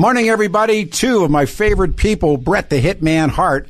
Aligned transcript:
Morning, 0.00 0.30
everybody. 0.30 0.86
Two 0.86 1.24
of 1.24 1.30
my 1.30 1.44
favorite 1.44 1.98
people, 1.98 2.38
Bret 2.38 2.70
the 2.70 2.80
Hitman 2.80 3.28
Hart 3.28 3.68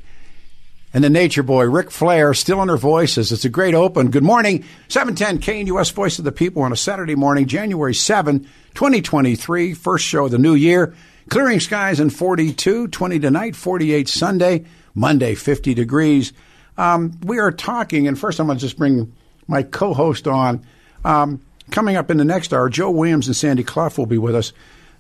and 0.95 1.03
the 1.03 1.11
Nature 1.11 1.43
Boy, 1.43 1.65
Ric 1.65 1.91
Flair, 1.91 2.35
still 2.35 2.63
in 2.63 2.69
their 2.69 2.77
voices. 2.77 3.33
It's 3.33 3.45
a 3.45 3.49
great 3.49 3.75
open. 3.75 4.13
Good 4.13 4.23
morning. 4.23 4.65
710 4.87 5.41
KNUS 5.67 5.93
Voice 5.93 6.21
of 6.21 6.25
the 6.25 6.31
People 6.31 6.63
on 6.63 6.71
a 6.71 6.77
Saturday 6.77 7.17
morning, 7.17 7.47
January 7.47 7.97
7, 7.97 8.47
2023. 8.75 9.75
First 9.75 10.05
show 10.05 10.27
of 10.27 10.31
the 10.31 10.39
new 10.39 10.55
year. 10.55 10.95
Clearing 11.31 11.59
skies 11.59 11.99
in 11.99 12.11
42, 12.11 12.87
20 12.87 13.19
tonight, 13.19 13.57
48 13.57 14.09
Sunday, 14.09 14.67
Monday 14.95 15.35
50 15.35 15.75
degrees. 15.75 16.33
Um, 16.79 17.19
we 17.25 17.41
are 17.41 17.51
talking, 17.51 18.07
and 18.07 18.17
first 18.17 18.39
I'm 18.39 18.47
going 18.47 18.57
to 18.57 18.63
just 18.63 18.79
bring 18.79 19.13
my 19.49 19.65
co 19.65 19.95
host 19.95 20.29
on. 20.29 20.65
Um, 21.05 21.45
coming 21.73 21.97
up 21.97 22.09
in 22.09 22.19
the 22.19 22.25
next 22.25 22.55
hour, 22.55 22.69
Joe 22.69 22.93
Williams 22.93 23.27
and 23.27 23.35
Sandy 23.35 23.65
Clough 23.65 23.91
will 23.97 24.07
be 24.07 24.17
with 24.17 24.37
us. 24.37 24.53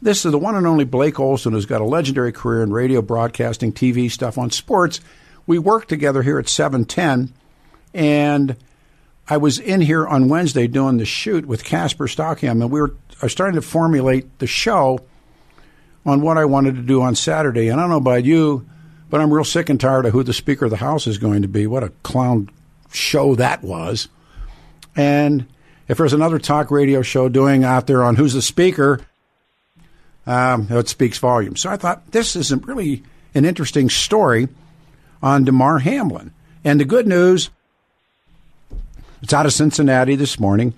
This 0.03 0.25
is 0.25 0.33
the 0.33 0.39
one 0.39 0.57
and 0.57 0.67
only 0.67 0.85
Blake 0.85 1.21
Olson, 1.21 1.53
who's 1.53 1.67
got 1.67 1.83
a 1.83 1.85
legendary 1.85 2.33
career 2.33 2.63
in 2.63 2.73
radio, 2.73 3.03
broadcasting, 3.03 3.73
TV 3.73 4.11
stuff 4.11 4.39
on 4.39 4.51
sports. 4.51 5.01
We 5.47 5.59
work 5.59 5.88
together 5.88 6.23
here 6.23 6.38
at 6.38 6.49
710, 6.49 7.35
and 7.93 8.57
I 9.29 9.37
was 9.37 9.59
in 9.59 9.83
here 9.83 10.07
on 10.07 10.29
Wednesday 10.29 10.66
doing 10.66 10.97
the 10.97 11.05
shoot 11.05 11.45
with 11.45 11.65
Casper 11.65 12.09
Stockham, 12.09 12.63
and 12.63 12.71
we 12.71 12.80
were 12.80 12.95
starting 13.29 13.57
to 13.57 13.63
formulate 13.63 14.39
the 14.39 14.47
show 14.47 15.01
on 16.07 16.23
what 16.23 16.39
I 16.39 16.46
wanted 16.46 16.77
to 16.77 16.83
do 16.83 17.02
on 17.02 17.15
Saturday. 17.15 17.69
And 17.69 17.79
I 17.79 17.83
don't 17.83 17.91
know 17.91 17.96
about 17.96 18.24
you, 18.24 18.67
but 19.11 19.21
I'm 19.21 19.33
real 19.33 19.45
sick 19.45 19.69
and 19.69 19.79
tired 19.79 20.07
of 20.07 20.13
who 20.13 20.23
the 20.23 20.33
Speaker 20.33 20.65
of 20.65 20.71
the 20.71 20.79
House 20.79 21.07
is 21.07 21.19
going 21.19 21.43
to 21.43 21.49
be. 21.49 21.67
What 21.67 21.85
a 21.85 21.91
clown 22.02 22.49
show 22.91 23.35
that 23.35 23.63
was. 23.63 24.09
And 24.96 25.46
if 25.89 25.99
there's 25.99 26.15
another 26.15 26.39
talk 26.39 26.71
radio 26.71 27.02
show 27.02 27.29
doing 27.29 27.65
out 27.65 27.87
there 27.87 28.02
on 28.02 28.17
who's 28.17 28.33
the 28.33 28.41
Speaker, 28.41 29.01
um, 30.31 30.69
it 30.71 30.89
speaks 30.89 31.19
volumes. 31.19 31.61
So 31.61 31.71
I 31.71 31.77
thought 31.77 32.13
this 32.13 32.37
is 32.37 32.55
really 32.55 33.03
an 33.35 33.45
interesting 33.45 33.91
story 33.91 34.49
on 35.21 35.43
Damar 35.43 35.81
Hamlin. 35.81 36.33
And 36.63 36.79
the 36.79 36.85
good 36.85 37.09
news, 37.09 37.51
it's 39.23 39.33
out 39.33 39.47
of 39.47 39.53
Cincinnati 39.53 40.15
this 40.15 40.39
morning. 40.39 40.73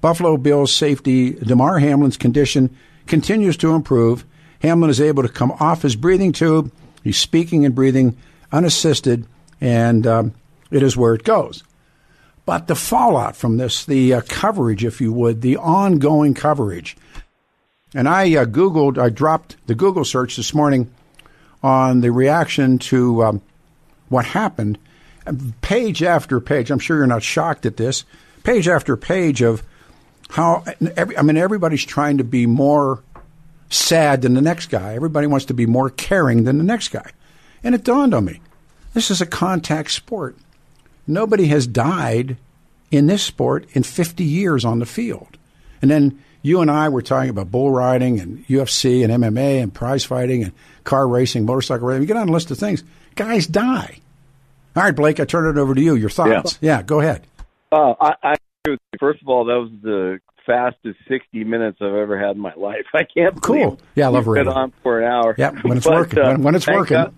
Buffalo 0.00 0.36
Bills 0.36 0.72
safety 0.72 1.32
Damar 1.32 1.80
Hamlin's 1.80 2.16
condition 2.16 2.76
continues 3.08 3.56
to 3.56 3.74
improve. 3.74 4.24
Hamlin 4.60 4.90
is 4.90 5.00
able 5.00 5.24
to 5.24 5.28
come 5.28 5.50
off 5.58 5.82
his 5.82 5.96
breathing 5.96 6.30
tube. 6.30 6.70
He's 7.02 7.18
speaking 7.18 7.64
and 7.64 7.74
breathing 7.74 8.16
unassisted, 8.52 9.26
and 9.60 10.06
um, 10.06 10.34
it 10.70 10.84
is 10.84 10.96
where 10.96 11.14
it 11.14 11.24
goes. 11.24 11.64
But 12.46 12.68
the 12.68 12.76
fallout 12.76 13.34
from 13.34 13.56
this, 13.56 13.84
the 13.84 14.14
uh, 14.14 14.20
coverage, 14.28 14.84
if 14.84 15.00
you 15.00 15.12
would, 15.12 15.42
the 15.42 15.56
ongoing 15.56 16.34
coverage, 16.34 16.96
and 17.94 18.08
I 18.08 18.34
uh, 18.36 18.44
Googled, 18.44 18.98
I 18.98 19.08
dropped 19.08 19.56
the 19.66 19.74
Google 19.74 20.04
search 20.04 20.36
this 20.36 20.54
morning 20.54 20.92
on 21.62 22.00
the 22.00 22.10
reaction 22.10 22.78
to 22.78 23.24
um, 23.24 23.42
what 24.08 24.24
happened. 24.24 24.78
Page 25.60 26.02
after 26.02 26.40
page, 26.40 26.70
I'm 26.70 26.78
sure 26.78 26.96
you're 26.96 27.06
not 27.06 27.22
shocked 27.22 27.66
at 27.66 27.76
this, 27.76 28.04
page 28.42 28.66
after 28.66 28.96
page 28.96 29.42
of 29.42 29.62
how, 30.30 30.64
every, 30.96 31.16
I 31.16 31.22
mean, 31.22 31.36
everybody's 31.36 31.84
trying 31.84 32.18
to 32.18 32.24
be 32.24 32.46
more 32.46 33.02
sad 33.70 34.22
than 34.22 34.34
the 34.34 34.40
next 34.40 34.66
guy. 34.66 34.94
Everybody 34.94 35.26
wants 35.26 35.46
to 35.46 35.54
be 35.54 35.66
more 35.66 35.90
caring 35.90 36.44
than 36.44 36.58
the 36.58 36.64
next 36.64 36.88
guy. 36.88 37.10
And 37.62 37.74
it 37.74 37.84
dawned 37.84 38.14
on 38.14 38.24
me 38.24 38.40
this 38.94 39.10
is 39.10 39.20
a 39.20 39.26
contact 39.26 39.90
sport. 39.90 40.36
Nobody 41.06 41.46
has 41.46 41.66
died 41.66 42.36
in 42.90 43.06
this 43.06 43.22
sport 43.22 43.66
in 43.72 43.82
50 43.82 44.22
years 44.22 44.64
on 44.64 44.78
the 44.78 44.86
field. 44.86 45.38
And 45.80 45.90
then 45.90 46.22
you 46.42 46.60
and 46.60 46.70
I 46.70 46.88
were 46.88 47.02
talking 47.02 47.30
about 47.30 47.50
bull 47.50 47.70
riding 47.70 48.20
and 48.20 48.46
UFC 48.46 49.04
and 49.04 49.12
MMA 49.12 49.62
and 49.62 49.72
prize 49.72 50.04
fighting 50.04 50.42
and 50.42 50.52
car 50.84 51.06
racing, 51.06 51.46
motorcycle 51.46 51.86
racing. 51.86 52.02
You 52.02 52.08
get 52.08 52.16
on 52.16 52.28
a 52.28 52.32
list 52.32 52.50
of 52.50 52.58
things. 52.58 52.82
Guys 53.14 53.46
die. 53.46 54.00
All 54.74 54.82
right, 54.82 54.94
Blake, 54.94 55.20
I 55.20 55.24
turn 55.24 55.46
it 55.46 55.60
over 55.60 55.74
to 55.74 55.80
you. 55.80 55.94
Your 55.94 56.10
thoughts? 56.10 56.58
Yeah, 56.60 56.78
yeah 56.78 56.82
go 56.82 57.00
ahead. 57.00 57.26
Uh, 57.70 57.94
I, 58.00 58.14
I 58.22 58.36
first 58.98 59.22
of 59.22 59.28
all, 59.28 59.44
that 59.46 59.54
was 59.54 59.70
the 59.82 60.20
fastest 60.46 60.98
60 61.08 61.44
minutes 61.44 61.78
I've 61.80 61.94
ever 61.94 62.18
had 62.18 62.36
in 62.36 62.42
my 62.42 62.54
life. 62.54 62.86
I 62.94 63.04
can't 63.04 63.40
cool. 63.40 63.78
Yeah, 63.94 64.06
I 64.06 64.08
love 64.08 64.26
radio. 64.26 64.50
Been 64.50 64.58
on 64.58 64.72
for 64.82 65.00
an 65.00 65.10
hour. 65.10 65.34
Yeah, 65.38 65.50
when 65.62 65.76
it's 65.76 65.86
but, 65.86 65.94
working. 65.94 66.18
Uh, 66.18 66.32
when, 66.32 66.42
when, 66.42 66.54
it's 66.54 66.66
working. 66.66 66.96
God, 66.96 67.14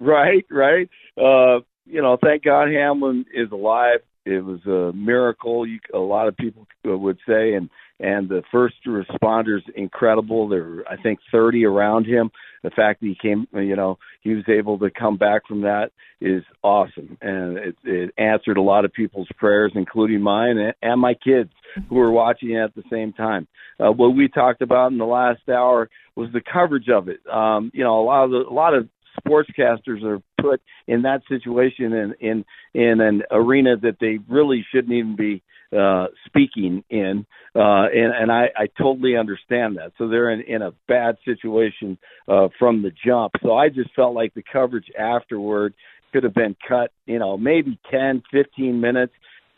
right, 0.00 0.44
right. 0.50 0.88
Uh, 1.16 1.60
you 1.86 2.02
know, 2.02 2.18
thank 2.22 2.44
God 2.44 2.68
Hamlin 2.68 3.24
is 3.32 3.50
alive. 3.50 4.00
It 4.24 4.44
was 4.44 4.64
a 4.66 4.92
miracle. 4.92 5.66
You, 5.66 5.78
a 5.94 5.98
lot 5.98 6.26
of 6.26 6.36
people 6.36 6.66
would 6.84 7.18
say, 7.26 7.54
and 7.54 7.70
and 7.98 8.28
the 8.28 8.42
first 8.52 8.74
responders 8.86 9.62
incredible. 9.74 10.48
There 10.48 10.62
were, 10.62 10.88
I 10.88 11.00
think, 11.00 11.18
30 11.32 11.64
around 11.64 12.06
him. 12.06 12.30
The 12.62 12.70
fact 12.70 13.00
that 13.00 13.06
he 13.06 13.16
came, 13.20 13.46
you 13.54 13.76
know, 13.76 13.98
he 14.20 14.34
was 14.34 14.44
able 14.48 14.78
to 14.80 14.90
come 14.90 15.16
back 15.16 15.46
from 15.46 15.62
that 15.62 15.92
is 16.20 16.42
awesome, 16.62 17.16
and 17.20 17.58
it, 17.58 17.76
it 17.84 18.14
answered 18.18 18.56
a 18.56 18.62
lot 18.62 18.84
of 18.84 18.92
people's 18.92 19.28
prayers, 19.36 19.72
including 19.74 20.20
mine 20.20 20.58
and, 20.58 20.74
and 20.82 21.00
my 21.00 21.14
kids 21.14 21.50
who 21.88 21.96
were 21.96 22.10
watching 22.10 22.56
at 22.56 22.74
the 22.74 22.82
same 22.90 23.12
time. 23.12 23.46
Uh, 23.78 23.92
what 23.92 24.16
we 24.16 24.28
talked 24.28 24.62
about 24.62 24.90
in 24.90 24.98
the 24.98 25.04
last 25.04 25.46
hour 25.48 25.90
was 26.16 26.30
the 26.32 26.40
coverage 26.40 26.88
of 26.88 27.08
it. 27.08 27.20
Um, 27.30 27.70
you 27.74 27.84
know, 27.84 28.00
a 28.00 28.04
lot 28.04 28.24
of 28.24 28.30
the, 28.30 28.38
a 28.48 28.52
lot 28.52 28.74
of 28.74 28.88
sportscasters 29.26 30.02
are 30.02 30.20
put 30.40 30.60
in 30.86 31.02
that 31.02 31.22
situation 31.28 31.92
in 31.92 32.14
in 32.20 32.44
in 32.74 33.00
an 33.00 33.22
arena 33.30 33.76
that 33.76 33.96
they 34.00 34.18
really 34.28 34.64
shouldn't 34.72 34.92
even 34.92 35.16
be 35.16 35.42
uh, 35.76 36.06
speaking 36.26 36.84
in, 36.90 37.26
uh, 37.54 37.86
and, 37.92 38.12
and 38.14 38.32
I, 38.32 38.50
I 38.56 38.66
totally 38.78 39.16
understand 39.16 39.76
that. 39.78 39.92
So 39.98 40.08
they're 40.08 40.30
in, 40.30 40.42
in 40.42 40.62
a 40.62 40.72
bad 40.86 41.16
situation 41.24 41.98
uh, 42.28 42.48
from 42.58 42.82
the 42.82 42.92
jump. 43.04 43.34
So 43.42 43.54
I 43.56 43.68
just 43.68 43.94
felt 43.94 44.14
like 44.14 44.34
the 44.34 44.42
coverage 44.42 44.90
afterward 44.98 45.74
could 46.12 46.24
have 46.24 46.34
been 46.34 46.56
cut, 46.66 46.92
you 47.06 47.18
know, 47.18 47.36
maybe 47.36 47.78
ten, 47.90 48.22
fifteen 48.30 48.80
minutes, 48.80 49.12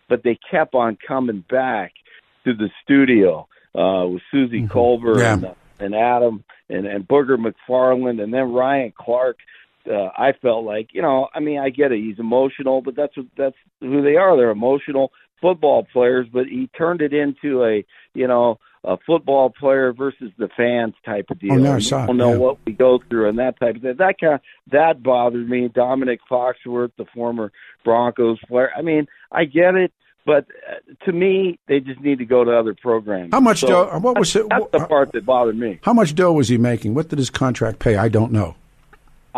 but 0.08 0.22
they 0.22 0.38
kept 0.50 0.74
on 0.74 0.96
coming 1.06 1.44
back 1.50 1.92
to 2.44 2.54
the 2.54 2.70
studio 2.82 3.46
uh, 3.74 4.06
with 4.06 4.22
Suzy 4.30 4.62
mm-hmm. 4.62 4.76
Kolber 4.76 5.20
yeah. 5.20 5.34
and, 5.34 5.44
uh, 5.44 5.54
and 5.78 5.94
Adam 5.94 6.44
and, 6.68 6.86
and 6.86 7.06
Booger 7.06 7.36
McFarland 7.36 8.22
and 8.22 8.32
then 8.32 8.52
Ryan 8.52 8.92
Clark 8.96 9.36
uh, 9.88 10.10
I 10.16 10.32
felt 10.40 10.64
like, 10.64 10.88
you 10.92 11.02
know, 11.02 11.28
I 11.34 11.40
mean, 11.40 11.58
I 11.58 11.70
get 11.70 11.92
it. 11.92 12.00
He's 12.00 12.18
emotional, 12.18 12.82
but 12.82 12.94
that's 12.94 13.16
what 13.16 13.26
that's 13.36 13.56
who 13.80 14.02
they 14.02 14.16
are. 14.16 14.36
They're 14.36 14.50
emotional 14.50 15.12
football 15.40 15.86
players, 15.92 16.26
but 16.32 16.46
he 16.46 16.68
turned 16.76 17.00
it 17.00 17.12
into 17.12 17.64
a, 17.64 17.84
you 18.14 18.26
know, 18.26 18.58
a 18.84 18.96
football 19.06 19.50
player 19.50 19.92
versus 19.92 20.30
the 20.38 20.48
fans 20.56 20.94
type 21.04 21.26
of 21.30 21.38
deal. 21.40 21.52
Oh, 21.52 21.56
no, 21.56 21.74
I 21.74 22.06
don't 22.06 22.16
know 22.16 22.32
yeah. 22.32 22.36
what 22.36 22.58
we 22.64 22.72
go 22.72 23.00
through 23.08 23.28
and 23.28 23.38
that 23.38 23.58
type 23.58 23.76
of 23.76 23.82
thing. 23.82 23.96
That 23.98 24.14
kind 24.20 24.34
of, 24.34 24.40
that 24.70 25.02
bothered 25.02 25.48
me. 25.48 25.68
Domonique 25.68 26.20
Foxworth, 26.30 26.92
the 26.96 27.04
former 27.14 27.52
Broncos 27.84 28.38
player. 28.48 28.70
I 28.76 28.82
mean, 28.82 29.06
I 29.32 29.44
get 29.44 29.74
it. 29.74 29.92
But 30.26 30.44
uh, 30.70 31.06
to 31.06 31.12
me, 31.12 31.58
they 31.68 31.80
just 31.80 32.00
need 32.00 32.18
to 32.18 32.26
go 32.26 32.44
to 32.44 32.52
other 32.52 32.74
programs. 32.74 33.30
How 33.32 33.40
much 33.40 33.60
so 33.60 33.68
dough? 33.68 33.98
What 33.98 34.18
was 34.18 34.36
it? 34.36 34.46
That's 34.50 34.66
the 34.72 34.86
part 34.86 35.12
that 35.12 35.24
bothered 35.24 35.56
me. 35.56 35.80
How 35.82 35.94
much 35.94 36.14
dough 36.14 36.32
was 36.32 36.48
he 36.50 36.58
making? 36.58 36.92
What 36.92 37.08
did 37.08 37.18
his 37.18 37.30
contract 37.30 37.78
pay? 37.78 37.96
I 37.96 38.08
don't 38.08 38.30
know. 38.30 38.54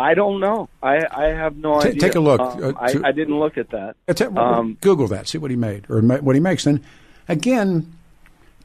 I 0.01 0.13
don't 0.15 0.39
know. 0.39 0.67
I, 0.81 1.05
I 1.11 1.27
have 1.27 1.55
no 1.55 1.79
T- 1.79 1.89
idea. 1.89 2.01
Take 2.01 2.15
a 2.15 2.19
look. 2.19 2.41
Um, 2.41 2.63
uh, 2.63 2.73
I, 2.79 3.09
I, 3.09 3.11
didn't 3.11 3.39
look 3.39 3.57
at 3.57 3.69
that. 3.69 3.95
Um, 4.35 4.77
Google 4.81 5.07
that. 5.09 5.27
See 5.27 5.37
what 5.37 5.51
he 5.51 5.57
made 5.57 5.85
or 5.89 6.01
what 6.01 6.35
he 6.35 6.41
makes. 6.41 6.65
And 6.65 6.81
again, 7.27 7.93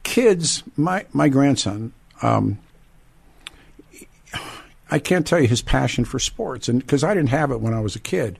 kids. 0.03 0.63
My 0.75 1.05
my 1.13 1.29
grandson. 1.29 1.93
Um, 2.21 2.57
I 4.89 4.99
can't 4.99 5.27
tell 5.27 5.39
you 5.39 5.47
his 5.47 5.61
passion 5.61 6.05
for 6.05 6.17
sports, 6.17 6.67
and 6.67 6.79
because 6.79 7.03
I 7.03 7.13
didn't 7.13 7.29
have 7.29 7.51
it 7.51 7.61
when 7.61 7.73
I 7.73 7.81
was 7.81 7.95
a 7.95 7.99
kid, 7.99 8.39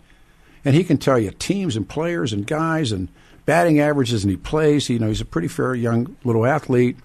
and 0.65 0.75
he 0.75 0.83
can 0.83 0.97
tell 0.97 1.19
you 1.19 1.31
teams 1.31 1.75
and 1.75 1.87
players 1.87 2.33
and 2.33 2.47
guys 2.47 2.91
and 2.91 3.09
batting 3.45 3.79
averages, 3.79 4.23
and 4.23 4.31
he 4.31 4.37
plays. 4.37 4.89
You 4.89 4.99
know, 4.99 5.07
he's 5.07 5.21
a 5.21 5.25
pretty 5.25 5.49
fair 5.49 5.75
young 5.75 6.15
little 6.23 6.45
athlete, 6.45 6.97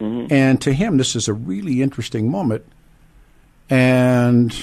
mm-hmm. 0.00 0.32
and 0.32 0.60
to 0.60 0.72
him, 0.72 0.98
this 0.98 1.16
is 1.16 1.28
a 1.28 1.32
really 1.32 1.82
interesting 1.82 2.30
moment. 2.30 2.64
And 3.70 4.54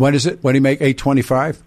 what 0.00 0.14
is 0.14 0.26
it? 0.26 0.42
What 0.42 0.52
do 0.52 0.56
you 0.56 0.62
make? 0.62 0.80
Eight 0.80 0.98
twenty 0.98 1.22
five. 1.22 1.62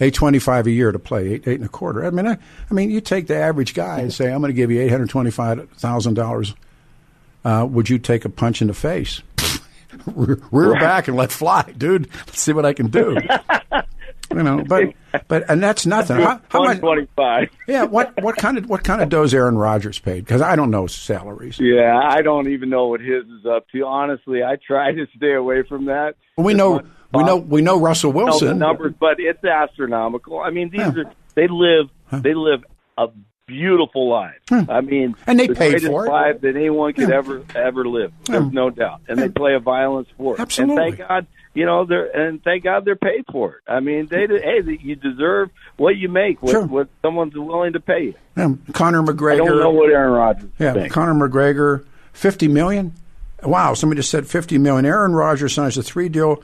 Eight 0.00 0.14
twenty 0.14 0.38
five 0.38 0.66
a 0.66 0.70
year 0.70 0.92
to 0.92 0.98
play 0.98 1.28
eight 1.34 1.48
eight 1.48 1.60
and 1.60 1.64
a 1.64 1.68
quarter. 1.68 2.04
I 2.04 2.10
mean, 2.10 2.26
I, 2.26 2.38
I 2.70 2.74
mean, 2.74 2.90
you 2.90 3.00
take 3.00 3.28
the 3.28 3.36
average 3.36 3.74
guy 3.74 4.00
and 4.00 4.12
say, 4.12 4.32
"I'm 4.32 4.40
going 4.40 4.50
to 4.50 4.56
give 4.56 4.70
you 4.70 4.80
eight 4.80 4.90
hundred 4.90 5.10
twenty 5.10 5.30
five 5.30 5.68
thousand 5.70 6.14
dollars 6.14 6.54
uh, 7.46 7.64
would 7.64 7.88
you 7.88 7.98
take 7.98 8.24
a 8.24 8.28
punch 8.28 8.60
in 8.60 8.66
the 8.66 8.74
face? 8.74 9.22
Rear 10.06 10.74
back 10.74 11.06
and 11.06 11.16
let 11.16 11.30
fly, 11.30 11.62
dude. 11.78 12.08
Let's 12.26 12.40
see 12.40 12.52
what 12.52 12.66
I 12.66 12.72
can 12.72 12.88
do. 12.88 13.16
you 14.34 14.42
know, 14.42 14.64
but 14.66 14.88
but 15.28 15.48
and 15.48 15.62
that's 15.62 15.86
nothing. 15.86 16.16
How, 16.16 16.40
how 16.48 16.64
much? 16.64 16.80
Twenty 16.80 17.06
five. 17.14 17.48
Yeah, 17.68 17.84
what 17.84 18.20
what 18.20 18.36
kind 18.36 18.58
of 18.58 18.68
what 18.68 18.82
kind 18.82 19.00
of 19.00 19.08
does 19.08 19.32
Aaron 19.32 19.56
Rodgers 19.56 20.00
paid? 20.00 20.24
Because 20.24 20.42
I 20.42 20.56
don't 20.56 20.72
know 20.72 20.88
salaries. 20.88 21.60
Yeah, 21.60 21.96
I 21.96 22.22
don't 22.22 22.48
even 22.48 22.68
know 22.68 22.88
what 22.88 23.00
his 23.00 23.24
is 23.24 23.46
up 23.46 23.68
to. 23.70 23.86
Honestly, 23.86 24.42
I 24.42 24.56
try 24.56 24.90
to 24.92 25.06
stay 25.16 25.32
away 25.32 25.62
from 25.62 25.84
that. 25.84 26.16
We 26.36 26.52
know 26.52 26.82
we 27.14 27.24
know 27.24 27.36
we 27.36 27.62
know 27.62 27.78
Russell 27.80 28.12
Wilson 28.12 28.48
know 28.48 28.52
the 28.54 28.58
numbers, 28.58 28.94
but 28.98 29.16
it's 29.18 29.42
astronomical. 29.44 30.40
I 30.40 30.50
mean, 30.50 30.70
these 30.70 30.80
yeah. 30.80 30.92
are 30.92 31.12
they 31.34 31.48
live 31.48 31.88
they 32.12 32.34
live 32.34 32.64
a 32.98 33.08
beautiful 33.46 34.08
life. 34.08 34.34
Hmm. 34.48 34.62
I 34.68 34.80
mean, 34.80 35.14
and 35.26 35.38
they 35.38 35.46
the 35.46 35.54
paid 35.54 35.70
greatest 35.70 35.86
for 35.86 36.06
it. 36.06 36.10
life 36.10 36.40
that 36.40 36.56
anyone 36.56 36.92
could 36.94 37.08
Yeah. 37.08 37.16
ever 37.16 37.42
ever 37.54 37.84
live. 37.86 38.12
There's 38.24 38.44
Yeah. 38.44 38.50
no 38.52 38.70
doubt, 38.70 39.00
and 39.08 39.18
they 39.18 39.28
play 39.28 39.54
a 39.54 39.60
violent 39.60 40.08
sport. 40.08 40.40
Absolutely. 40.40 40.76
And 40.84 40.96
thank 40.96 41.08
God, 41.08 41.26
you 41.54 41.64
know, 41.64 41.84
they're 41.84 42.06
and 42.06 42.42
thank 42.42 42.64
God 42.64 42.84
they're 42.84 42.96
paid 42.96 43.24
for 43.30 43.50
it. 43.56 43.70
I 43.70 43.80
mean, 43.80 44.08
they 44.10 44.26
hey, 44.26 44.62
you 44.82 44.96
deserve 44.96 45.50
what 45.76 45.96
you 45.96 46.08
make. 46.08 46.42
What, 46.42 46.50
Sure. 46.52 46.66
what 46.66 46.88
someone's 47.02 47.34
willing 47.36 47.74
to 47.74 47.80
pay 47.80 48.04
you. 48.06 48.14
Yeah, 48.36 48.54
Conor 48.72 49.02
McGregor. 49.02 49.34
I 49.34 49.46
don't 49.46 49.58
know 49.58 49.70
what 49.70 49.90
Aaron 49.90 50.12
Rodgers 50.12 50.50
Yeah, 50.58 50.72
thinks. 50.72 50.92
Conor 50.94 51.14
McGregor, 51.28 51.84
fifty 52.12 52.48
million. 52.48 52.92
Wow, 53.44 53.74
somebody 53.74 54.00
just 54.00 54.10
said 54.10 54.26
fifty 54.26 54.58
million. 54.58 54.84
Aaron 54.86 55.12
Rodgers 55.12 55.52
signs 55.54 55.76
a 55.78 55.82
three 55.84 56.08
deal, 56.08 56.42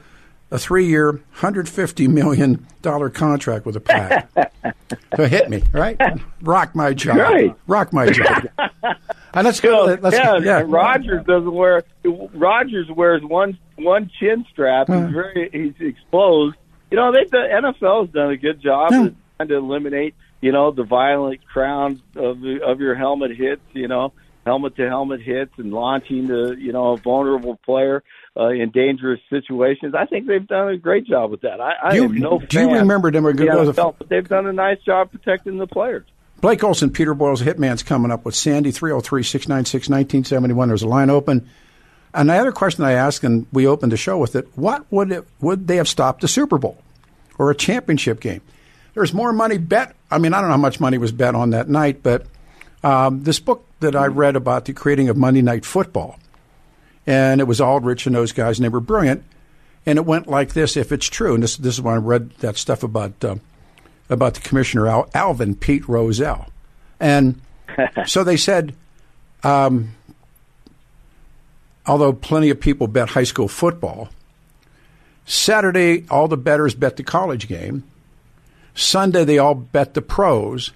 a 0.53 0.59
three 0.59 0.87
year, 0.87 1.21
hundred 1.33 1.69
fifty 1.69 2.07
million 2.07 2.65
dollar 2.83 3.09
contract 3.11 3.65
with 3.67 3.75
a 3.75 3.81
pack. 3.81 4.31
so 5.17 5.27
hit 5.27 5.49
me, 5.49 5.63
right? 5.73 5.99
Rock 6.43 6.75
my 6.77 6.93
job. 6.93 7.17
Right. 7.17 7.55
Rock 7.67 7.93
my 7.93 8.11
job. 8.11 8.45
and 9.35 9.45
let's 9.47 9.61
go. 9.61 9.87
Well, 9.87 9.99
let's, 10.03 10.17
yeah, 10.17 10.37
yeah. 10.39 10.63
Rodgers 10.67 11.25
doesn't 11.27 11.53
wear. 11.53 11.83
Rodgers 12.05 12.89
wears 12.91 13.23
one 13.25 13.59
one 13.77 14.11
chin 14.21 14.45
strap. 14.53 14.89
He's 14.89 15.11
very 15.11 15.49
he's 15.53 15.75
exposed. 15.89 16.57
You 16.91 16.99
know, 16.99 17.13
they 17.13 17.25
the 17.25 17.39
NFL's 17.39 18.13
done 18.13 18.31
a 18.31 18.37
good 18.37 18.61
job 18.61 18.93
Yeah. 18.93 19.05
of 19.07 19.15
trying 19.39 19.49
to 19.49 19.57
eliminate. 19.57 20.15
You 20.43 20.53
know, 20.53 20.71
the 20.71 20.85
violent 20.85 21.47
crown 21.47 22.03
of 22.17 22.41
the, 22.41 22.61
of 22.63 22.81
your 22.81 22.95
helmet 22.95 23.35
hits. 23.35 23.63
You 23.73 23.89
know, 23.89 24.13
helmet 24.45 24.77
to 24.77 24.89
helmet 24.89 25.21
hits 25.23 25.53
and 25.59 25.73
launching 25.73 26.27
the 26.29 26.57
you 26.59 26.73
know 26.73 26.93
a 26.93 26.97
vulnerable 26.97 27.59
player 27.65 28.03
uh, 28.37 28.49
in 28.49 28.71
dangerous 28.71 29.21
situations. 29.31 29.95
I 29.95 30.07
think 30.07 30.27
they've 30.27 30.47
done 30.47 30.69
a 30.69 30.77
great 30.77 31.07
job 31.07 31.31
with 31.31 31.43
that. 31.43 31.61
I, 31.61 31.73
I 31.91 31.95
you- 31.95 32.05
am 32.05 32.15
no 32.17 32.39
do 32.39 32.61
you 32.61 32.73
remember 32.73 33.11
them? 33.11 33.25
We're 33.25 33.33
the 33.33 33.47
gonna 33.47 33.53
go 33.59 33.65
to 33.67 33.73
the- 33.73 33.83
NFL, 33.83 33.95
but 33.99 34.09
they've 34.09 34.29
done 34.29 34.47
a 34.47 34.53
nice 34.53 34.79
job 34.81 35.11
protecting 35.11 35.59
the 35.59 35.67
players. 35.67 36.05
Blake 36.41 36.65
Olson, 36.65 36.91
Peter 36.91 37.15
Boyle's 37.15 37.41
Hitman's 37.41 37.85
coming 37.85 38.11
up 38.11 38.25
with 38.25 38.35
Sandy 38.35 38.73
303 38.73 39.23
696 39.23 39.89
1971. 39.89 40.69
There's 40.69 40.83
a 40.83 40.89
line 40.89 41.09
open. 41.09 41.49
And 42.13 42.29
the 42.29 42.35
other 42.35 42.51
question 42.51 42.85
I 42.85 42.93
asked, 42.93 43.23
and 43.23 43.47
we 43.53 43.67
opened 43.67 43.93
the 43.93 43.97
show 43.97 44.19
with 44.19 44.35
it, 44.35 44.49
what 44.57 44.85
would 44.91 45.13
it, 45.13 45.25
would 45.41 45.69
they 45.69 45.77
have 45.77 45.89
stopped 45.89 46.21
the 46.21 46.27
Super 46.29 46.59
Bowl 46.59 46.83
or 47.39 47.51
a 47.51 47.55
championship 47.55 48.19
game? 48.21 48.41
There's 48.95 49.15
more 49.15 49.33
money 49.33 49.57
bet. 49.57 49.95
I 50.11 50.19
mean, 50.19 50.35
I 50.35 50.41
don't 50.41 50.49
know 50.49 50.55
how 50.57 50.61
much 50.61 50.81
money 50.81 50.99
was 50.99 51.13
bet 51.13 51.35
on 51.37 51.51
that 51.51 51.69
night, 51.69 52.03
but 52.03 52.27
um, 52.83 53.23
this 53.23 53.41
book 53.41 53.65
that 53.81 53.95
I 53.95 54.07
read 54.07 54.37
about 54.37 54.65
the 54.65 54.73
creating 54.73 55.09
of 55.09 55.17
Monday 55.17 55.43
Night 55.43 55.65
Football, 55.65 56.19
and 57.07 57.41
it 57.41 57.45
was 57.45 57.61
Arledge 57.61 58.07
and 58.07 58.15
those 58.15 58.33
guys, 58.33 58.59
and 58.59 58.65
they 58.65 58.69
were 58.69 58.81
brilliant. 58.81 59.25
And 59.85 59.99
it 59.99 60.07
went 60.07 60.29
like 60.29 60.53
this, 60.53 60.77
if 60.77 60.93
it's 60.93 61.07
true. 61.07 61.35
And 61.35 61.43
this, 61.43 61.57
this 61.57 61.75
is 61.75 61.81
when 61.81 61.95
I 61.95 61.99
read 61.99 62.31
that 62.39 62.57
stuff 62.57 62.83
about 62.83 63.25
uh, 63.25 63.37
about 64.09 64.35
the 64.35 64.41
commissioner 64.41 64.87
Al, 64.87 65.09
Alvin 65.15 65.55
Pete 65.57 65.89
Rozelle, 65.89 66.47
and 67.01 67.41
so 68.07 68.25
they 68.25 68.37
said, 68.37 68.75
um, 69.43 69.95
although 71.87 72.13
plenty 72.13 72.51
of 72.51 72.61
people 72.61 72.87
bet 72.87 73.11
high 73.11 73.25
school 73.25 73.49
football, 73.49 74.09
Saturday 75.25 76.05
all 76.11 76.29
the 76.29 76.37
bettors 76.37 76.75
bet 76.75 76.97
the 76.97 77.03
college 77.03 77.49
game. 77.49 77.85
Sunday 78.75 79.25
they 79.25 79.39
all 79.39 79.55
bet 79.55 79.95
the 79.95 80.03
pros. 80.03 80.73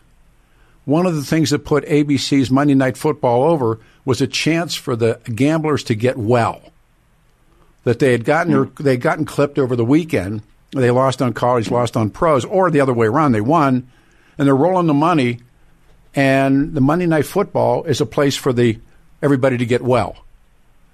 One 0.87 1.05
of 1.05 1.15
the 1.17 1.23
things 1.25 1.50
that 1.50 1.65
put 1.65 1.85
ABC's 1.85 2.50
Monday 2.50 2.75
Night 2.75 2.97
Football 2.97 3.43
over 3.50 3.81
was 4.05 4.21
a 4.23 4.27
chance 4.27 4.75
for 4.75 4.97
the 4.97 5.21
gamblers 5.35 5.83
to 5.85 5.94
get 5.94 6.17
well. 6.17 6.62
That 7.85 7.99
they 7.99 8.12
had 8.12 8.25
gotten 8.25 8.73
they 8.81 8.93
had 8.93 9.00
gotten 9.00 9.25
clipped 9.25 9.59
over 9.59 9.77
the 9.77 9.85
weekend. 9.85 10.43
They 10.73 10.91
lost 10.91 11.21
on 11.21 11.33
college, 11.33 11.71
lost 11.71 11.97
on 11.97 12.11
pros, 12.11 12.44
or 12.44 12.71
the 12.71 12.81
other 12.81 12.94
way 12.94 13.06
around. 13.09 13.33
They 13.33 13.41
won, 13.41 13.88
and 14.38 14.47
they're 14.47 14.56
rolling 14.56 14.87
the 14.87 14.94
money. 14.94 15.41
And 16.15 16.73
the 16.75 16.81
Monday 16.81 17.06
Night 17.06 17.27
Football 17.27 17.85
is 17.85 18.00
a 18.00 18.06
place 18.06 18.37
for 18.37 18.53
the 18.53 18.79
everybody 19.23 19.59
to 19.59 19.67
get 19.67 19.83
well. 19.83 20.17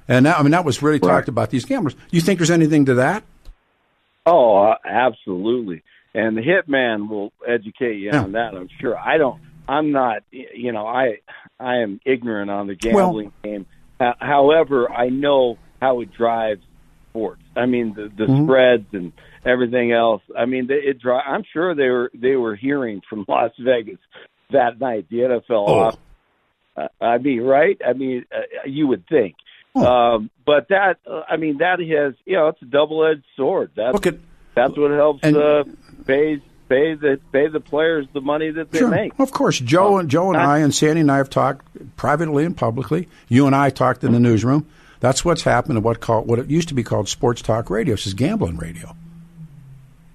And 0.08 0.26
that, 0.26 0.38
I 0.38 0.42
mean 0.42 0.52
that 0.52 0.64
was 0.64 0.82
really 0.82 1.00
talked 1.00 1.28
about 1.28 1.50
these 1.50 1.64
gamblers. 1.66 1.94
You 2.10 2.20
think 2.22 2.38
there's 2.38 2.50
anything 2.50 2.86
to 2.86 2.94
that? 2.94 3.24
Oh, 4.26 4.56
uh, 4.56 4.76
absolutely. 4.86 5.82
And 6.14 6.36
the 6.36 6.42
hitman 6.42 7.08
will 7.08 7.32
educate 7.46 7.96
you 7.98 8.10
Yeah. 8.12 8.22
on 8.22 8.32
that. 8.32 8.54
I'm 8.54 8.68
sure. 8.80 8.98
I 8.98 9.16
don't. 9.18 9.40
I'm 9.72 9.90
not. 9.92 10.22
You 10.30 10.72
know, 10.72 10.86
I 10.86 11.18
I 11.58 11.78
am 11.78 12.00
ignorant 12.04 12.50
on 12.50 12.66
the 12.66 12.76
Well- 12.84 13.06
gambling 13.06 13.32
game. 13.42 13.66
Ho- 14.00 14.14
However, 14.20 14.90
I 14.90 15.08
know 15.08 15.58
how 15.80 16.00
it 16.00 16.12
drives 16.12 16.62
sports. 17.10 17.42
I 17.56 17.66
mean, 17.66 17.94
the 17.94 18.02
the 18.16 18.24
Mm-hmm. 18.30 18.44
spreads 18.44 18.86
and 18.92 19.12
everything 19.44 19.92
else. 19.92 20.22
I 20.36 20.44
mean, 20.46 20.66
they, 20.66 20.74
it 20.74 21.00
dri 21.00 21.14
I'm 21.14 21.44
sure 21.52 21.74
they 21.74 21.88
were 21.88 22.10
they 22.14 22.36
were 22.36 22.54
hearing 22.56 23.00
from 23.08 23.24
Las 23.28 23.52
Vegas 23.58 23.98
that 24.50 24.80
night. 24.80 25.06
The 25.10 25.18
NFL 25.18 25.42
Oh. 25.50 25.78
off. 25.80 25.98
Uh, 26.76 26.88
I 27.00 27.18
mean, 27.18 27.42
right? 27.42 27.78
I 27.86 27.92
mean, 27.92 28.24
uh, 28.34 28.40
you 28.66 28.86
would 28.86 29.06
think. 29.06 29.34
Um, 29.74 30.30
but 30.46 30.68
that, 30.68 30.98
uh, 31.10 31.22
I 31.28 31.36
mean, 31.36 31.58
that 31.58 31.80
has, 31.80 32.14
you 32.26 32.36
know, 32.36 32.48
it's 32.48 32.60
a 32.62 32.66
double-edged 32.66 33.24
sword. 33.36 33.70
That's 33.76 33.92
Look 33.94 34.06
at 34.06 34.16
that's 34.54 34.76
what 34.76 34.90
helps 34.90 35.20
And- 35.22 35.36
uh, 35.36 35.64
pay 36.06 36.42
pay 36.72 36.94
the 36.94 37.20
pay 37.32 37.48
the 37.48 37.60
players 37.60 38.06
the 38.14 38.20
money 38.20 38.50
that 38.50 38.70
they 38.70 38.78
Sure. 38.78 38.88
make. 38.88 39.12
Of 39.18 39.30
course, 39.30 39.58
Joe 39.58 39.98
and 39.98 40.08
Joe 40.08 40.32
and 40.32 40.40
I 40.40 40.58
and 40.58 40.74
Sandy 40.74 41.02
and 41.02 41.10
I 41.12 41.18
have 41.18 41.28
talked 41.28 41.66
privately 41.96 42.44
and 42.44 42.56
publicly. 42.56 43.08
You 43.28 43.46
and 43.46 43.54
I 43.54 43.70
talked 43.70 44.02
in 44.04 44.12
the 44.12 44.20
newsroom. 44.20 44.66
That's 45.00 45.24
what's 45.24 45.42
happened 45.42 45.76
to 45.76 45.80
what 45.80 46.00
called 46.00 46.26
what 46.26 46.38
it 46.38 46.48
used 46.48 46.68
to 46.68 46.74
be 46.74 46.82
called 46.82 47.08
sports 47.08 47.42
talk 47.42 47.68
radio. 47.68 47.94
This 47.94 48.06
is 48.06 48.14
gambling 48.14 48.56
radio. 48.56 48.96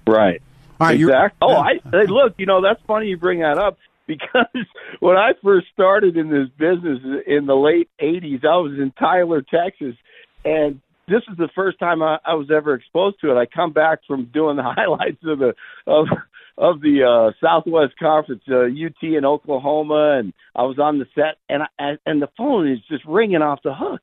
Right. 0.08 0.42
All 0.80 0.88
right, 0.88 1.00
exactly. 1.00 1.38
Oh. 1.42 1.58
I 1.58 1.74
hey, 1.92 2.06
look. 2.08 2.36
You 2.38 2.46
know, 2.46 2.62
that's 2.62 2.82
funny 2.88 3.08
you 3.08 3.18
bring 3.18 3.40
that 3.40 3.58
up 3.58 3.78
because 4.06 4.46
when 5.00 5.18
I 5.18 5.32
first 5.44 5.68
started 5.74 6.18
in 6.18 6.30
this 6.30 6.50
business 6.58 7.00
in 7.28 7.46
the 7.46 7.56
late 7.56 7.90
'80s, 8.02 8.46
I 8.46 8.58
was 8.58 8.74
in 8.80 8.92
Tyler, 8.98 9.42
Texas, 9.42 9.96
and 10.46 10.82
this 11.08 11.22
is 11.32 11.38
the 11.38 11.50
first 11.56 11.80
time 11.80 12.02
I, 12.02 12.20
I 12.26 12.34
was 12.36 12.50
ever 12.52 12.74
exposed 12.74 13.20
to 13.22 13.32
it. 13.32 13.36
I 13.40 13.46
come 13.46 13.72
back 13.72 14.00
from 14.08 14.26
doing 14.34 14.58
the 14.58 14.64
highlights 14.76 15.24
of 15.24 15.40
the 15.40 15.54
of 15.86 16.08
of 16.58 16.82
the 16.82 17.04
uh, 17.04 17.32
Southwest 17.40 17.94
Conference, 18.00 18.42
uh, 18.50 18.64
UT 18.66 19.02
in 19.04 19.26
Oklahoma, 19.26 20.18
and 20.20 20.34
I 20.56 20.64
was 20.64 20.80
on 20.80 20.98
the 20.98 21.06
set, 21.14 21.38
and 21.50 21.64
I, 21.80 21.98
and 22.06 22.22
the 22.22 22.30
phone 22.36 22.68
is 22.72 22.80
just 22.90 23.06
ringing 23.06 23.42
off 23.44 23.60
the 23.64 23.74
hook, 23.76 24.02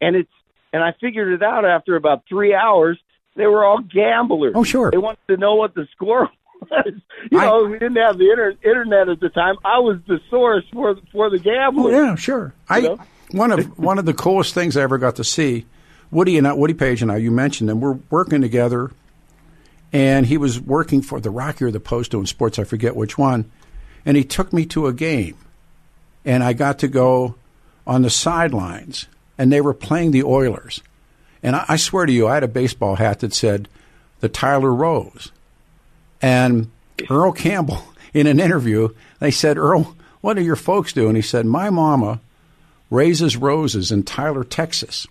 and 0.00 0.14
it's 0.16 0.30
and 0.72 0.82
I 0.82 0.94
figured 1.00 1.32
it 1.32 1.42
out 1.42 1.64
after 1.64 1.96
about 1.96 2.22
three 2.28 2.54
hours. 2.54 2.98
They 3.36 3.46
were 3.46 3.64
all 3.64 3.78
gamblers. 3.78 4.52
Oh, 4.56 4.64
sure. 4.64 4.90
They 4.90 4.98
wanted 4.98 5.20
to 5.28 5.36
know 5.36 5.54
what 5.54 5.74
the 5.74 5.86
score 5.92 6.28
was. 6.70 6.92
You 7.30 7.38
I- 7.38 7.44
know, 7.46 7.64
we 7.66 7.78
didn't 7.78 7.96
have 7.96 8.18
the 8.18 8.30
inter- 8.30 8.56
internet 8.64 9.08
at 9.08 9.20
the 9.20 9.28
time. 9.28 9.56
I 9.64 9.78
was 9.78 9.98
the 10.06 10.18
source 10.30 10.64
for 10.72 10.96
for 11.12 11.30
the 11.30 11.38
gamblers. 11.38 11.94
Oh 11.94 12.04
yeah, 12.04 12.14
sure. 12.14 12.54
I 12.68 12.80
know? 12.80 12.98
one 13.32 13.50
of 13.52 13.78
one 13.78 13.98
of 13.98 14.06
the 14.06 14.14
coolest 14.14 14.54
things 14.54 14.76
I 14.76 14.82
ever 14.82 14.98
got 14.98 15.16
to 15.16 15.24
see. 15.24 15.66
Woody 16.10 16.38
and 16.38 16.46
I, 16.46 16.52
Woody 16.52 16.74
Paige 16.74 17.02
and 17.02 17.12
I, 17.12 17.16
you 17.16 17.30
mentioned 17.30 17.68
them. 17.68 17.80
We're 17.80 17.98
working 18.10 18.40
together, 18.40 18.90
and 19.92 20.26
he 20.26 20.36
was 20.36 20.60
working 20.60 21.02
for 21.02 21.20
the 21.20 21.30
Rocky 21.30 21.64
or 21.64 21.70
the 21.70 21.80
Post 21.80 22.10
doing 22.10 22.26
sports. 22.26 22.58
I 22.58 22.64
forget 22.64 22.96
which 22.96 23.18
one, 23.18 23.50
and 24.04 24.16
he 24.16 24.24
took 24.24 24.52
me 24.52 24.64
to 24.66 24.86
a 24.86 24.92
game, 24.92 25.36
and 26.24 26.42
I 26.42 26.52
got 26.52 26.78
to 26.80 26.88
go 26.88 27.34
on 27.86 28.02
the 28.02 28.10
sidelines, 28.10 29.06
and 29.36 29.52
they 29.52 29.60
were 29.60 29.74
playing 29.74 30.10
the 30.10 30.24
Oilers, 30.24 30.82
and 31.42 31.56
I, 31.56 31.64
I 31.68 31.76
swear 31.76 32.06
to 32.06 32.12
you, 32.12 32.26
I 32.26 32.34
had 32.34 32.44
a 32.44 32.48
baseball 32.48 32.96
hat 32.96 33.20
that 33.20 33.34
said 33.34 33.68
the 34.20 34.28
Tyler 34.28 34.74
Rose, 34.74 35.30
and 36.22 36.70
Earl 37.10 37.32
Campbell 37.32 37.82
in 38.14 38.26
an 38.26 38.40
interview, 38.40 38.88
they 39.20 39.30
said, 39.30 39.58
Earl, 39.58 39.96
what 40.20 40.34
do 40.34 40.42
your 40.42 40.56
folks 40.56 40.92
do? 40.92 41.08
And 41.08 41.16
he 41.16 41.22
said, 41.22 41.46
my 41.46 41.70
mama 41.70 42.20
raises 42.90 43.36
roses 43.36 43.92
in 43.92 44.02
Tyler, 44.02 44.44
Texas, 44.44 45.06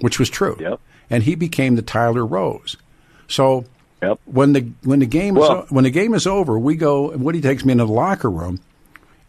which 0.00 0.18
was 0.18 0.28
true. 0.30 0.56
Yep. 0.60 0.80
And 1.10 1.22
he 1.22 1.34
became 1.34 1.76
the 1.76 1.82
Tyler 1.82 2.24
Rose. 2.26 2.76
So 3.28 3.64
Yep. 4.02 4.18
when 4.24 4.52
the 4.52 4.68
when 4.82 4.98
the 4.98 5.06
game 5.06 5.36
is 5.36 5.40
Well- 5.42 5.52
o- 5.52 5.66
when 5.70 5.84
the 5.84 5.90
game 5.90 6.14
is 6.14 6.26
over, 6.26 6.58
we 6.58 6.74
go. 6.74 7.10
Woody 7.16 7.40
takes 7.40 7.64
me 7.64 7.72
into 7.72 7.84
the 7.84 7.92
locker 7.92 8.30
room, 8.30 8.60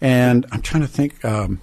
and 0.01 0.45
I'm 0.51 0.61
trying 0.61 0.81
to 0.81 0.87
think 0.87 1.23
um, 1.23 1.59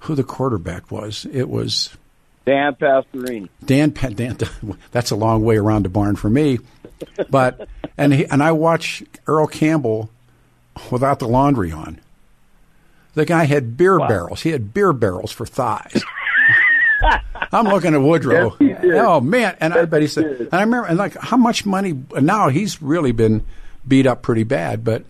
who 0.00 0.14
the 0.14 0.24
quarterback 0.24 0.90
was. 0.90 1.26
It 1.32 1.48
was 1.48 1.96
Dan 2.44 2.74
Pastorini. 2.74 3.48
Dan, 3.64 3.92
Pa- 3.92 4.08
Dan. 4.10 4.36
That's 4.92 5.10
a 5.10 5.16
long 5.16 5.44
way 5.44 5.56
around 5.56 5.84
the 5.84 5.88
barn 5.88 6.16
for 6.16 6.28
me, 6.28 6.58
but 7.30 7.68
and 7.96 8.12
he, 8.12 8.26
and 8.26 8.42
I 8.42 8.52
watch 8.52 9.02
Earl 9.26 9.46
Campbell 9.46 10.10
without 10.90 11.18
the 11.20 11.28
laundry 11.28 11.72
on. 11.72 12.00
The 13.14 13.24
guy 13.24 13.44
had 13.44 13.76
beer 13.76 13.98
barrels. 13.98 14.42
He 14.42 14.50
had 14.50 14.72
beer 14.74 14.92
barrels 14.92 15.32
for 15.32 15.44
thighs. 15.46 16.04
I'm 17.52 17.66
looking 17.66 17.94
at 17.94 18.02
Woodrow. 18.02 18.56
Yes. 18.60 18.84
Oh 18.84 19.20
man, 19.20 19.56
and 19.60 19.74
I 19.74 19.84
bet 19.84 20.02
he 20.02 20.08
said, 20.08 20.24
did. 20.24 20.40
and 20.40 20.54
I 20.54 20.60
remember, 20.62 20.88
and 20.88 20.98
like 20.98 21.16
how 21.16 21.36
much 21.36 21.64
money 21.64 21.94
now 22.20 22.48
he's 22.48 22.82
really 22.82 23.12
been 23.12 23.44
beat 23.86 24.06
up 24.06 24.22
pretty 24.22 24.44
bad, 24.44 24.84
but 24.84 25.04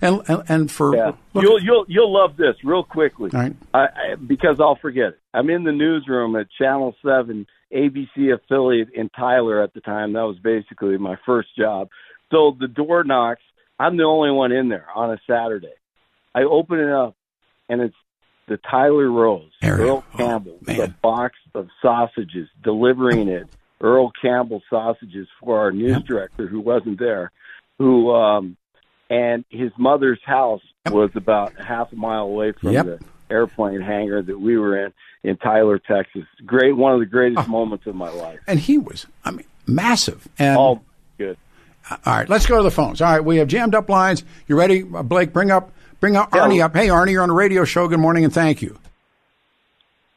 and 0.00 0.22
and, 0.28 0.42
and 0.48 0.70
for 0.70 0.94
Yeah, 0.94 1.12
you'll 1.34 1.62
you'll 1.62 1.84
you'll 1.88 2.12
love 2.12 2.36
this 2.36 2.56
real 2.62 2.84
quickly. 2.84 3.30
Right. 3.32 3.56
I, 3.72 3.78
I, 3.78 4.14
because 4.14 4.56
I'll 4.60 4.76
forget 4.76 5.08
it. 5.08 5.20
I'm 5.32 5.50
in 5.50 5.64
the 5.64 5.72
newsroom 5.72 6.36
at 6.36 6.46
Channel 6.58 6.94
Seven, 7.04 7.46
ABC 7.72 8.34
affiliate 8.34 8.90
in 8.94 9.08
Tyler 9.10 9.62
at 9.62 9.74
the 9.74 9.80
time. 9.80 10.12
That 10.12 10.22
was 10.22 10.38
basically 10.38 10.98
my 10.98 11.16
first 11.24 11.48
job. 11.56 11.88
So 12.30 12.56
the 12.58 12.68
door 12.68 13.04
knocks. 13.04 13.42
I'm 13.78 13.96
the 13.96 14.04
only 14.04 14.30
one 14.30 14.52
in 14.52 14.68
there 14.68 14.86
on 14.94 15.10
a 15.10 15.18
Saturday. 15.28 15.74
I 16.34 16.42
open 16.42 16.78
it 16.78 16.90
up, 16.90 17.16
and 17.68 17.80
it's 17.80 17.96
the 18.46 18.58
Tyler 18.58 19.10
Rose. 19.10 19.50
Earl 19.62 20.04
Oh, 20.12 20.16
Campbell, 20.16 20.58
man. 20.66 20.76
the 20.78 20.88
box 21.02 21.34
of 21.54 21.68
sausages, 21.80 22.48
delivering 22.62 23.28
it. 23.28 23.46
Earl 23.80 24.12
Campbell 24.22 24.62
sausages 24.70 25.28
for 25.40 25.58
our 25.58 25.70
news 25.72 25.92
Yep. 25.92 26.04
director 26.04 26.46
who 26.46 26.60
wasn't 26.60 26.98
there, 26.98 27.30
who 27.78 28.10
um 28.14 28.56
and 29.10 29.44
his 29.50 29.70
mother's 29.78 30.20
house 30.24 30.62
was 30.90 31.10
about 31.14 31.52
half 31.60 31.92
a 31.92 31.96
mile 31.96 32.22
away 32.24 32.52
from 32.52 32.70
Yep. 32.72 32.84
the 32.86 32.98
airplane 33.30 33.80
hangar 33.80 34.22
that 34.22 34.38
we 34.40 34.56
were 34.58 34.86
in 34.86 34.92
in 35.22 35.36
Tyler, 35.36 35.78
Texas. 35.78 36.24
Great, 36.46 36.72
one 36.76 36.92
of 36.94 37.00
the 37.00 37.06
greatest 37.06 37.46
Oh. 37.48 37.50
moments 37.50 37.86
of 37.86 37.94
my 37.94 38.10
life. 38.10 38.40
and 38.46 38.58
he 38.58 38.78
was, 38.78 39.06
I 39.24 39.30
mean, 39.32 39.46
massive. 39.66 40.26
And 40.38 40.56
All 40.56 40.82
good. 41.18 41.36
all 41.90 41.98
right, 42.06 42.28
let's 42.28 42.46
go 42.46 42.56
to 42.58 42.62
the 42.62 42.70
phones. 42.70 43.00
All 43.02 43.10
right, 43.12 43.24
we 43.24 43.36
have 43.38 43.48
jammed 43.48 43.74
up 43.74 43.88
lines. 43.90 44.24
You 44.46 44.56
ready, 44.56 44.84
Uh, 44.94 45.02
Blake? 45.02 45.32
Bring 45.32 45.50
up, 45.50 45.70
bring 46.04 46.16
up 46.16 46.32
Arnie 46.32 46.62
up. 46.62 46.76
Hey, 46.76 46.88
Arnie, 46.88 47.12
you're 47.12 47.22
on 47.22 47.30
the 47.30 47.34
radio 47.34 47.64
show. 47.64 47.88
Good 47.88 47.98
morning 47.98 48.24
and 48.24 48.32
thank 48.32 48.60
you. 48.60 48.78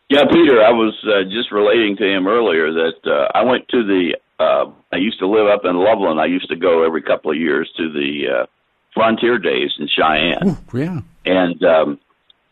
Yeah, 0.10 0.24
Peter, 0.30 0.62
I 0.62 0.72
was 0.72 0.94
uh, 1.06 1.24
just 1.32 1.50
relating 1.50 1.96
to 1.96 2.04
him 2.04 2.28
earlier 2.28 2.74
that 2.74 3.00
uh, 3.06 3.32
I 3.34 3.44
went 3.44 3.70
to 3.70 3.86
the. 3.86 4.18
Uh, 4.38 4.66
I 4.92 4.98
used 4.98 5.18
to 5.20 5.28
live 5.28 5.48
up 5.48 5.62
in 5.64 5.78
Loveland. 5.78 6.20
I 6.20 6.26
used 6.26 6.50
to 6.50 6.58
go 6.58 6.86
every 6.86 7.02
couple 7.02 7.32
of 7.32 7.38
years 7.38 7.72
to 7.78 7.90
the 7.90 8.42
uh, 8.42 8.46
Frontier 8.94 9.38
Days 9.38 9.72
in 9.80 9.88
Cheyenne, 9.88 10.58
Yeah, 10.74 11.00
and 11.26 11.64
um, 11.64 12.00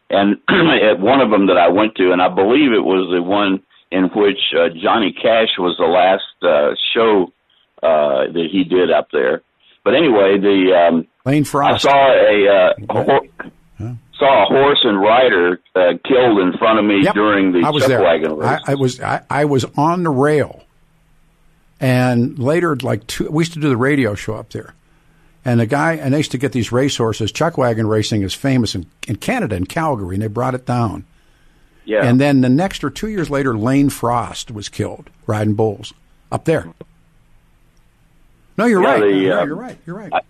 and 0.09 0.37
at 0.47 1.01
one 1.01 1.19
of 1.19 1.29
them 1.29 1.47
that 1.47 1.57
I 1.57 1.67
went 1.67 1.95
to, 1.95 2.13
and 2.13 2.21
I 2.21 2.29
believe 2.29 2.71
it 2.71 2.85
was 2.85 3.11
the 3.11 3.21
one 3.21 3.61
in 3.91 4.05
which 4.15 4.39
uh, 4.57 4.69
Johnny 4.81 5.11
Cash 5.11 5.59
was 5.59 5.75
the 5.77 5.91
last 5.91 6.23
uh, 6.41 6.73
show 6.93 7.33
uh, 7.83 8.31
that 8.31 8.47
he 8.49 8.63
did 8.63 8.91
up 8.91 9.09
there. 9.11 9.41
But 9.85 9.95
anyway, 9.95 10.37
the 10.39 10.73
um, 10.89 11.07
Lane 11.25 11.43
I 11.43 11.45
Frost. 11.45 11.83
saw 11.83 12.11
a, 12.11 12.47
uh, 12.49 12.73
a 12.89 13.03
hor- 13.03 13.27
saw 14.17 14.43
a 14.43 14.45
horse 14.47 14.79
and 14.83 14.99
rider 14.99 15.61
uh, 15.75 15.93
killed 16.05 16.39
in 16.39 16.57
front 16.57 16.79
of 16.79 16.85
me 16.85 17.03
Yep. 17.03 17.13
during 17.13 17.51
the 17.53 17.61
I 17.65 17.69
was 17.69 17.83
chuck 17.83 17.89
there. 17.89 18.01
wagon 18.03 18.35
race. 18.35 18.59
I, 18.67 18.71
I 18.71 18.75
was 18.75 18.99
I, 18.99 19.21
I 19.29 19.45
was 19.45 19.63
on 19.77 20.03
the 20.03 20.09
rail, 20.09 20.63
and 21.79 22.39
later, 22.39 22.75
like 22.77 23.05
two, 23.07 23.29
we 23.29 23.41
used 23.41 23.53
to 23.53 23.59
do 23.59 23.69
the 23.69 23.77
radio 23.77 24.15
show 24.15 24.35
up 24.35 24.49
there, 24.51 24.73
and 25.43 25.59
the 25.59 25.65
guy 25.65 25.93
and 25.93 26.13
they 26.13 26.17
used 26.17 26.31
to 26.31 26.37
get 26.37 26.51
these 26.51 26.71
racehorses. 26.71 27.31
Chuck 27.31 27.57
wagon 27.57 27.87
racing 27.87 28.21
is 28.23 28.33
famous 28.33 28.75
in, 28.75 28.85
in 29.07 29.17
Canada 29.17 29.55
in 29.55 29.65
Calgary, 29.65 30.15
and 30.15 30.23
they 30.23 30.27
brought 30.27 30.55
it 30.55 30.65
down. 30.65 31.05
yeah, 31.85 32.03
And 32.03 32.19
then 32.19 32.41
the 32.41 32.49
next 32.49 32.83
or 32.83 32.89
two 32.89 33.09
years 33.09 33.29
later, 33.29 33.55
Lane 33.57 33.89
Frost 33.89 34.49
was 34.51 34.69
killed 34.69 35.09
riding 35.27 35.53
bulls 35.53 35.93
up 36.31 36.45
there. 36.45 36.73
No, 38.57 38.65
you're 38.65 38.81
Yeah, 38.81 38.91
right. 38.91 39.01
the, 39.01 39.27
No, 39.29 39.39
uh, 39.41 39.45
you're 39.45 39.55
right. 39.55 39.77
You're 39.85 39.97
right. 39.97 40.13
I- 40.13 40.21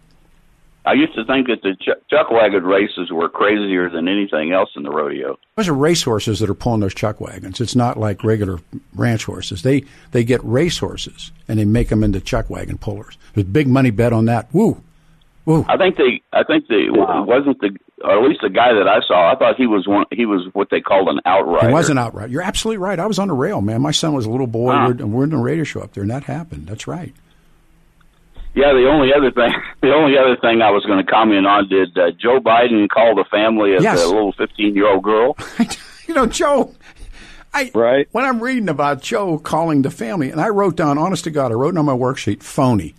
I 0.87 0.93
used 0.93 1.15
to 1.15 1.25
think 1.25 1.47
that 1.47 1.63
the 1.63 1.75
chuck, 1.81 1.97
chuck 2.11 2.29
wagon 2.29 2.63
races 2.63 3.09
were 3.11 3.27
crazier 3.27 3.89
than 3.89 4.07
anything 4.07 4.51
else 4.51 4.69
in 4.75 4.83
the 4.83 4.91
rodeo. 4.91 5.35
Those 5.57 5.67
are 5.67 5.73
racehorses 5.73 6.39
that 6.41 6.49
are 6.49 6.53
pulling 6.53 6.81
those 6.81 6.93
chuck 6.93 7.19
wagons. 7.19 7.59
It's 7.59 7.75
not 7.75 7.97
like 7.97 8.23
regular 8.23 8.59
ranch 8.93 9.23
horses. 9.25 9.63
They 9.63 9.83
they 10.11 10.23
get 10.23 10.41
racehorses 10.43 11.31
and 11.47 11.57
they 11.57 11.65
make 11.65 11.89
them 11.89 12.03
into 12.03 12.19
chuck 12.19 12.51
wagon 12.51 12.77
pullers. 12.77 13.17
There's 13.33 13.47
big 13.47 13.67
money 13.67 13.89
bet 13.89 14.13
on 14.13 14.25
that. 14.25 14.47
Woo, 14.53 14.79
woo. 15.45 15.65
I 15.67 15.75
think 15.75 15.97
they. 15.97 16.21
I 16.31 16.43
think 16.43 16.67
they 16.67 16.83
it 16.83 16.91
wasn't 16.93 17.59
the 17.61 17.75
or 18.03 18.23
at 18.23 18.29
least 18.29 18.41
the 18.43 18.49
guy 18.51 18.71
that 18.73 18.87
I 18.87 18.99
saw. 19.07 19.31
I 19.33 19.35
thought 19.35 19.55
he 19.55 19.65
was 19.65 19.87
one. 19.87 20.05
He 20.11 20.27
was 20.27 20.47
what 20.53 20.69
they 20.69 20.81
called 20.81 21.07
an 21.09 21.19
outright. 21.25 21.71
It 21.71 21.73
wasn't 21.73 21.97
outright. 21.97 22.29
You're 22.29 22.43
absolutely 22.43 22.77
right. 22.77 22.99
I 22.99 23.07
was 23.07 23.17
on 23.17 23.27
the 23.29 23.33
rail, 23.33 23.61
man. 23.61 23.81
My 23.81 23.89
son 23.89 24.13
was 24.13 24.27
a 24.27 24.29
little 24.29 24.45
boy. 24.45 24.71
Huh. 24.73 24.85
We're, 24.89 24.91
and 25.03 25.13
we're 25.13 25.23
in 25.23 25.31
the 25.31 25.37
radio 25.37 25.63
show 25.63 25.79
up 25.81 25.93
there, 25.93 26.03
and 26.03 26.11
that 26.11 26.25
happened. 26.25 26.67
That's 26.67 26.85
right. 26.85 27.11
Yeah, 28.55 28.71
the 28.73 28.87
only 28.89 29.13
other 29.13 29.31
thing, 29.31 29.51
the 29.81 29.93
only 29.93 30.17
other 30.17 30.37
thing 30.37 30.61
I 30.61 30.71
was 30.71 30.83
going 30.85 31.03
to 31.05 31.11
comment 31.11 31.45
on, 31.45 31.67
did 31.67 31.97
uh, 31.97 32.11
Joe 32.11 32.39
Biden 32.39 32.87
call 32.89 33.13
the 33.15 33.25
family 33.29 33.75
of 33.75 33.83
Yes. 33.83 34.01
the 34.01 34.07
little 34.07 34.31
fifteen-year-old 34.31 35.03
girl? 35.03 35.37
you 36.07 36.13
know, 36.13 36.25
Joe. 36.25 36.73
I, 37.53 37.71
Right. 37.73 38.07
When 38.11 38.25
I'm 38.25 38.41
reading 38.41 38.67
about 38.69 39.01
Joe 39.01 39.37
calling 39.37 39.81
the 39.81 39.91
family, 39.91 40.29
and 40.31 40.41
I 40.41 40.49
wrote 40.49 40.75
down, 40.75 40.97
honest 40.97 41.23
to 41.25 41.31
God, 41.31 41.51
I 41.51 41.55
wrote 41.55 41.77
on 41.77 41.85
my 41.85 41.93
worksheet, 41.93 42.43
phony. 42.43 42.95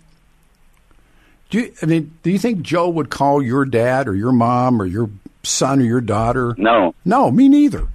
Do 1.49 1.59
you, 1.59 1.73
I 1.81 1.85
mean, 1.85 2.17
do 2.23 2.31
you 2.31 2.39
think 2.39 2.61
Joe 2.61 2.89
would 2.89 3.09
call 3.09 3.41
your 3.41 3.65
dad 3.65 4.07
or 4.07 4.15
your 4.15 4.31
mom 4.31 4.81
or 4.81 4.85
your 4.85 5.09
son 5.43 5.79
or 5.79 5.83
your 5.85 6.01
daughter? 6.01 6.55
No, 6.57 6.93
No, 7.05 7.31
me 7.31 7.47
neither. 7.49 7.87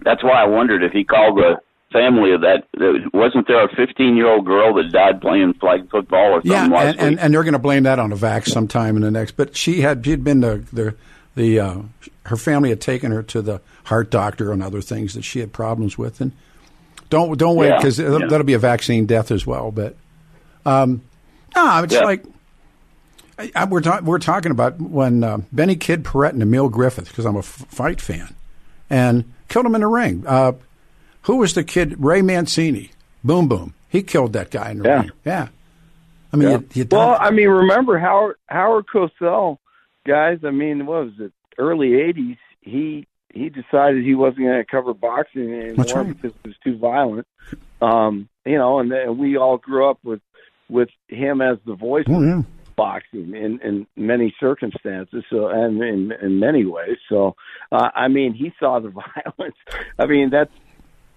that's 0.00 0.22
why 0.24 0.42
I 0.42 0.46
wondered 0.46 0.82
if 0.82 0.92
he 0.92 1.04
called 1.04 1.36
the 1.38 1.58
family 1.92 2.32
of 2.32 2.42
that. 2.42 2.64
Wasn't 3.12 3.46
there 3.46 3.64
a 3.64 3.68
fifteen-year-old 3.74 4.44
girl 4.44 4.74
that 4.74 4.92
died 4.92 5.20
playing 5.20 5.54
flag 5.54 5.90
football 5.90 6.32
or 6.32 6.42
something 6.42 6.72
Yeah, 6.72 6.82
and, 6.82 6.98
and, 7.00 7.20
and 7.20 7.34
they're 7.34 7.44
going 7.44 7.52
to 7.52 7.58
blame 7.58 7.84
that 7.84 7.98
on 7.98 8.12
a 8.12 8.16
vax 8.16 8.48
sometime 8.48 8.96
in 8.96 9.02
the 9.02 9.10
next. 9.10 9.32
But 9.32 9.56
she 9.56 9.80
had 9.80 10.04
she 10.04 10.10
had 10.10 10.22
been 10.24 10.40
the 10.40 10.64
the, 10.72 10.94
the 11.34 11.60
uh, 11.60 11.78
her 12.26 12.36
family 12.36 12.68
had 12.70 12.80
taken 12.80 13.10
her 13.12 13.22
to 13.24 13.42
the 13.42 13.60
heart 13.84 14.10
doctor 14.10 14.52
and 14.52 14.62
other 14.62 14.80
things 14.80 15.14
that 15.14 15.22
she 15.22 15.40
had 15.40 15.52
problems 15.52 15.96
with, 15.96 16.20
and 16.20 16.32
don't 17.10 17.38
don't 17.38 17.56
wait 17.56 17.74
because 17.76 17.98
yeah. 17.98 18.18
that'll 18.28 18.44
be 18.44 18.54
a 18.54 18.58
vaccine 18.58 19.06
death 19.06 19.30
as 19.30 19.46
well. 19.46 19.70
But 19.70 19.96
um, 20.66 21.02
no, 21.56 21.82
it's 21.82 21.94
Yeah. 21.94 22.00
like. 22.00 22.24
I, 23.40 23.52
I, 23.54 23.64
we're, 23.66 23.82
ta- 23.82 24.00
we're 24.02 24.18
talking 24.18 24.50
about 24.50 24.80
when 24.80 25.22
uh, 25.22 25.38
Benny 25.52 25.76
Kid 25.76 26.04
Paret 26.04 26.32
and 26.32 26.42
Emil 26.42 26.68
Griffith, 26.68 27.06
because 27.06 27.24
I'm 27.24 27.36
a 27.36 27.38
f- 27.38 27.66
fight 27.68 28.00
fan, 28.00 28.34
and 28.90 29.32
killed 29.48 29.64
him 29.64 29.76
in 29.76 29.80
the 29.82 29.86
ring. 29.86 30.24
Uh, 30.26 30.54
who 31.28 31.36
was 31.36 31.52
the 31.54 31.62
kid? 31.62 31.94
Ray 32.02 32.22
Mancini. 32.22 32.90
Boom 33.22 33.48
Boom. 33.48 33.74
He 33.90 34.02
killed 34.02 34.32
that 34.32 34.50
guy 34.50 34.70
in 34.70 34.78
the 34.78 34.88
Yeah. 34.88 35.00
ring. 35.00 35.10
Yeah. 35.24 35.48
I 36.32 36.36
mean, 36.36 36.48
Yeah. 36.48 36.58
you, 36.58 36.68
you 36.82 36.86
well, 36.90 37.16
I 37.20 37.30
mean, 37.30 37.48
remember 37.48 37.98
Howard 37.98 38.36
Howard 38.46 38.86
Cosell, 38.86 39.58
guys. 40.06 40.38
I 40.42 40.50
mean, 40.50 40.86
what 40.86 41.04
was 41.04 41.20
it? 41.20 41.32
Early 41.58 41.90
'80s. 41.90 42.38
He 42.62 43.06
he 43.32 43.50
decided 43.50 44.04
he 44.04 44.14
wasn't 44.14 44.38
going 44.46 44.56
to 44.58 44.64
cover 44.64 44.94
boxing 44.94 45.52
anymore 45.52 45.84
right. 45.94 46.08
because 46.08 46.32
it 46.44 46.48
was 46.48 46.56
too 46.64 46.78
violent. 46.78 47.26
Um, 47.82 48.28
you 48.46 48.56
know, 48.56 48.78
and 48.78 48.90
then 48.90 49.18
we 49.18 49.36
all 49.36 49.58
grew 49.58 49.88
up 49.88 49.98
with 50.02 50.20
with 50.70 50.88
him 51.08 51.42
as 51.42 51.58
the 51.66 51.74
voice 51.74 52.06
Oh, 52.08 52.22
of 52.22 52.46
boxing 52.74 53.34
in 53.34 53.60
in 53.62 53.86
many 53.96 54.34
circumstances. 54.40 55.24
So 55.28 55.48
and 55.48 55.82
in 55.82 56.12
in 56.22 56.40
many 56.40 56.64
ways. 56.64 56.96
So 57.10 57.36
uh, 57.70 57.90
I 57.94 58.08
mean, 58.08 58.32
he 58.32 58.52
saw 58.58 58.80
the 58.80 58.88
violence. 59.36 59.56
I 59.98 60.06
mean, 60.06 60.30
that's 60.30 60.52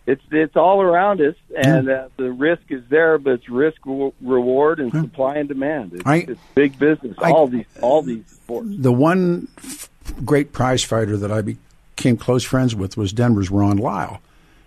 it's 0.08 0.22
it's 0.32 0.56
all 0.56 0.82
around 0.82 1.22
us, 1.22 1.36
and 1.56 1.90
uh, 1.90 2.08
the 2.18 2.32
risk 2.32 2.64
is 2.70 2.84
there, 2.90 3.18
but 3.18 3.34
it's 3.34 3.50
risk 3.50 3.78
re- 3.86 4.12
reward 4.22 4.80
and 4.80 4.92
supply 4.92 5.36
and 5.38 5.48
demand. 5.48 5.94
It's, 5.94 6.06
I- 6.06 6.26
it's 6.28 6.42
big 6.56 6.78
business. 6.80 7.16
I- 7.20 7.32
all 7.32 7.48
these 7.48 7.66
all 7.82 8.02
these 8.02 8.26
sports. 8.28 8.68
the 8.72 8.92
one 8.92 9.48
f- 9.58 9.90
great 10.26 10.54
prize 10.54 10.84
fighter 10.84 11.18
that 11.18 11.32
I 11.32 11.42
became 11.42 12.18
close 12.18 12.44
friends 12.44 12.76
with 12.76 12.98
was 12.98 13.14
Denver's 13.14 13.52
Ron 13.52 13.78
Lyle, 13.78 14.22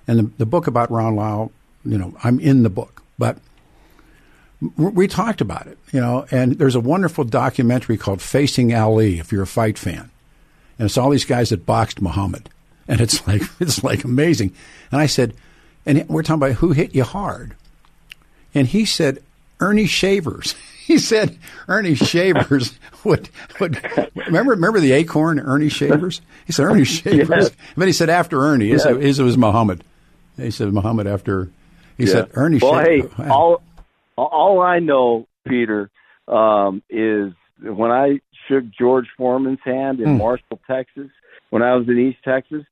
and 0.06 0.18
the, 0.18 0.30
the 0.38 0.46
book 0.46 0.66
about 0.68 0.90
Ron 0.90 1.16
Lyle, 1.16 1.50
you 1.84 1.98
know, 1.98 2.14
I'm 2.22 2.38
in 2.38 2.62
the 2.62 2.70
book, 2.70 3.02
but 3.18 3.36
we 4.78 5.06
talked 5.08 5.40
about 5.40 5.66
it, 5.66 5.76
you 5.92 6.00
know, 6.00 6.26
and 6.30 6.58
there's 6.58 6.74
a 6.76 6.80
wonderful 6.80 7.24
documentary 7.24 7.98
called 7.98 8.22
Facing 8.22 8.72
Ali. 8.74 9.18
If 9.18 9.30
you're 9.32 9.42
a 9.42 9.46
fight 9.46 9.76
fan, 9.78 10.10
and 10.78 10.86
it's 10.86 10.96
all 10.96 11.10
these 11.10 11.24
guys 11.26 11.50
that 11.50 11.66
boxed 11.66 12.00
Muhammad, 12.00 12.48
and 12.88 13.00
it's 13.00 13.26
like 13.26 13.42
it's 13.60 13.82
like 13.84 14.04
amazing. 14.04 14.52
And 14.92 15.00
I 15.00 15.06
said, 15.06 15.34
and 15.86 16.08
we're 16.08 16.22
talking 16.22 16.42
about 16.42 16.56
who 16.56 16.72
hit 16.72 16.94
you 16.94 17.04
hard, 17.04 17.54
and 18.54 18.66
he 18.66 18.84
said 18.84 19.22
Earnie 19.60 19.86
Shavers. 19.86 20.54
He 20.84 20.98
said 20.98 21.38
Earnie 21.66 21.94
Shavers 21.94 22.78
would 23.04 23.30
would 23.58 23.80
remember 24.14 24.50
remember 24.50 24.80
the 24.80 24.92
acorn 24.92 25.38
Earnie 25.40 25.70
Shavers. 25.70 26.20
He 26.46 26.52
said 26.52 26.66
Earnie 26.66 26.84
Shavers, 26.84 27.30
Yes. 27.30 27.50
but 27.74 27.86
he 27.86 27.92
said 27.94 28.10
after 28.10 28.36
Earnie, 28.36 28.66
Yes. 28.68 28.84
his 28.84 29.18
was 29.18 29.38
Muhammad. 29.38 29.82
He 30.36 30.50
said 30.50 30.70
Muhammad 30.74 31.06
after. 31.06 31.48
He 31.96 32.04
said 32.04 32.28
Earnie. 32.34 32.58
Well, 32.60 32.80
hey, 32.84 33.00
Shavers. 33.00 33.30
all 33.30 33.62
all 34.18 34.60
I 34.60 34.78
know, 34.80 35.26
Peter, 35.48 35.88
um, 36.28 36.82
is 36.90 37.32
when 37.62 37.90
I 37.90 38.20
shook 38.46 38.64
George 38.78 39.06
Foreman's 39.16 39.60
hand 39.64 40.00
in 40.00 40.10
Hmm. 40.10 40.18
Marshall, 40.18 40.60
Texas, 40.66 41.08
when 41.48 41.62
I 41.62 41.76
was 41.76 41.88
in 41.88 41.98
East 41.98 42.18
Texas, 42.22 42.62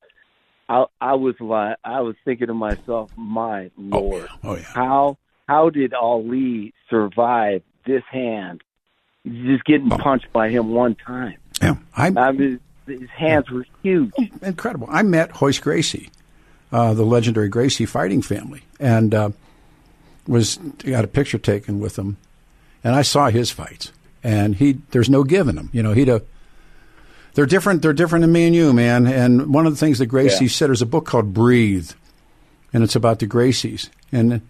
I, 0.72 0.84
I 1.00 1.14
was 1.14 1.34
like, 1.40 1.76
I 1.84 2.00
was 2.00 2.16
thinking 2.24 2.46
to 2.46 2.54
myself, 2.54 3.10
my 3.16 3.70
lord, 3.76 4.28
oh 4.42 4.56
yeah. 4.56 4.62
how 4.62 5.18
how 5.48 5.70
did 5.70 5.92
Ali 5.94 6.72
survive 6.88 7.62
this 7.86 8.02
hand? 8.10 8.62
Just 9.26 9.64
getting 9.64 9.90
punched 9.90 10.32
by 10.32 10.48
him 10.48 10.70
one 10.70 10.94
time. 10.94 11.36
yeah. 11.60 11.76
I 11.96 12.06
I 12.16 12.32
mean, 12.32 12.58
his 12.86 13.10
hands 13.10 13.50
were 13.50 13.66
huge. 13.82 14.12
incredible. 14.42 14.88
I 14.90 15.02
met 15.02 15.40
Royce 15.40 15.58
Gracie 15.58 16.10
uh, 16.72 16.94
the 16.94 17.04
legendary 17.04 17.48
Gracie 17.48 17.86
fighting 17.86 18.22
family, 18.22 18.62
and 18.80 19.14
uh, 19.14 19.30
was 20.26 20.56
got 20.78 21.04
a 21.04 21.08
picture 21.08 21.38
taken 21.38 21.78
with 21.78 21.98
him, 21.98 22.16
and 22.82 22.94
I 22.94 23.02
saw 23.02 23.28
his 23.28 23.50
fights, 23.50 23.92
and 24.24 24.56
he 24.56 24.78
there's 24.90 25.10
no 25.10 25.22
giving 25.22 25.56
him. 25.56 25.68
You 25.72 25.82
know, 25.82 25.92
he'd 25.92 26.08
a 26.08 26.22
they're 27.34 27.46
different. 27.46 27.82
They're 27.82 27.92
different 27.92 28.22
than 28.22 28.32
me 28.32 28.46
and 28.46 28.54
you, 28.54 28.72
man. 28.72 29.06
And 29.06 29.52
one 29.52 29.66
of 29.66 29.72
the 29.72 29.78
things 29.78 29.98
that 29.98 30.06
Gracie 30.06 30.44
Yeah. 30.44 30.50
said 30.50 30.70
is 30.70 30.82
a 30.82 30.86
book 30.86 31.06
called 31.06 31.32
Breathe, 31.34 31.90
and 32.72 32.82
it's 32.84 32.96
about 32.96 33.18
the 33.20 33.26
Gracies, 33.26 33.88
and 34.10 34.32
it 34.34 34.42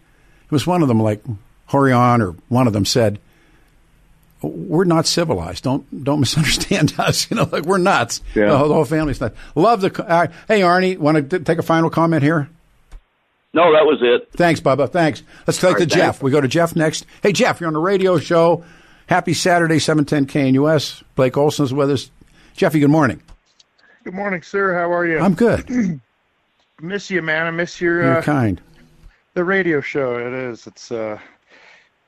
was 0.51 0.67
one 0.67 0.83
of 0.83 0.89
them 0.89 1.01
like 1.01 1.23
Rorion 1.71 2.21
or 2.21 2.35
one 2.49 2.67
of 2.67 2.73
them 2.73 2.85
said, 2.85 3.19
"We're 4.43 4.85
not 4.85 5.07
civilized. 5.07 5.65
Don't 5.65 6.05
don't 6.05 6.21
misunderstand 6.27 6.95
us. 6.99 7.31
You 7.31 7.37
know, 7.37 7.49
like 7.51 7.65
we're 7.65 7.79
nuts. 7.79 8.21
Yeah. 8.35 8.47
The, 8.47 8.59
whole, 8.59 8.69
the 8.69 8.75
whole 8.75 8.85
family's 8.85 9.21
nuts. 9.21 9.37
Love 9.55 9.81
the. 9.81 10.05
Uh, 10.05 10.27
hey, 10.49 10.61
Arnie, 10.61 10.99
want 10.99 11.31
to 11.31 11.39
take 11.41 11.59
a 11.59 11.63
final 11.63 11.91
comment 11.91 12.23
here? 12.23 12.49
No, 13.55 13.71
that 13.75 13.85
was 13.85 13.99
it. 14.01 14.31
Thanks, 14.35 14.61
Bubba. 14.61 14.91
Thanks. 14.91 15.23
Let's 15.47 15.59
take 15.61 15.71
All 15.71 15.75
to 15.77 15.81
right, 15.81 15.89
Jeff. 15.89 15.99
thanks. 16.17 16.23
We 16.23 16.31
go 16.31 16.41
to 16.41 16.49
Jeff 16.49 16.75
next. 16.75 17.05
Hey, 17.23 17.33
Jeff, 17.33 17.61
you're 17.61 17.69
on 17.69 17.75
the 17.75 17.81
radio 17.81 18.19
show. 18.19 18.65
Happy 19.09 19.35
Saturday, 19.35 19.79
710 19.79 20.55
KNUS. 20.55 21.03
Blake 21.17 21.37
Olson's 21.37 21.73
with 21.75 21.91
us. 21.91 22.11
Jeffy, 22.55 22.81
good 22.81 22.91
morning. 22.91 23.21
Good 24.05 24.15
morning, 24.15 24.43
sir. 24.43 24.75
How 24.75 24.93
are 24.93 25.07
you? 25.07 25.19
I'm 25.19 25.35
good. 25.35 26.01
miss 26.81 27.11
you, 27.11 27.23
man. 27.23 27.47
I 27.47 27.51
miss 27.51 27.81
your 27.81 28.03
You're 28.03 28.19
uh, 28.19 28.23
kind. 28.23 28.61
the 29.35 29.45
radio 29.45 29.81
show. 29.81 30.17
It 30.19 30.33
is. 30.33 30.67
It's 30.67 30.91
uh, 30.93 31.19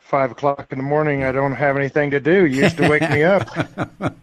five 0.00 0.30
o'clock 0.32 0.66
in 0.70 0.78
the 0.78 0.84
morning. 0.84 1.24
I 1.24 1.32
don't 1.32 1.54
have 1.54 1.76
anything 1.76 2.10
to 2.10 2.20
do. 2.20 2.46
You 2.46 2.62
used 2.64 2.76
to 2.78 2.88
wake 2.88 3.08
me 3.10 3.22
up. 3.22 3.48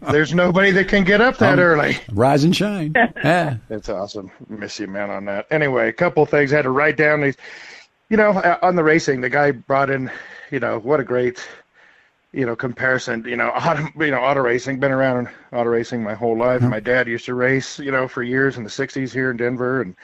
There's 0.10 0.34
nobody 0.34 0.70
that 0.72 0.88
can 0.88 1.04
get 1.04 1.20
up 1.20 1.38
that 1.38 1.58
early. 1.58 1.96
Rise 2.12 2.44
and 2.44 2.54
shine. 2.54 2.94
Yeah. 3.24 3.56
That's 3.68 3.88
awesome. 3.88 4.30
Miss 4.48 4.78
you, 4.78 4.86
man, 4.86 5.10
on 5.10 5.24
that. 5.26 5.46
Anyway, 5.50 5.88
a 5.88 5.92
couple 5.92 6.24
things. 6.26 6.52
I 6.52 6.56
had 6.56 6.62
to 6.62 6.70
write 6.70 6.96
down 6.96 7.20
these. 7.22 7.36
You 8.10 8.16
know, 8.16 8.30
uh, 8.30 8.58
on 8.62 8.76
the 8.76 8.84
racing, 8.84 9.20
the 9.22 9.30
guy 9.30 9.52
brought 9.52 9.90
in. 9.90 10.10
You 10.50 10.60
know, 10.60 10.78
what 10.80 11.00
a 11.00 11.04
great. 11.04 11.46
You 12.32 12.46
know, 12.46 12.56
comparison. 12.56 13.24
You 13.26 13.36
know, 13.36 13.48
auto, 13.50 13.88
you 13.98 14.10
know, 14.10 14.20
auto 14.20 14.40
racing. 14.40 14.80
Been 14.80 14.92
around 14.92 15.26
in 15.26 15.34
auto 15.52 15.70
racing 15.70 16.02
my 16.02 16.14
whole 16.14 16.36
life. 16.36 16.62
My 16.62 16.80
dad 16.80 17.08
used 17.08 17.26
to 17.26 17.34
race. 17.34 17.78
You 17.78 17.90
know, 17.90 18.08
for 18.08 18.22
years 18.22 18.56
in 18.56 18.64
the 18.64 18.70
'60s 18.70 19.12
here 19.12 19.30
in 19.30 19.36
Denver, 19.36 19.82
and 19.82 19.94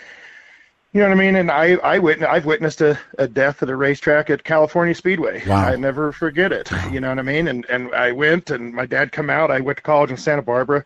you 0.93 1.01
know 1.01 1.09
what 1.09 1.17
I 1.17 1.21
mean. 1.21 1.37
And 1.37 1.51
I, 1.51 1.75
I 1.77 1.99
witness, 1.99 2.29
I've 2.31 2.47
witnessed 2.47 2.81
a, 2.81 2.99
a 3.19 3.29
death 3.29 3.63
at 3.63 3.71
a 3.71 3.77
racetrack 3.77 4.31
at 4.31 4.45
California 4.45 4.95
Speedway. 4.95 5.47
Wow. 5.47 5.69
I 5.69 5.77
never 5.77 6.13
forget 6.13 6.53
it. 6.53 6.71
You 6.91 7.01
know 7.01 7.09
what 7.09 7.19
I 7.19 7.23
mean. 7.23 7.49
And 7.49 7.65
and 7.67 7.95
I 7.95 8.13
went, 8.13 8.51
and 8.51 8.75
my 8.75 8.87
dad 8.87 9.13
come 9.13 9.31
out. 9.31 9.51
I 9.51 9.61
went 9.61 9.79
to 9.79 9.83
college 9.83 10.11
in 10.11 10.17
Santa 10.17 10.43
Barbara 10.43 10.85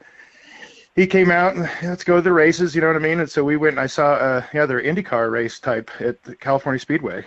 he 0.95 1.07
came 1.07 1.31
out 1.31 1.55
and 1.55 1.69
let's 1.83 2.05
go 2.05 2.17
to 2.17 2.23
the 2.23 2.33
races, 2.33 2.75
you 2.75 2.81
know 2.81 2.89
what 2.89 2.97
I 2.97 3.01
mean? 3.01 3.21
And 3.21 3.31
so 3.31 3.45
we 3.45 3.57
went 3.57 3.75
and 3.75 3.81
I 3.81 3.87
saw 3.87 4.13
uh 4.13 4.45
yeah, 4.53 4.67
their 4.67 4.83
IndyCar 4.83 5.31
race 5.31 5.59
type 5.59 5.91
at 6.01 6.23
the 6.23 6.37
California 6.37 6.79
Speedway. 6.79 7.25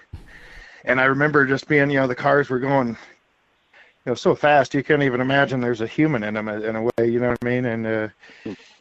And 0.84 1.02
I 1.02 1.06
remember 1.06 1.48
just 1.48 1.68
being, 1.68 1.90
you 1.90 2.00
know, 2.00 2.08
the 2.08 2.16
cars 2.16 2.50
were 2.50 2.60
going 2.60 2.96
you 4.06 4.12
know 4.12 4.16
so 4.16 4.36
fast 4.36 4.74
you 4.74 4.84
can't 4.84 5.04
even 5.04 5.22
imagine 5.22 5.60
there's 5.60 5.82
a 5.82 5.88
human 5.88 6.24
in 6.24 6.36
them 6.36 6.48
in 6.48 6.76
a 6.76 6.84
way, 6.84 7.10
you 7.10 7.20
know 7.20 7.30
what 7.30 7.38
I 7.42 7.46
mean? 7.46 7.66
And 7.66 7.88
uh 7.88 8.08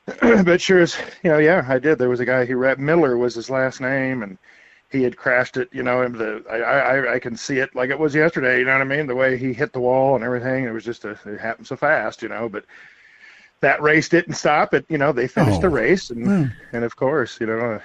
but 0.44 0.60
sure 0.60 0.80
as 0.80 0.96
you 1.22 1.30
know, 1.30 1.38
yeah, 1.38 1.64
I 1.66 1.78
did. 1.78 1.98
There 1.98 2.10
was 2.10 2.20
a 2.20 2.26
guy 2.26 2.44
who 2.44 2.56
Rhett 2.56 2.78
Miller 2.78 3.16
was 3.16 3.34
his 3.34 3.48
last 3.48 3.80
name 3.80 4.22
and 4.22 4.36
he 4.92 5.02
had 5.02 5.16
crashed 5.16 5.56
it, 5.56 5.68
you 5.72 5.82
know, 5.82 6.02
and 6.02 6.14
the 6.14 6.44
I, 6.50 6.58
I 6.58 7.14
I 7.14 7.18
can 7.18 7.36
see 7.36 7.58
it 7.58 7.74
like 7.74 7.90
it 7.90 7.98
was 7.98 8.14
yesterday, 8.14 8.58
you 8.58 8.64
know 8.66 8.72
what 8.72 8.82
I 8.82 8.84
mean? 8.84 9.06
The 9.06 9.14
way 9.14 9.38
he 9.38 9.52
hit 9.52 9.72
the 9.72 9.80
wall 9.80 10.14
and 10.14 10.22
everything, 10.22 10.64
it 10.64 10.72
was 10.72 10.84
just 10.84 11.04
a, 11.04 11.18
it 11.24 11.40
happened 11.40 11.66
so 11.66 11.76
fast, 11.76 12.22
you 12.22 12.28
know, 12.28 12.48
but 12.48 12.64
that 13.60 13.80
race 13.80 14.10
didn't 14.10 14.34
stop 14.34 14.74
it. 14.74 14.84
You 14.90 14.98
know, 14.98 15.10
they 15.10 15.26
finished 15.26 15.62
the 15.62 15.68
Oh. 15.68 15.72
race, 15.72 16.10
and 16.10 16.52
and 16.72 16.84
of 16.84 16.96
course, 16.96 17.40
you 17.40 17.46
know, 17.46 17.58
uh, 17.58 17.80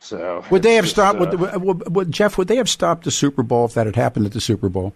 so 0.00 0.44
Would 0.50 0.64
they 0.64 0.74
have 0.74 0.84
just, 0.84 0.96
stopped? 0.96 1.20
uh, 1.20 1.36
would, 1.38 1.62
would, 1.62 1.94
would, 1.94 2.12
Jeff, 2.12 2.36
would 2.36 2.48
they 2.48 2.56
have 2.56 2.68
stopped 2.68 3.04
the 3.04 3.12
Super 3.12 3.44
Bowl 3.44 3.64
if 3.66 3.74
that 3.74 3.86
had 3.86 3.96
happened 3.96 4.26
at 4.26 4.32
the 4.32 4.40
Super 4.40 4.68
Bowl? 4.68 4.92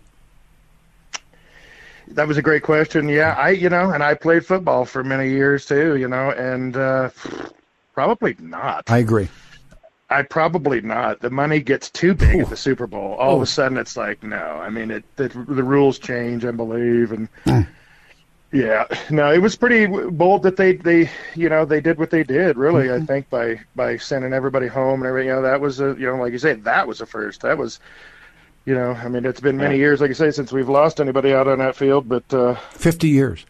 That 2.08 2.26
was 2.28 2.36
a 2.36 2.42
great 2.42 2.62
question. 2.62 3.08
Yeah, 3.08 3.34
I 3.38 3.50
you 3.50 3.68
know, 3.68 3.90
and 3.90 4.02
I 4.02 4.14
played 4.14 4.44
football 4.46 4.84
for 4.84 5.02
many 5.04 5.28
years 5.30 5.66
too. 5.66 5.96
You 5.96 6.08
know, 6.08 6.30
and 6.32 6.76
uh, 6.76 7.10
probably 7.94 8.36
not. 8.38 8.84
I 8.90 8.98
agree. 8.98 9.28
I 10.08 10.22
probably 10.22 10.80
not. 10.80 11.20
The 11.20 11.30
money 11.30 11.60
gets 11.60 11.90
too 11.90 12.14
big 12.14 12.38
at 12.40 12.48
the 12.48 12.56
Super 12.56 12.86
Bowl. 12.86 13.14
All 13.14 13.34
of 13.36 13.42
a 13.42 13.46
sudden, 13.46 13.76
it's 13.76 13.96
like 13.96 14.22
no. 14.22 14.36
I 14.36 14.70
mean, 14.70 14.90
it 14.90 15.04
the, 15.16 15.28
the 15.28 15.64
rules 15.64 15.98
change, 15.98 16.44
I 16.44 16.52
believe, 16.52 17.10
and 17.12 17.28
Hmm. 17.44 17.60
yeah, 18.52 18.84
no, 19.10 19.32
it 19.32 19.38
was 19.42 19.56
pretty 19.56 19.86
bold 19.86 20.44
that 20.44 20.56
they 20.56 20.74
they 20.76 21.10
you 21.34 21.48
know 21.48 21.64
they 21.64 21.80
did 21.80 21.98
what 21.98 22.10
they 22.10 22.22
did. 22.22 22.56
Really, 22.56 22.84
Mm-hmm. 22.86 23.02
I 23.02 23.06
think 23.06 23.28
by 23.30 23.60
by 23.74 23.96
sending 23.96 24.32
everybody 24.32 24.68
home 24.68 25.00
and 25.00 25.08
everything. 25.08 25.28
You 25.28 25.34
know, 25.34 25.42
that 25.42 25.60
was 25.60 25.80
a 25.80 25.96
you 25.98 26.06
know 26.06 26.16
like 26.16 26.32
you 26.32 26.38
say 26.38 26.52
that 26.54 26.86
was 26.86 27.00
a 27.00 27.06
first. 27.06 27.40
That 27.42 27.58
was. 27.58 27.80
You 28.66 28.74
know, 28.74 28.90
I 28.92 29.08
mean, 29.08 29.24
it's 29.24 29.40
been 29.40 29.56
many 29.56 29.76
years, 29.78 30.00
like 30.00 30.10
I 30.10 30.14
say, 30.14 30.30
since 30.32 30.52
we've 30.52 30.68
lost 30.68 31.00
anybody 31.00 31.32
out 31.32 31.46
on 31.48 31.58
that 31.60 31.76
field. 31.76 32.08
But 32.08 32.24
uh, 32.34 32.56
50 32.72 33.08
years. 33.08 33.46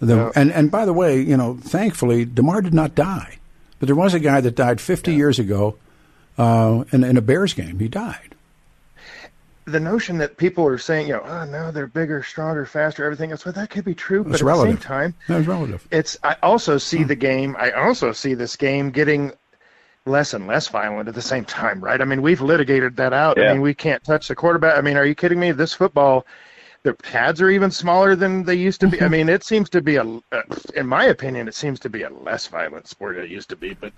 The, 0.00 0.16
Yeah. 0.16 0.30
and, 0.34 0.50
and 0.50 0.70
by 0.70 0.86
the 0.86 0.94
way, 0.94 1.20
you 1.20 1.36
know, 1.36 1.58
thankfully, 1.60 2.24
Damar 2.24 2.62
did 2.62 2.72
not 2.74 2.94
die. 2.94 3.36
But 3.78 3.86
there 3.86 3.96
was 3.96 4.14
a 4.14 4.18
guy 4.18 4.40
that 4.40 4.54
died 4.56 4.80
50 4.80 5.14
years 5.14 5.38
ago 5.38 5.76
uh, 6.38 6.84
in, 6.90 7.04
in 7.04 7.16
a 7.16 7.20
Bears 7.20 7.52
game. 7.54 7.78
He 7.78 7.88
died. 7.88 8.34
the 9.66 9.78
notion 9.80 10.18
that 10.18 10.36
people 10.38 10.66
are 10.66 10.78
saying, 10.78 11.06
you 11.06 11.12
know, 11.12 11.22
oh 11.24 11.44
no, 11.44 11.70
they're 11.70 11.86
bigger, 11.86 12.22
stronger, 12.22 12.64
faster, 12.66 13.04
everything 13.04 13.30
else, 13.30 13.44
well, 13.44 13.52
that 13.52 13.70
could 13.70 13.84
be 13.84 13.94
true. 13.94 14.24
but 14.24 14.32
It's 14.32 14.40
at 14.40 14.46
relative. 14.46 14.76
the 14.76 14.80
same 14.82 14.88
time, 14.88 15.14
That 15.28 15.36
was 15.38 15.46
relative. 15.46 15.86
it's 15.92 16.16
I 16.24 16.36
also 16.42 16.76
see 16.78 17.04
the 17.04 17.14
game. 17.14 17.54
I 17.58 17.70
also 17.72 18.12
see 18.12 18.34
this 18.34 18.56
game 18.56 18.90
getting 18.90 19.32
less 20.06 20.34
and 20.34 20.46
less 20.46 20.68
violent 20.68 21.08
at 21.08 21.14
the 21.14 21.22
same 21.22 21.44
time, 21.44 21.80
right? 21.82 22.00
I 22.00 22.04
mean, 22.04 22.22
we've 22.22 22.40
litigated 22.40 22.96
that 22.96 23.12
out. 23.12 23.36
Yeah. 23.36 23.50
I 23.50 23.52
mean, 23.52 23.62
we 23.62 23.74
can't 23.74 24.02
touch 24.02 24.28
the 24.28 24.34
quarterback. 24.34 24.76
I 24.76 24.80
mean, 24.80 24.96
are 24.96 25.04
you 25.04 25.14
kidding 25.14 25.38
me? 25.38 25.52
This 25.52 25.74
football, 25.74 26.26
the 26.82 26.94
pads 26.94 27.40
are 27.40 27.50
even 27.50 27.70
smaller 27.70 28.16
than 28.16 28.44
they 28.44 28.54
used 28.54 28.80
to 28.80 28.88
be. 28.88 29.00
I 29.02 29.08
mean, 29.16 29.28
it 29.28 29.44
seems 29.44 29.68
to 29.70 29.82
be 29.82 29.96
a, 29.96 30.04
uh, 30.04 30.42
in 30.74 30.86
my 30.86 31.04
opinion, 31.04 31.48
it 31.48 31.54
seems 31.54 31.78
to 31.80 31.90
be 31.90 32.02
a 32.02 32.10
less 32.10 32.46
violent 32.46 32.88
sport 32.88 33.16
than 33.16 33.24
it 33.24 33.30
used 33.30 33.50
to 33.50 33.56
be. 33.56 33.74
But 33.74 33.92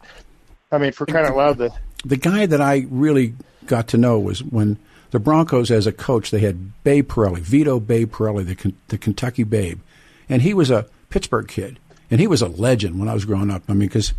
I 0.71 0.79
mean, 0.79 0.93
for 0.93 1.07
crying 1.07 1.27
out 1.27 1.37
loud, 1.37 1.59
the 1.59 1.73
The 2.05 2.17
guy 2.17 2.47
that 2.47 2.61
I 2.61 2.87
really 2.91 3.35
got 3.67 3.89
to 3.89 3.97
know 3.97 4.19
was 4.19 4.43
when 4.43 4.79
the 5.13 5.21
Broncos, 5.21 5.71
as 5.71 5.87
a 5.87 5.93
coach, 5.93 6.31
they 6.31 6.41
had 6.41 6.83
Babe 6.83 7.09
Parilli, 7.09 7.41
Vito 7.41 7.79
Babe 7.79 8.13
Parilli, 8.13 8.45
the, 8.45 8.75
the 8.89 8.99
Kentucky 8.99 9.45
Babe. 9.45 9.81
And 10.29 10.43
he 10.43 10.55
was 10.55 10.71
a 10.71 10.87
Pittsburgh 11.11 11.47
kid. 11.47 11.79
And 12.11 12.21
he 12.21 12.27
was 12.27 12.43
a 12.43 12.49
legend 12.49 12.99
when 12.99 13.09
I 13.09 13.15
was 13.15 13.25
growing 13.25 13.51
up. 13.51 13.63
I 13.69 13.73
mean, 13.73 13.89
because, 13.89 14.15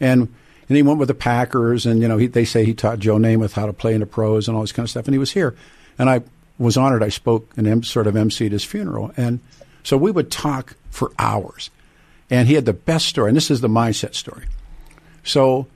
and, 0.00 0.32
and 0.68 0.76
he 0.76 0.82
went 0.82 0.98
with 0.98 1.08
the 1.08 1.14
Packers, 1.14 1.86
and, 1.86 2.02
you 2.02 2.08
know, 2.08 2.18
he, 2.18 2.26
they 2.26 2.44
say 2.44 2.64
he 2.64 2.74
taught 2.74 2.98
Joe 2.98 3.16
Namath 3.16 3.52
how 3.52 3.66
to 3.66 3.72
play 3.72 3.94
in 3.94 4.00
the 4.00 4.06
pros 4.06 4.48
and 4.48 4.56
all 4.56 4.62
this 4.62 4.72
kind 4.72 4.84
of 4.84 4.90
stuff. 4.90 5.06
And 5.06 5.14
he 5.14 5.18
was 5.18 5.32
here. 5.32 5.56
And 5.98 6.10
I 6.10 6.22
was 6.58 6.76
honored. 6.76 7.02
I 7.02 7.08
spoke 7.08 7.50
and 7.56 7.86
sort 7.86 8.06
of 8.06 8.14
emceed 8.14 8.52
his 8.52 8.64
funeral. 8.64 9.12
And 9.16 9.40
so 9.82 9.96
we 9.96 10.10
would 10.10 10.30
talk 10.30 10.76
for 10.90 11.12
hours. 11.18 11.70
And 12.28 12.48
he 12.48 12.54
had 12.54 12.66
the 12.66 12.74
best 12.74 13.06
story. 13.06 13.30
And 13.30 13.36
this 13.36 13.50
is 13.50 13.62
the 13.62 13.68
mindset 13.68 14.14
story. 14.14 14.44
So 15.24 15.66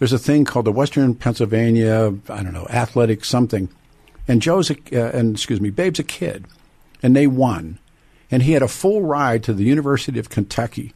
there's 0.00 0.12
a 0.12 0.18
thing 0.18 0.44
called 0.44 0.64
the 0.64 0.72
Western 0.72 1.14
Pennsylvania, 1.14 2.14
I 2.28 2.42
don't 2.42 2.52
know, 2.52 2.66
athletic 2.68 3.24
something. 3.24 3.68
And 4.26 4.42
Joe's, 4.42 4.70
a, 4.70 4.76
uh, 4.92 5.16
and 5.16 5.36
excuse 5.36 5.60
me, 5.60 5.70
Babe's 5.70 6.00
a 6.00 6.04
kid. 6.04 6.46
And 7.02 7.14
they 7.14 7.28
won. 7.28 7.78
And 8.32 8.42
he 8.42 8.52
had 8.52 8.62
a 8.62 8.68
full 8.68 9.02
ride 9.02 9.44
to 9.44 9.52
the 9.52 9.64
University 9.64 10.18
of 10.18 10.28
Kentucky 10.28 10.92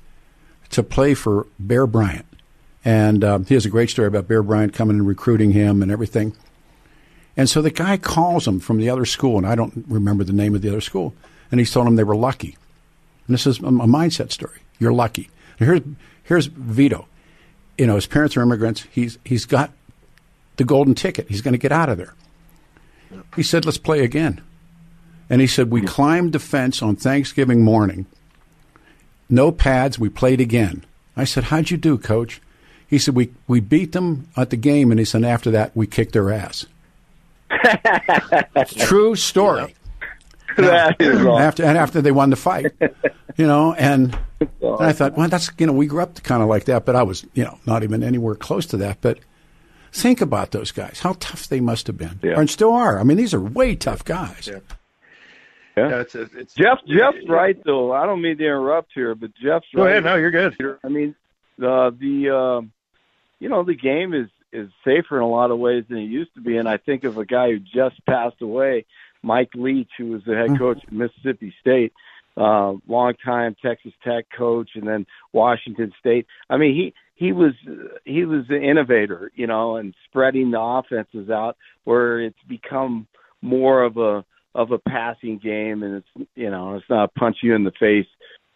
to 0.70 0.82
play 0.82 1.14
for 1.14 1.46
Bear 1.58 1.86
Bryant. 1.86 2.26
And 2.84 3.24
um, 3.24 3.46
he 3.46 3.54
has 3.54 3.64
a 3.64 3.70
great 3.70 3.90
story 3.90 4.08
about 4.08 4.28
Bear 4.28 4.42
Bryant 4.42 4.74
coming 4.74 4.98
and 4.98 5.06
recruiting 5.06 5.52
him 5.52 5.82
and 5.82 5.90
everything. 5.90 6.36
And 7.36 7.48
so 7.48 7.62
the 7.62 7.70
guy 7.70 7.96
calls 7.96 8.46
him 8.46 8.60
from 8.60 8.78
the 8.78 8.90
other 8.90 9.06
school, 9.06 9.38
and 9.38 9.46
I 9.46 9.54
don't 9.54 9.84
remember 9.88 10.22
the 10.22 10.32
name 10.32 10.54
of 10.54 10.62
the 10.62 10.68
other 10.68 10.80
school. 10.80 11.14
And 11.50 11.58
he's 11.60 11.72
told 11.72 11.86
him 11.86 11.96
they 11.96 12.04
were 12.04 12.16
lucky. 12.16 12.56
And 13.26 13.34
this 13.34 13.46
is 13.46 13.58
a, 13.60 13.66
a 13.66 13.70
mindset 13.70 14.32
story. 14.32 14.60
You're 14.78 14.92
lucky. 14.92 15.30
And 15.58 15.68
here's, 15.68 15.80
here's 16.24 16.46
Vito. 16.46 17.06
You 17.78 17.86
know, 17.86 17.94
his 17.94 18.06
parents 18.06 18.36
are 18.36 18.42
immigrants. 18.42 18.86
He's, 18.90 19.18
he's 19.24 19.46
got 19.46 19.72
the 20.56 20.64
golden 20.64 20.94
ticket. 20.94 21.28
He's 21.28 21.42
going 21.42 21.52
to 21.52 21.58
get 21.58 21.72
out 21.72 21.88
of 21.88 21.96
there. 21.96 22.14
He 23.34 23.42
said, 23.42 23.64
let's 23.64 23.78
play 23.78 24.04
again. 24.04 24.42
And 25.30 25.40
he 25.40 25.46
said, 25.46 25.70
we 25.70 25.80
climbed 25.80 26.32
the 26.32 26.38
fence 26.38 26.82
on 26.82 26.96
Thanksgiving 26.96 27.62
morning. 27.62 28.06
No 29.28 29.50
pads. 29.50 29.98
We 29.98 30.08
played 30.08 30.40
again. 30.40 30.84
I 31.16 31.24
said, 31.24 31.44
how'd 31.44 31.70
you 31.70 31.76
do, 31.76 31.96
coach? 31.96 32.40
He 32.88 32.98
said, 32.98 33.14
we, 33.14 33.32
we 33.48 33.60
beat 33.60 33.92
them 33.92 34.28
at 34.36 34.50
the 34.50 34.56
game. 34.56 34.90
And 34.90 34.98
he 34.98 35.04
said, 35.04 35.24
after 35.24 35.50
that, 35.52 35.74
we 35.76 35.86
kicked 35.86 36.12
their 36.12 36.30
ass. 36.32 36.66
True 38.76 39.14
story. 39.16 39.74
that 40.56 40.96
is 41.00 41.16
awesome. 41.20 41.28
After 41.42 41.64
and 41.64 41.76
after 41.78 42.00
they 42.00 42.12
won 42.12 42.30
the 42.30 42.36
fight, 42.36 42.72
you 43.36 43.46
know, 43.46 43.74
and, 43.74 44.16
and 44.40 44.50
I 44.80 44.92
thought, 44.92 45.16
well, 45.16 45.28
that's 45.28 45.50
you 45.58 45.66
know, 45.66 45.72
we 45.72 45.86
grew 45.86 46.00
up 46.02 46.22
kind 46.22 46.42
of 46.42 46.48
like 46.48 46.66
that, 46.66 46.84
but 46.84 46.94
I 46.94 47.02
was 47.02 47.24
you 47.34 47.44
know 47.44 47.58
not 47.66 47.82
even 47.82 48.02
anywhere 48.02 48.34
close 48.36 48.66
to 48.66 48.76
that. 48.78 48.98
But 49.00 49.18
think 49.92 50.20
about 50.20 50.52
those 50.52 50.70
guys, 50.70 51.00
how 51.00 51.14
tough 51.18 51.48
they 51.48 51.60
must 51.60 51.86
have 51.88 51.96
been, 51.98 52.20
Yeah. 52.22 52.38
and 52.38 52.48
still 52.48 52.72
are. 52.72 53.00
I 53.00 53.02
mean, 53.04 53.16
these 53.16 53.34
are 53.34 53.40
way 53.40 53.74
tough 53.74 54.04
guys. 54.04 54.46
Yeah. 54.50 54.58
yeah, 55.76 56.00
it's, 56.00 56.14
it's 56.14 56.54
Jeff, 56.54 56.78
Jeff's 56.86 57.28
right 57.28 57.56
though. 57.64 57.92
I 57.92 58.06
don't 58.06 58.22
mean 58.22 58.36
to 58.38 58.44
interrupt 58.44 58.92
here, 58.94 59.14
but 59.16 59.34
Jeff's 59.34 59.66
Go 59.74 59.82
right. 59.84 59.90
ahead. 59.92 60.04
No, 60.04 60.14
you're 60.14 60.30
good. 60.30 60.56
I 60.84 60.88
mean, 60.88 61.16
uh, 61.62 61.90
the 61.90 62.30
um 62.34 62.72
you 63.38 63.48
know 63.48 63.64
the 63.64 63.74
game 63.74 64.14
is 64.14 64.28
is 64.52 64.70
safer 64.84 65.16
in 65.16 65.22
a 65.22 65.28
lot 65.28 65.50
of 65.50 65.58
ways 65.58 65.84
than 65.88 65.98
he 65.98 66.04
used 66.04 66.32
to 66.34 66.40
be. 66.40 66.56
And 66.56 66.68
I 66.68 66.76
think 66.76 67.04
of 67.04 67.18
a 67.18 67.26
guy 67.26 67.50
who 67.50 67.58
just 67.58 68.04
passed 68.06 68.40
away, 68.40 68.86
Mike 69.22 69.50
Leach, 69.54 69.90
who 69.98 70.12
was 70.12 70.22
the 70.24 70.36
head 70.36 70.56
coach 70.58 70.78
at 70.86 70.92
Mississippi 70.92 71.52
State, 71.60 71.92
uh, 72.36 72.74
longtime 72.86 73.56
Texas 73.60 73.92
Tech 74.04 74.26
coach, 74.36 74.70
and 74.74 74.86
then 74.86 75.06
Washington 75.32 75.92
State. 75.98 76.26
I 76.48 76.56
mean, 76.56 76.74
he 76.74 76.94
he 77.14 77.32
was 77.32 77.52
he 78.04 78.24
was 78.24 78.46
the 78.48 78.60
innovator, 78.60 79.30
you 79.34 79.46
know, 79.46 79.76
and 79.76 79.94
spreading 80.08 80.50
the 80.50 80.60
offenses 80.60 81.30
out 81.30 81.56
where 81.84 82.20
it's 82.20 82.42
become 82.48 83.06
more 83.42 83.82
of 83.82 83.96
a 83.96 84.24
of 84.54 84.70
a 84.70 84.78
passing 84.78 85.38
game, 85.38 85.82
and 85.82 85.96
it's 85.96 86.28
you 86.34 86.50
know 86.50 86.74
it's 86.74 86.88
not 86.88 87.14
punch 87.14 87.38
you 87.42 87.54
in 87.54 87.64
the 87.64 87.72
face, 87.72 88.06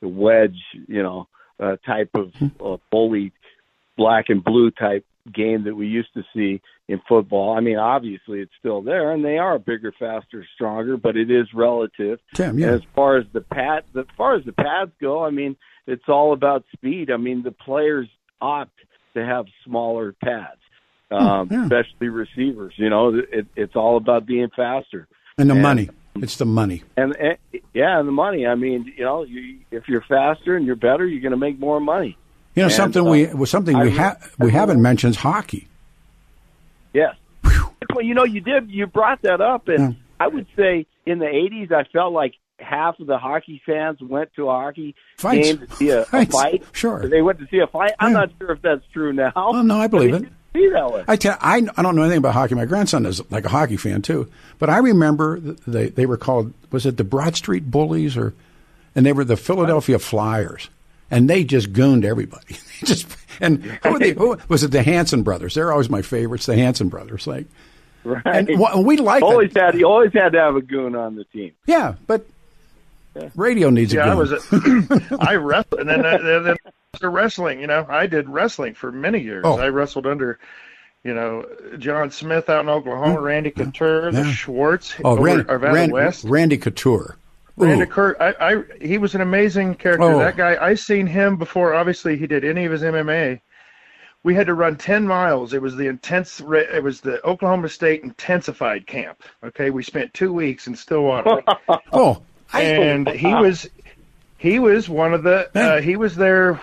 the 0.01 0.09
wedge, 0.09 0.59
you 0.87 1.03
know, 1.03 1.29
uh, 1.61 1.77
type 1.87 2.11
of 2.15 2.33
uh, 2.65 2.77
bully, 2.91 3.33
black 3.97 4.27
and 4.29 4.43
blue 4.43 4.71
type 4.71 5.05
game 5.33 5.65
that 5.65 5.75
we 5.75 5.87
used 5.87 6.13
to 6.15 6.23
see 6.35 6.61
in 6.89 7.01
football. 7.09 7.57
I 7.57 7.61
mean, 7.61 7.77
obviously 7.77 8.41
it's 8.41 8.53
still 8.59 8.83
there, 8.83 9.13
and 9.13 9.25
they 9.25 9.39
are 9.39 9.59
bigger, 9.59 9.93
faster, 9.99 10.47
stronger, 10.55 10.97
but 10.97 11.17
it 11.17 11.31
is 11.31 11.47
relative. 11.55 12.19
Tim, 12.35 12.59
yeah. 12.59 12.73
As 12.73 12.81
far 12.95 13.19
as 13.19 13.27
the 13.33 13.43
pad, 13.43 13.85
as 13.97 14.07
far 14.17 14.37
as 14.37 14.45
the 14.45 14.53
pads 14.53 14.93
go, 15.01 15.25
I 15.25 15.31
mean, 15.31 15.57
it's 15.87 16.09
all 16.09 16.33
about 16.33 16.65
speed. 16.73 17.11
I 17.11 17.17
mean, 17.17 17.43
the 17.43 17.53
players 17.53 18.09
opt 18.41 18.73
to 19.15 19.25
have 19.25 19.47
smaller 19.65 20.15
pads, 20.23 20.61
um, 21.11 21.49
yeah. 21.51 21.65
especially 21.65 22.09
receivers. 22.09 22.75
You 22.77 22.91
know, 22.91 23.15
it, 23.15 23.47
it's 23.57 23.77
all 23.77 23.97
about 23.97 24.27
being 24.27 24.49
faster. 24.55 25.09
And 25.37 25.51
the 25.51 25.55
money. 25.55 25.91
It's 26.23 26.37
the 26.37 26.45
money. 26.47 26.83
And, 26.97 27.15
and 27.17 27.37
yeah, 27.75 27.99
and 27.99 28.07
the 28.09 28.13
money. 28.13 28.47
I 28.47 28.55
mean, 28.55 28.93
you 28.97 29.05
know, 29.05 29.23
you, 29.25 29.59
if 29.71 29.89
you're 29.89 30.03
faster 30.03 30.57
and 30.57 30.65
you're 30.67 30.77
better, 30.77 31.07
you're 31.07 31.21
going 31.21 31.33
to 31.33 31.37
make 31.39 31.59
more 31.59 31.81
money. 31.81 32.17
You 32.55 32.63
know, 32.63 32.67
And, 32.67 32.75
something 32.75 33.07
uh, 33.07 33.11
we 33.11 33.27
was 33.35 33.51
something 33.51 33.77
I 33.77 33.85
we 33.85 33.91
ha- 33.97 34.17
we 34.39 34.51
haven't 34.53 34.83
mentioned 34.83 35.13
is 35.13 35.17
hockey. 35.21 35.69
Yes. 36.93 37.15
Well, 37.95 38.05
you 38.05 38.15
know, 38.15 38.25
you 38.25 38.41
did. 38.41 38.71
You 38.71 38.87
brought 38.87 39.23
that 39.23 39.41
up, 39.41 39.69
and 39.69 39.97
I 40.21 40.29
would 40.29 40.47
say 40.57 40.87
in 41.07 41.19
the 41.19 41.27
'80s, 41.27 41.73
I 41.73 41.85
felt 41.93 42.13
like 42.13 42.35
half 42.59 42.99
of 43.01 43.07
the 43.07 43.19
hockey 43.19 43.63
fans 43.65 43.99
went 44.01 44.31
to 44.35 44.49
a 44.49 44.53
hockey 44.53 44.95
Fights. 45.17 45.49
game 45.49 45.59
to 45.67 45.77
see 45.77 45.91
a, 45.91 46.03
a 46.13 46.27
fight. 46.27 46.65
Sure. 46.73 47.09
they 47.09 47.23
went 47.23 47.39
to 47.39 47.47
see 47.51 47.59
a 47.61 47.67
fight. 47.69 47.93
I'm 48.01 48.13
Yeah. 48.13 48.19
not 48.21 48.31
sure 48.39 48.53
if 48.53 48.63
that's 48.63 48.83
true 48.93 49.13
now. 49.13 49.33
Oh 49.37 49.63
no, 49.63 49.77
I 49.79 49.87
believe 49.87 50.11
But 50.13 50.23
it. 50.23 50.29
Used 50.55 50.65
to 50.65 50.69
Be 50.69 50.71
that 50.71 50.93
way. 50.93 51.05
I 51.07 51.17
tell 51.17 51.37
I, 51.41 51.67
I 51.77 51.83
don't 51.83 51.97
know 51.97 52.03
anything 52.03 52.19
about 52.19 52.35
hockey. 52.35 52.55
My 52.55 52.67
grandson 52.67 53.07
is 53.07 53.23
like 53.31 53.45
a 53.45 53.49
hockey 53.49 53.77
fan 53.77 54.03
too. 54.03 54.31
But 54.59 54.71
I 54.71 54.79
remember 54.79 55.41
they 55.41 55.89
they 55.89 56.07
were 56.07 56.17
called 56.17 56.53
was 56.71 56.87
it 56.87 56.97
the 56.97 57.05
Broad 57.05 57.37
Street 57.37 57.71
Bullies 57.71 58.17
or 58.17 58.35
and 58.95 59.05
they 59.05 59.13
were 59.13 59.25
the 59.25 59.37
Philadelphia 59.37 59.99
Flyers 59.99 60.69
and 61.11 61.29
they 61.29 61.45
just 61.45 61.73
gooned 61.73 62.05
everybody. 62.05 62.57
Just 62.85 63.09
and 63.41 63.65
who, 63.65 63.93
were 63.93 63.99
they, 63.99 64.13
who 64.13 64.39
was 64.49 64.63
it? 64.63 64.71
The 64.71 64.83
Hanson 64.83 65.25
brothers. 65.25 65.55
They're 65.55 65.73
always 65.73 65.91
my 65.91 66.03
favorites. 66.03 66.47
The 66.47 66.55
Hanson 66.55 66.89
brothers. 66.89 67.27
Like 67.27 67.47
right. 68.05 68.49
and 68.49 68.87
we 68.87 68.97
like 68.99 69.23
always 69.23 69.53
that. 69.55 69.75
had 69.75 69.81
you 69.81 69.87
always 69.87 70.13
had 70.13 70.33
to 70.33 70.39
have 70.39 70.55
a 70.55 70.63
goon 70.63 70.95
on 70.95 71.17
the 71.17 71.25
team. 71.25 71.53
Yeah, 71.67 71.95
but 72.07 72.25
radio 73.35 73.71
needs 73.71 73.93
a 73.93 73.97
goon. 73.97 74.05
I 74.05 74.09
goon. 74.11 74.19
was. 74.19 74.33
A, 74.33 75.19
I 75.21 75.35
wrestled, 75.35 75.81
and 75.81 75.91
then, 75.91 76.07
uh, 76.07 76.41
then, 76.43 76.57
after 76.95 77.11
wrestling. 77.11 77.61
You 77.61 77.67
know, 77.67 77.87
I 77.89 78.07
did 78.07 78.29
wrestling 78.29 78.75
for 78.75 78.91
many 78.91 79.21
years. 79.21 79.43
Oh. 79.47 79.59
I 79.59 79.69
wrestled 79.69 80.07
under, 80.07 80.39
you 81.05 81.15
know, 81.15 81.45
John 81.79 82.11
Smith 82.11 82.49
out 82.49 82.63
in 82.63 82.69
Oklahoma, 82.69 83.19
mm. 83.19 83.23
Randy 83.23 83.51
Couture, 83.51 84.11
the 84.11 84.23
Yeah. 84.23 84.33
Schwartz, 84.33 84.95
oh, 85.05 85.11
over 85.13 85.23
Randy, 85.23 85.41
at 85.43 85.47
Arvada 85.49 85.73
Randy, 85.73 85.93
West. 85.93 86.25
Randy 86.25 86.57
Couture. 86.57 87.17
Randy 87.57 87.87
Couture. 87.87 88.17
I, 88.21 88.55
I, 88.55 88.63
he 88.81 88.99
was 88.99 89.15
an 89.15 89.21
amazing 89.21 89.75
character. 89.75 90.05
Oh. 90.05 90.19
That 90.19 90.37
guy, 90.37 90.57
I 90.61 90.75
seen 90.75 91.07
him 91.07 91.37
before. 91.37 91.75
Obviously, 91.75 92.17
he 92.17 92.27
did 92.27 92.45
any 92.45 92.65
of 92.65 92.73
his 92.73 92.83
MMA. 92.83 93.41
We 94.25 94.35
had 94.35 94.47
to 94.47 94.55
run 94.55 94.77
ten 94.77 95.07
miles. 95.07 95.53
It 95.53 95.63
was 95.63 95.77
the 95.77 95.87
intense. 95.87 96.41
It 96.41 96.83
was 96.83 97.01
the 97.01 97.25
Oklahoma 97.25 97.69
State 97.69 98.03
intensified 98.03 98.87
camp. 98.87 99.23
Okay, 99.45 99.71
we 99.71 99.83
spent 99.83 100.13
two 100.13 100.33
weeks 100.33 100.67
in 100.67 100.75
Stillwater. 100.75 101.43
Oh, 101.93 102.23
and 102.53 103.09
he 103.09 103.33
was 103.33 103.69
he 104.39 104.59
was 104.59 104.89
one 104.89 105.13
of 105.13 105.23
the 105.23 105.51
uh, 105.59 105.81
he 105.81 105.97
was 105.97 106.17
their 106.17 106.55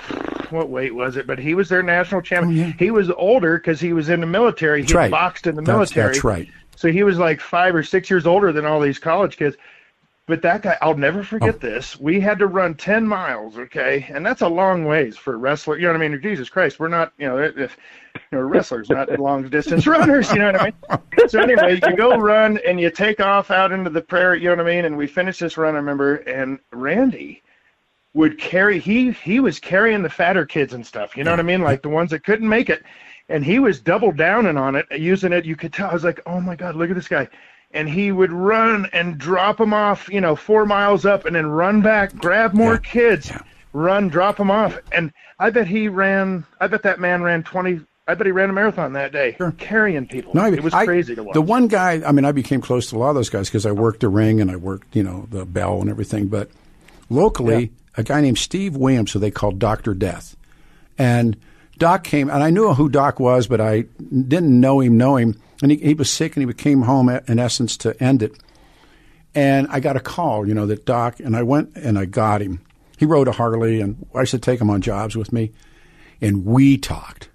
what 0.50 0.70
weight 0.70 0.96
was 0.96 1.18
it? 1.18 1.28
But 1.28 1.40
he 1.40 1.54
was 1.56 1.70
their 1.70 1.84
national 1.84 2.22
champion 2.22 2.64
Oh, 2.64 2.68
yeah. 2.68 2.74
he 2.80 2.90
was 2.92 3.10
older 3.12 3.58
because 3.58 3.80
he 3.80 3.94
was 3.94 4.10
in 4.10 4.22
the 4.22 4.28
military. 4.28 4.84
He 4.84 4.94
right. 4.94 5.12
boxed 5.12 5.46
in 5.48 5.56
the 5.56 5.62
That's- 5.62 5.76
military. 5.96 6.14
that's 6.14 6.24
right. 6.24 6.48
so 6.76 6.92
he 6.92 7.04
was 7.04 7.18
like 7.18 7.40
five 7.42 7.76
or 7.76 7.84
six 7.84 8.10
years 8.10 8.26
older 8.26 8.52
than 8.52 8.66
all 8.66 8.80
these 8.80 8.98
college 9.00 9.38
kids. 9.38 9.56
But 10.28 10.42
that 10.42 10.64
guy 10.64 10.76
i'll 10.82 10.98
never 10.98 11.22
forget 11.24 11.56
Oh. 11.56 11.58
this. 11.60 12.00
We 12.00 12.20
had 12.20 12.40
to 12.40 12.48
run 12.48 12.74
10 12.76 13.08
miles 13.08 13.58
okay? 13.60 14.08
And 14.10 14.26
that's 14.26 14.42
a 14.42 14.48
long 14.48 14.86
ways 14.86 15.16
for 15.18 15.34
a 15.36 15.38
wrestler. 15.38 15.76
You 15.78 15.84
know 15.88 15.94
what 15.94 16.02
i 16.02 16.08
mean? 16.08 16.20
Jesus 16.22 16.50
christ 16.50 16.80
we're 16.80 16.88
not 16.88 17.12
you 17.20 17.28
know 17.28 17.38
if 17.38 17.56
you 18.16 18.38
know 18.38 18.40
wrestlers 18.42 18.90
not 18.90 19.20
long 19.20 19.48
distance 19.50 19.86
runners 19.86 20.32
you 20.32 20.40
know 20.40 20.52
what 20.52 20.62
i 20.62 20.66
mean? 20.66 21.00
So 21.28 21.40
anyway 21.42 21.80
you 21.84 21.96
go 21.96 22.18
run 22.18 22.60
and 22.68 22.80
you 22.80 22.90
take 22.92 23.20
off 23.20 23.50
out 23.52 23.72
into 23.72 23.90
the 23.90 24.02
prairie 24.02 24.40
you 24.42 24.50
know 24.50 24.56
what 24.64 24.68
i 24.72 24.76
mean? 24.76 24.86
And 24.86 24.96
we 24.98 25.06
finished 25.08 25.40
this 25.42 25.58
run 25.58 25.74
i 25.76 25.78
remember 25.78 26.16
and 26.18 26.60
randy 26.72 27.42
would 28.16 28.40
carry 28.40 28.80
he 28.80 29.12
he 29.12 29.40
was 29.40 29.60
carrying 29.60 30.02
the 30.02 30.10
fatter 30.10 30.46
kids 30.46 30.74
and 30.74 30.88
stuff 30.88 31.16
you 31.16 31.24
know 31.24 31.32
what 31.32 31.40
i 31.40 31.44
mean? 31.44 31.62
Like 31.62 31.82
the 31.84 31.90
ones 31.90 32.10
that 32.12 32.24
couldn't 32.24 32.48
make 32.50 32.70
it. 32.70 32.82
And 33.30 33.44
he 33.44 33.60
was 33.60 33.80
double 33.80 34.12
downing 34.12 34.56
on 34.58 34.76
it 34.76 34.86
using 34.98 35.34
it. 35.34 35.46
You 35.46 35.56
could 35.56 35.74
tell 35.74 35.90
i 35.90 35.94
was 35.94 36.04
like 36.06 36.22
oh 36.26 36.40
my 36.42 36.56
god 36.56 36.76
look 36.76 36.90
at 36.90 36.96
this 36.96 37.08
guy. 37.10 37.28
And 37.72 37.90
he 37.90 38.12
would 38.14 38.32
run 38.32 38.88
and 38.94 39.18
drop 39.18 39.58
them 39.58 39.74
off 39.74 40.10
you 40.10 40.22
know 40.22 40.36
four 40.36 40.66
miles 40.66 41.06
up 41.06 41.26
and 41.26 41.36
then 41.36 41.46
run 41.46 41.82
back 41.82 42.16
grab 42.16 42.54
more 42.54 42.74
Yeah. 42.76 42.80
kids 42.80 43.30
Yeah. 43.30 43.42
run 43.74 44.08
drop 44.08 44.38
them 44.38 44.50
off. 44.50 44.80
And 44.94 45.12
i 45.38 45.50
bet 45.50 45.68
he 45.68 45.88
ran 45.90 46.46
i 46.62 46.68
bet 46.68 46.84
that 46.84 47.00
man 47.02 47.22
ran 47.22 47.44
20 47.44 47.82
i 48.08 48.14
bet 48.16 48.26
he 48.28 48.32
ran 48.32 48.50
a 48.50 48.54
marathon 48.54 48.94
that 48.94 49.12
day 49.12 49.36
carrying 49.58 50.08
people. 50.08 50.32
No, 50.36 50.44
I- 50.44 50.52
it 50.52 50.64
was 50.64 50.74
I- 50.74 50.86
crazy 50.86 51.16
to 51.16 51.24
watch. 51.24 51.34
The 51.34 51.42
one 51.42 51.68
guy, 51.68 52.02
I 52.08 52.14
mean, 52.14 52.24
I 52.24 52.32
became 52.32 52.62
close 52.62 52.90
to 52.92 52.96
a 52.96 53.00
lot 53.00 53.10
of 53.10 53.16
those 53.16 53.30
guys 53.30 53.50
because 53.50 53.66
I 53.66 53.72
worked 53.74 54.00
the 54.02 54.10
ring 54.10 54.40
and 54.40 54.50
I 54.50 54.56
worked, 54.56 54.96
you 54.96 55.04
know, 55.04 55.28
the 55.32 55.44
bell 55.44 55.82
and 55.82 55.90
everything. 55.90 56.28
But 56.28 56.50
locally, 57.10 57.72
a 57.98 58.04
guy 58.04 58.22
named 58.22 58.38
Steve 58.38 58.76
Williams, 58.76 59.12
who 59.12 59.20
they 59.20 59.32
called 59.32 59.60
Doctor 59.60 59.94
Death, 59.94 60.36
and 60.98 61.38
Doc 61.78 62.04
came, 62.04 62.30
and 62.30 62.44
I 62.44 62.50
knew 62.50 62.74
who 62.74 62.90
Doc 62.90 63.20
was, 63.20 63.48
but 63.48 63.60
I 63.60 63.82
didn't 64.00 64.60
know 64.60 64.80
him. 64.80 64.98
Know 64.98 65.18
him, 65.18 65.40
and 65.62 65.72
he, 65.72 65.78
he 65.78 65.94
was 65.94 66.10
sick, 66.10 66.38
and 66.38 66.48
he 66.48 66.54
came 66.54 66.84
home 66.84 67.10
in 67.10 67.40
essence 67.40 67.76
to 67.78 68.02
end 68.02 68.24
it. 68.24 68.34
And 69.34 69.68
I 69.70 69.82
got 69.82 69.98
a 69.98 70.02
call, 70.02 70.48
you 70.48 70.54
know, 70.54 70.66
that 70.68 70.86
Doc, 70.86 71.20
and 71.20 71.36
I 71.36 71.44
went 71.44 71.76
and 71.76 72.00
I 72.00 72.06
got 72.06 72.42
him. 72.42 72.62
He 72.98 73.06
rode 73.06 73.28
a 73.28 73.34
Harley, 73.34 73.82
and 73.82 74.06
I 74.16 74.24
should 74.24 74.42
take 74.42 74.62
him 74.62 74.70
on 74.70 74.82
jobs 74.82 75.18
with 75.18 75.34
me, 75.34 75.52
and 76.22 76.46
we 76.46 76.78
talked 76.78 77.30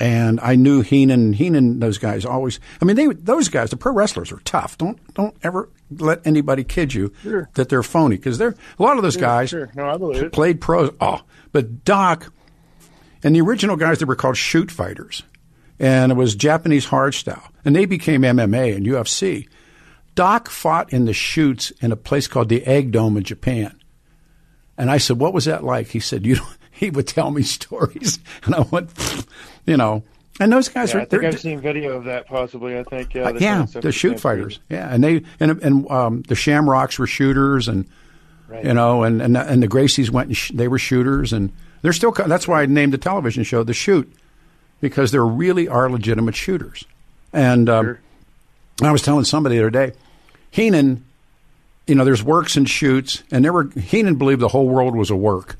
and 0.00 0.40
I 0.40 0.56
knew 0.56 0.80
Heenan. 0.80 1.34
Heenan, 1.34 1.78
those 1.78 1.98
guys 1.98 2.24
always. 2.24 2.58
I 2.80 2.84
mean, 2.84 2.96
they 2.96 3.06
those 3.06 3.48
guys, 3.48 3.70
the 3.70 3.76
pro 3.76 3.92
wrestlers, 3.92 4.32
are 4.32 4.40
tough. 4.44 4.76
Don't 4.78 4.98
don't 5.14 5.36
ever 5.42 5.68
let 5.90 6.26
anybody 6.26 6.64
kid 6.64 6.94
you 6.94 7.12
that 7.54 7.68
they're 7.68 7.82
phony 7.82 8.16
because 8.16 8.38
they're 8.38 8.54
a 8.78 8.82
lot 8.82 8.96
of 8.96 9.02
those 9.02 9.16
guys 9.16 9.50
sure. 9.50 9.70
No, 9.74 10.12
I 10.12 10.28
played 10.28 10.60
pros. 10.60 10.94
Oh, 11.00 11.22
but 11.52 11.84
Doc 11.84 12.32
and 13.22 13.34
the 13.34 13.40
original 13.40 13.76
guys 13.76 13.98
that 13.98 14.06
were 14.06 14.16
called 14.16 14.36
shoot 14.36 14.70
fighters, 14.70 15.22
and 15.78 16.12
it 16.12 16.14
was 16.14 16.34
Japanese 16.34 16.86
hardstyle, 16.86 17.48
and 17.64 17.74
they 17.74 17.84
became 17.84 18.22
MMA 18.22 18.76
and 18.76 18.86
UFC. 18.86 19.48
Doc 20.14 20.48
fought 20.48 20.92
in 20.92 21.06
the 21.06 21.12
shoots 21.12 21.70
in 21.80 21.90
a 21.92 21.96
place 21.96 22.28
called 22.28 22.48
the 22.48 22.64
Egg 22.64 22.92
Dome 22.92 23.16
in 23.16 23.24
Japan. 23.24 23.78
And 24.78 24.90
I 24.90 24.98
said, 24.98 25.18
"What 25.18 25.34
was 25.34 25.44
that 25.44 25.64
like?" 25.64 25.88
He 25.88 26.00
said, 26.00 26.24
"You." 26.26 26.36
Don't, 26.36 26.48
he 26.70 26.90
would 26.90 27.06
tell 27.06 27.30
me 27.30 27.42
stories, 27.42 28.18
and 28.44 28.54
I 28.54 28.60
went, 28.62 28.90
you 29.66 29.76
know. 29.76 30.04
And 30.40 30.52
those 30.52 30.68
guys 30.68 30.92
yeah, 30.92 30.98
are 30.98 31.02
I 31.02 31.04
think 31.04 31.24
I've 31.24 31.40
seen 31.40 31.60
video 31.60 31.92
of 31.96 32.04
that 32.04 32.26
possibly 32.26 32.76
i 32.76 32.82
think 32.82 33.14
yeah 33.14 33.22
uh, 33.22 33.32
the 33.32 33.40
yeah, 33.40 33.54
tennis 33.54 33.70
stuff 33.70 33.82
the 33.84 33.92
shoot 33.92 34.18
fighters. 34.18 34.58
Yeah, 34.68 34.92
and 34.92 35.02
they 35.04 35.22
and 35.38 35.62
and 35.62 35.90
um, 35.90 36.22
the 36.22 36.34
Shamrocks 36.34 36.98
were 36.98 37.06
shooters, 37.06 37.68
and 37.68 37.86
Right. 38.46 38.64
you 38.64 38.74
know, 38.74 39.04
and 39.04 39.22
and 39.22 39.36
and 39.38 39.62
the 39.62 39.68
Gracies 39.68 40.10
went 40.10 40.28
and 40.28 40.36
sh- 40.36 40.50
they 40.52 40.68
were 40.68 40.78
shooters, 40.78 41.32
and 41.32 41.50
they're 41.80 41.94
still. 41.94 42.12
That's 42.12 42.46
why 42.46 42.62
I 42.62 42.66
named 42.66 42.92
the 42.92 42.98
television 42.98 43.42
show 43.42 43.62
the 43.62 43.72
Shoot, 43.72 44.12
because 44.82 45.12
there 45.12 45.24
really 45.24 45.66
are 45.66 45.88
legitimate 45.88 46.36
shooters. 46.36 46.84
And 47.32 47.70
um, 47.70 47.98
I 48.82 48.92
was 48.92 49.00
telling 49.00 49.24
somebody 49.24 49.56
the 49.56 49.62
other 49.62 49.70
day, 49.70 49.92
Heenan, 50.50 51.04
you 51.86 51.94
know, 51.94 52.04
there's 52.04 52.22
works 52.22 52.54
and 52.56 52.68
shoots, 52.68 53.22
and 53.30 53.42
there 53.44 53.52
were 53.52 53.70
Heenan 53.70 54.16
believed 54.16 54.40
the 54.42 54.48
whole 54.48 54.68
world 54.68 54.94
was 54.94 55.08
a 55.10 55.16
work. 55.16 55.56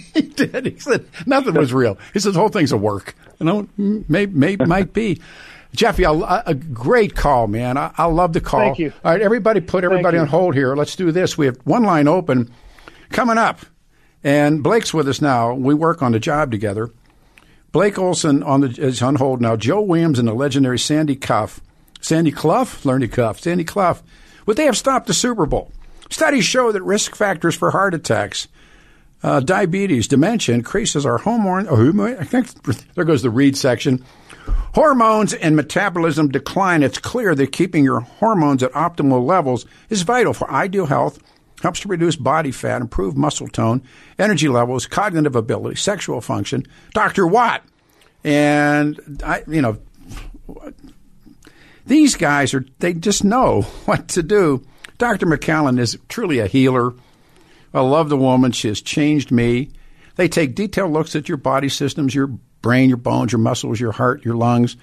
he 0.14 0.22
did. 0.22 0.66
He 0.66 0.78
said 0.78 1.06
nothing 1.26 1.54
was 1.54 1.72
real. 1.72 1.98
He 2.12 2.20
said 2.20 2.34
the 2.34 2.38
whole 2.38 2.48
thing's 2.48 2.72
a 2.72 2.76
work. 2.76 3.14
You 3.38 3.46
know, 3.46 3.68
may, 3.76 4.26
may, 4.26 4.56
might 4.56 4.92
be. 4.92 5.20
Jeffy, 5.72 6.02
a, 6.02 6.12
a 6.12 6.54
great 6.54 7.14
call, 7.14 7.46
man. 7.46 7.76
I, 7.76 7.92
I 7.96 8.06
love 8.06 8.32
the 8.32 8.40
call. 8.40 8.60
Thank 8.60 8.80
you. 8.80 8.92
All 9.04 9.12
right, 9.12 9.20
everybody, 9.20 9.60
put 9.60 9.84
everybody 9.84 10.18
on 10.18 10.26
hold 10.26 10.54
here. 10.54 10.74
Let's 10.74 10.96
do 10.96 11.12
this. 11.12 11.38
We 11.38 11.46
have 11.46 11.58
one 11.64 11.84
line 11.84 12.08
open 12.08 12.52
coming 13.10 13.38
up, 13.38 13.60
and 14.24 14.62
Blake's 14.62 14.92
with 14.92 15.08
us 15.08 15.20
now. 15.20 15.54
We 15.54 15.74
work 15.74 16.02
on 16.02 16.12
the 16.12 16.18
job 16.18 16.50
together. 16.50 16.90
Blake 17.72 17.98
Olson 17.98 18.42
on 18.42 18.62
the 18.62 18.68
is 18.68 19.00
on 19.00 19.14
hold 19.14 19.40
now. 19.40 19.56
Joe 19.56 19.80
Williams 19.80 20.18
and 20.18 20.26
the 20.26 20.34
legendary 20.34 20.78
Sandy 20.78 21.14
Cuff, 21.14 21.60
Sandy 22.00 22.32
Clough, 22.32 22.64
Learny 22.82 23.10
Cuff, 23.10 23.40
Sandy 23.40 23.64
Clough. 23.64 23.98
Would 24.46 24.56
they 24.56 24.64
have 24.64 24.76
stopped 24.76 25.06
the 25.06 25.14
Super 25.14 25.46
Bowl? 25.46 25.70
Studies 26.10 26.44
show 26.44 26.72
that 26.72 26.82
risk 26.82 27.14
factors 27.14 27.54
for 27.54 27.70
heart 27.70 27.94
attacks 27.94 28.48
uh, 29.22 29.40
diabetes, 29.40 30.08
dementia 30.08 30.54
increases 30.54 31.04
our 31.04 31.18
hormone. 31.18 31.66
Oh, 31.68 32.06
I 32.18 32.24
think 32.24 32.48
there 32.94 33.04
goes 33.04 33.22
the 33.22 33.30
read 33.30 33.56
section. 33.56 34.04
Hormones 34.74 35.34
and 35.34 35.56
metabolism 35.56 36.28
decline. 36.28 36.82
It's 36.82 36.98
clear 36.98 37.34
that 37.34 37.52
keeping 37.52 37.84
your 37.84 38.00
hormones 38.00 38.62
at 38.62 38.72
optimal 38.72 39.26
levels 39.26 39.66
is 39.88 40.02
vital 40.02 40.32
for 40.32 40.50
ideal 40.50 40.86
health. 40.86 41.20
Helps 41.62 41.80
to 41.80 41.88
reduce 41.88 42.16
body 42.16 42.52
fat, 42.52 42.80
improve 42.80 43.16
muscle 43.16 43.48
tone, 43.48 43.82
energy 44.18 44.48
levels, 44.48 44.86
cognitive 44.86 45.36
ability, 45.36 45.76
sexual 45.76 46.20
function. 46.22 46.66
Dr. 46.94 47.26
Watt. 47.26 47.62
And 48.24 49.20
I, 49.24 49.42
you 49.46 49.60
know, 49.60 49.78
these 51.86 52.14
guys 52.14 52.54
are, 52.54 52.64
they 52.78 52.94
just 52.94 53.24
know 53.24 53.62
what 53.84 54.08
to 54.08 54.22
do. 54.22 54.64
Dr. 54.96 55.26
McCallum 55.26 55.78
is 55.78 55.98
truly 56.08 56.38
a 56.38 56.46
healer. 56.46 56.94
I 57.72 57.80
love 57.80 58.08
the 58.08 58.16
woman. 58.16 58.52
She 58.52 58.68
has 58.68 58.80
changed 58.80 59.30
me. 59.30 59.70
They 60.16 60.28
take 60.28 60.54
detailed 60.54 60.92
looks 60.92 61.14
at 61.16 61.28
your 61.28 61.38
body 61.38 61.68
systems, 61.68 62.14
your 62.14 62.26
brain, 62.62 62.88
your 62.88 62.98
bones, 62.98 63.32
your 63.32 63.38
muscles, 63.38 63.80
your 63.80 63.92
heart, 63.92 64.24
your 64.24 64.34
lungs. 64.34 64.76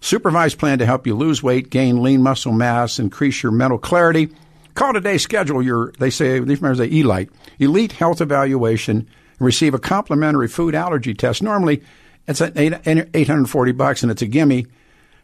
Supervised 0.00 0.58
plan 0.58 0.78
to 0.78 0.86
help 0.86 1.06
you 1.06 1.14
lose 1.14 1.42
weight, 1.42 1.70
gain 1.70 2.02
lean 2.02 2.22
muscle 2.22 2.52
mass, 2.52 2.98
increase 2.98 3.42
your 3.42 3.52
mental 3.52 3.78
clarity. 3.78 4.28
Call 4.74 4.92
today, 4.92 5.16
schedule 5.16 5.62
your, 5.62 5.92
they 5.98 6.10
say, 6.10 6.38
these 6.38 6.60
members 6.60 6.78
say 6.78 6.90
ELITE, 6.90 7.30
Elite 7.58 7.92
Health 7.92 8.20
Evaluation, 8.20 8.98
and 8.98 9.06
receive 9.46 9.72
a 9.72 9.78
complimentary 9.78 10.48
food 10.48 10.74
allergy 10.74 11.14
test. 11.14 11.42
Normally, 11.42 11.82
it's 12.28 12.42
at 12.42 12.56
840 12.58 13.72
bucks 13.72 14.02
and 14.02 14.12
it's 14.12 14.22
a 14.22 14.26
gimme. 14.26 14.66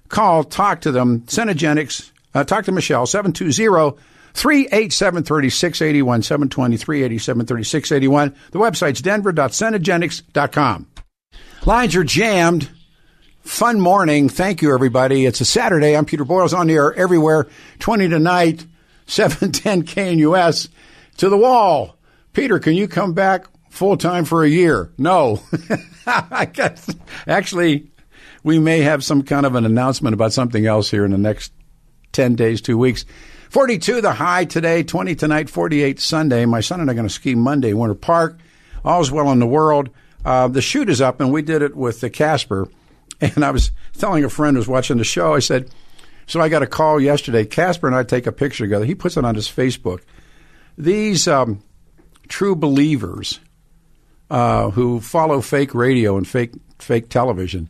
Call, 0.09 0.45
talk 0.45 0.81
to 0.83 0.93
them, 0.93 1.21
Cenegenics, 1.23 2.11
uh, 2.35 2.45
talk 2.45 2.65
to 2.65 2.73
Michelle, 2.73 3.07
720 3.07 3.93
387 4.35 5.25
3681, 5.25 6.23
720 6.23 6.77
387 6.77 7.47
3681. 7.47 8.35
The 8.51 8.59
website's 8.59 9.03
denver.cenegenics.com. 9.03 10.87
Lines 11.65 11.97
are 11.97 12.05
jammed. 12.05 12.71
Fun 13.43 13.81
morning. 13.81 14.29
Thank 14.29 14.63
you, 14.63 14.73
everybody. 14.73 15.27
It's 15.27 15.41
a 15.41 15.45
Saturday. 15.45 15.97
I'm 15.97 16.05
Peter 16.05 16.25
Boyles 16.25 16.55
on 16.55 16.69
the 16.69 16.75
air 16.75 16.95
everywhere. 16.95 17.49
20 17.81 18.09
tonight, 18.09 18.67
710 19.07 19.83
KNUS 19.83 20.69
to 21.19 21.29
the 21.29 21.37
wall. 21.37 21.97
Peter, 22.33 22.59
can 22.59 22.75
you 22.75 22.89
come 22.89 23.13
back 23.15 23.47
full 23.69 23.97
time 23.97 24.25
for 24.25 24.45
a 24.45 24.49
year? 24.49 24.93
No. 24.97 25.43
I 26.07 26.47
guess, 26.47 26.89
actually, 27.27 27.91
we 28.43 28.59
may 28.59 28.81
have 28.81 29.05
some 29.05 29.23
kind 29.23 29.47
of 29.47 29.55
an 29.55 29.65
announcement 29.65 30.15
about 30.15 30.33
something 30.33 30.67
else 30.67 30.91
here 30.91 31.05
in 31.05 31.11
the 31.11 31.19
next 31.19 31.53
10 32.13 32.35
days, 32.35 32.61
two 32.61 32.79
weeks. 32.79 33.05
42 33.53 34.01
the 34.01 34.13
high 34.13 34.47
today, 34.47 34.83
20 34.83 35.15
tonight, 35.15 35.51
48 35.51 36.01
Sunday. 36.01 36.47
My 36.47 36.61
son 36.61 36.81
and 36.81 36.89
I 36.89 36.95
are 36.95 36.97
going 36.97 37.07
to 37.07 37.13
ski 37.13 37.35
Monday, 37.35 37.75
Winter 37.75 37.95
Park. 37.95 38.39
All's 38.83 39.13
well 39.13 39.31
in 39.31 39.41
the 39.41 39.47
world. 39.47 39.91
Uh, 40.25 40.49
the 40.49 40.63
shoot 40.63 40.89
is 40.89 41.03
up, 41.03 41.21
and 41.21 41.31
we 41.31 41.43
did 41.43 41.61
it 41.61 41.77
with 41.77 42.01
the 42.01 42.11
Casper. 42.11 42.69
And 43.21 43.45
I 43.45 43.53
was 43.53 43.71
telling 43.97 44.25
a 44.25 44.29
friend 44.29 44.57
who 44.57 44.59
was 44.59 44.67
watching 44.67 44.97
the 44.97 45.05
show, 45.05 45.33
I 45.33 45.39
said, 45.39 45.71
so 46.27 46.41
I 46.41 46.49
got 46.49 46.65
a 46.65 46.67
call 46.67 47.01
yesterday. 47.01 47.45
Casper 47.45 47.87
and 47.87 47.95
I 47.95 48.03
take 48.03 48.27
a 48.27 48.33
picture 48.33 48.65
together. 48.65 48.85
He 48.85 48.97
puts 48.97 49.17
it 49.17 49.25
on 49.25 49.37
his 49.37 49.47
Facebook. 49.47 50.01
These 50.77 51.29
um, 51.29 51.63
true 52.27 52.57
believers 52.57 53.39
uh, 54.29 54.71
who 54.71 54.99
follow 54.99 55.41
fake 55.41 55.73
radio 55.73 56.17
and 56.17 56.27
fake 56.27 56.55
fake 56.81 57.11
television, 57.11 57.69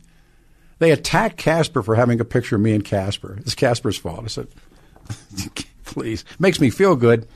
they 0.79 0.89
attack 0.89 1.37
Casper 1.37 1.83
for 1.83 1.93
having 1.93 2.19
a 2.19 2.25
picture 2.25 2.55
of 2.55 2.61
me 2.63 2.73
and 2.73 2.83
Casper. 2.83 3.37
It's 3.41 3.53
Casper's 3.53 3.97
fault. 3.97 4.23
I 4.23 4.27
said, 4.27 4.47
please. 5.83 6.25
Makes 6.39 6.59
me 6.59 6.69
feel 6.69 6.95
good. 6.95 7.27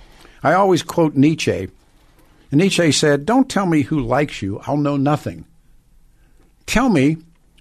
I 0.43 0.53
always 0.53 0.83
quote 0.83 1.15
Nietzsche. 1.15 1.69
And 2.51 2.61
Nietzsche 2.61 2.91
said, 2.91 3.25
Don't 3.25 3.49
tell 3.49 3.65
me 3.65 3.81
who 3.83 3.99
likes 3.99 4.41
you, 4.41 4.59
I'll 4.65 4.77
know 4.77 4.97
nothing. 4.97 5.45
Tell 6.65 6.89
me 6.89 7.17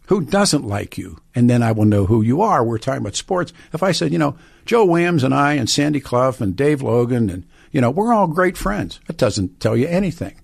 who 0.06 0.20
doesn't 0.20 0.66
like 0.66 0.96
you, 0.96 1.18
and 1.34 1.50
then 1.50 1.62
I 1.62 1.72
will 1.72 1.84
know 1.84 2.06
who 2.06 2.22
you 2.22 2.42
are. 2.42 2.64
We're 2.64 2.78
talking 2.78 3.00
about 3.00 3.16
sports. 3.16 3.52
If 3.72 3.82
I 3.82 3.92
said, 3.92 4.12
you 4.12 4.18
know, 4.18 4.36
Joe 4.64 4.84
Williams 4.84 5.24
and 5.24 5.34
I 5.34 5.54
and 5.54 5.68
Sandy 5.68 6.00
Clough 6.00 6.36
and 6.40 6.56
Dave 6.56 6.82
Logan 6.82 7.28
and, 7.28 7.44
you 7.72 7.80
know, 7.80 7.90
we're 7.90 8.12
all 8.12 8.28
great 8.28 8.56
friends, 8.56 9.00
it 9.08 9.16
doesn't 9.16 9.60
tell 9.60 9.76
you 9.76 9.88
anything. 9.88 10.40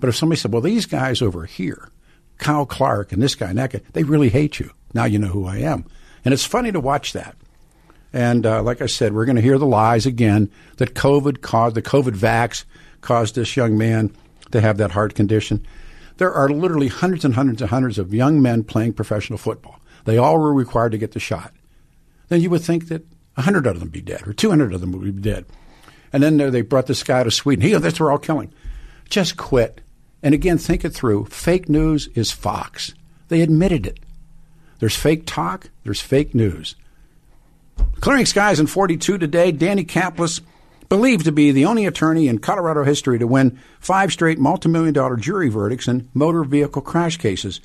But 0.00 0.08
if 0.08 0.16
somebody 0.16 0.38
said, 0.38 0.52
well, 0.52 0.62
these 0.62 0.86
guys 0.86 1.22
over 1.22 1.46
here, 1.46 1.88
Kyle 2.38 2.66
Clark 2.66 3.12
and 3.12 3.22
this 3.22 3.34
guy 3.34 3.50
and 3.50 3.58
that 3.58 3.72
guy, 3.72 3.80
they 3.92 4.02
really 4.02 4.28
hate 4.28 4.58
you. 4.58 4.72
Now 4.92 5.04
you 5.04 5.18
know 5.18 5.28
who 5.28 5.46
I 5.46 5.58
am. 5.58 5.84
And 6.24 6.34
it's 6.34 6.44
funny 6.44 6.72
to 6.72 6.80
watch 6.80 7.12
that. 7.12 7.36
And 8.16 8.46
uh, 8.46 8.62
like 8.62 8.80
I 8.80 8.86
said, 8.86 9.12
we're 9.12 9.26
going 9.26 9.36
to 9.36 9.42
hear 9.42 9.58
the 9.58 9.66
lies 9.66 10.06
again 10.06 10.50
that 10.78 10.94
COVID 10.94 11.42
caused, 11.42 11.74
the 11.74 11.82
COVID 11.82 12.16
vax 12.16 12.64
caused 13.02 13.34
this 13.34 13.58
young 13.58 13.76
man 13.76 14.10
to 14.52 14.62
have 14.62 14.78
that 14.78 14.92
heart 14.92 15.14
condition. 15.14 15.66
There 16.16 16.32
are 16.32 16.48
literally 16.48 16.88
hundreds 16.88 17.26
and 17.26 17.34
hundreds 17.34 17.60
and 17.60 17.68
hundreds 17.68 17.98
of 17.98 18.14
young 18.14 18.40
men 18.40 18.64
playing 18.64 18.94
professional 18.94 19.38
football. 19.38 19.80
They 20.06 20.16
all 20.16 20.38
were 20.38 20.54
required 20.54 20.92
to 20.92 20.98
get 20.98 21.12
the 21.12 21.20
shot. 21.20 21.52
Then 22.28 22.40
you 22.40 22.48
would 22.48 22.62
think 22.62 22.88
that 22.88 23.04
100 23.34 23.66
of 23.66 23.80
them 23.80 23.90
be 23.90 24.00
dead 24.00 24.26
or 24.26 24.32
200 24.32 24.72
of 24.72 24.80
them 24.80 24.92
would 24.92 25.14
be 25.14 25.20
dead. 25.20 25.44
And 26.10 26.22
then 26.22 26.38
they 26.38 26.62
brought 26.62 26.86
this 26.86 27.02
guy 27.02 27.22
to 27.22 27.30
Sweden. 27.30 27.68
He, 27.68 27.74
that's 27.74 28.00
we're 28.00 28.10
all 28.10 28.16
killing. 28.16 28.50
Just 29.10 29.36
quit. 29.36 29.82
And 30.22 30.32
again, 30.32 30.56
think 30.56 30.86
it 30.86 30.94
through. 30.94 31.26
Fake 31.26 31.68
news 31.68 32.08
is 32.14 32.32
Fox. 32.32 32.94
They 33.28 33.42
admitted 33.42 33.86
it. 33.86 34.00
There's 34.78 34.96
fake 34.96 35.24
talk, 35.26 35.68
there's 35.84 36.00
fake 36.00 36.34
news. 36.34 36.76
Clearing 38.00 38.26
skies 38.26 38.60
in 38.60 38.66
42 38.66 39.18
today. 39.18 39.52
Danny 39.52 39.84
Caplis, 39.84 40.40
believed 40.88 41.24
to 41.24 41.32
be 41.32 41.50
the 41.50 41.64
only 41.64 41.86
attorney 41.86 42.28
in 42.28 42.38
Colorado 42.38 42.84
history 42.84 43.18
to 43.18 43.26
win 43.26 43.58
five 43.80 44.12
straight 44.12 44.38
multimillion 44.38 44.92
dollar 44.92 45.16
jury 45.16 45.48
verdicts 45.48 45.88
in 45.88 46.08
motor 46.14 46.44
vehicle 46.44 46.82
crash 46.82 47.16
cases. 47.16 47.60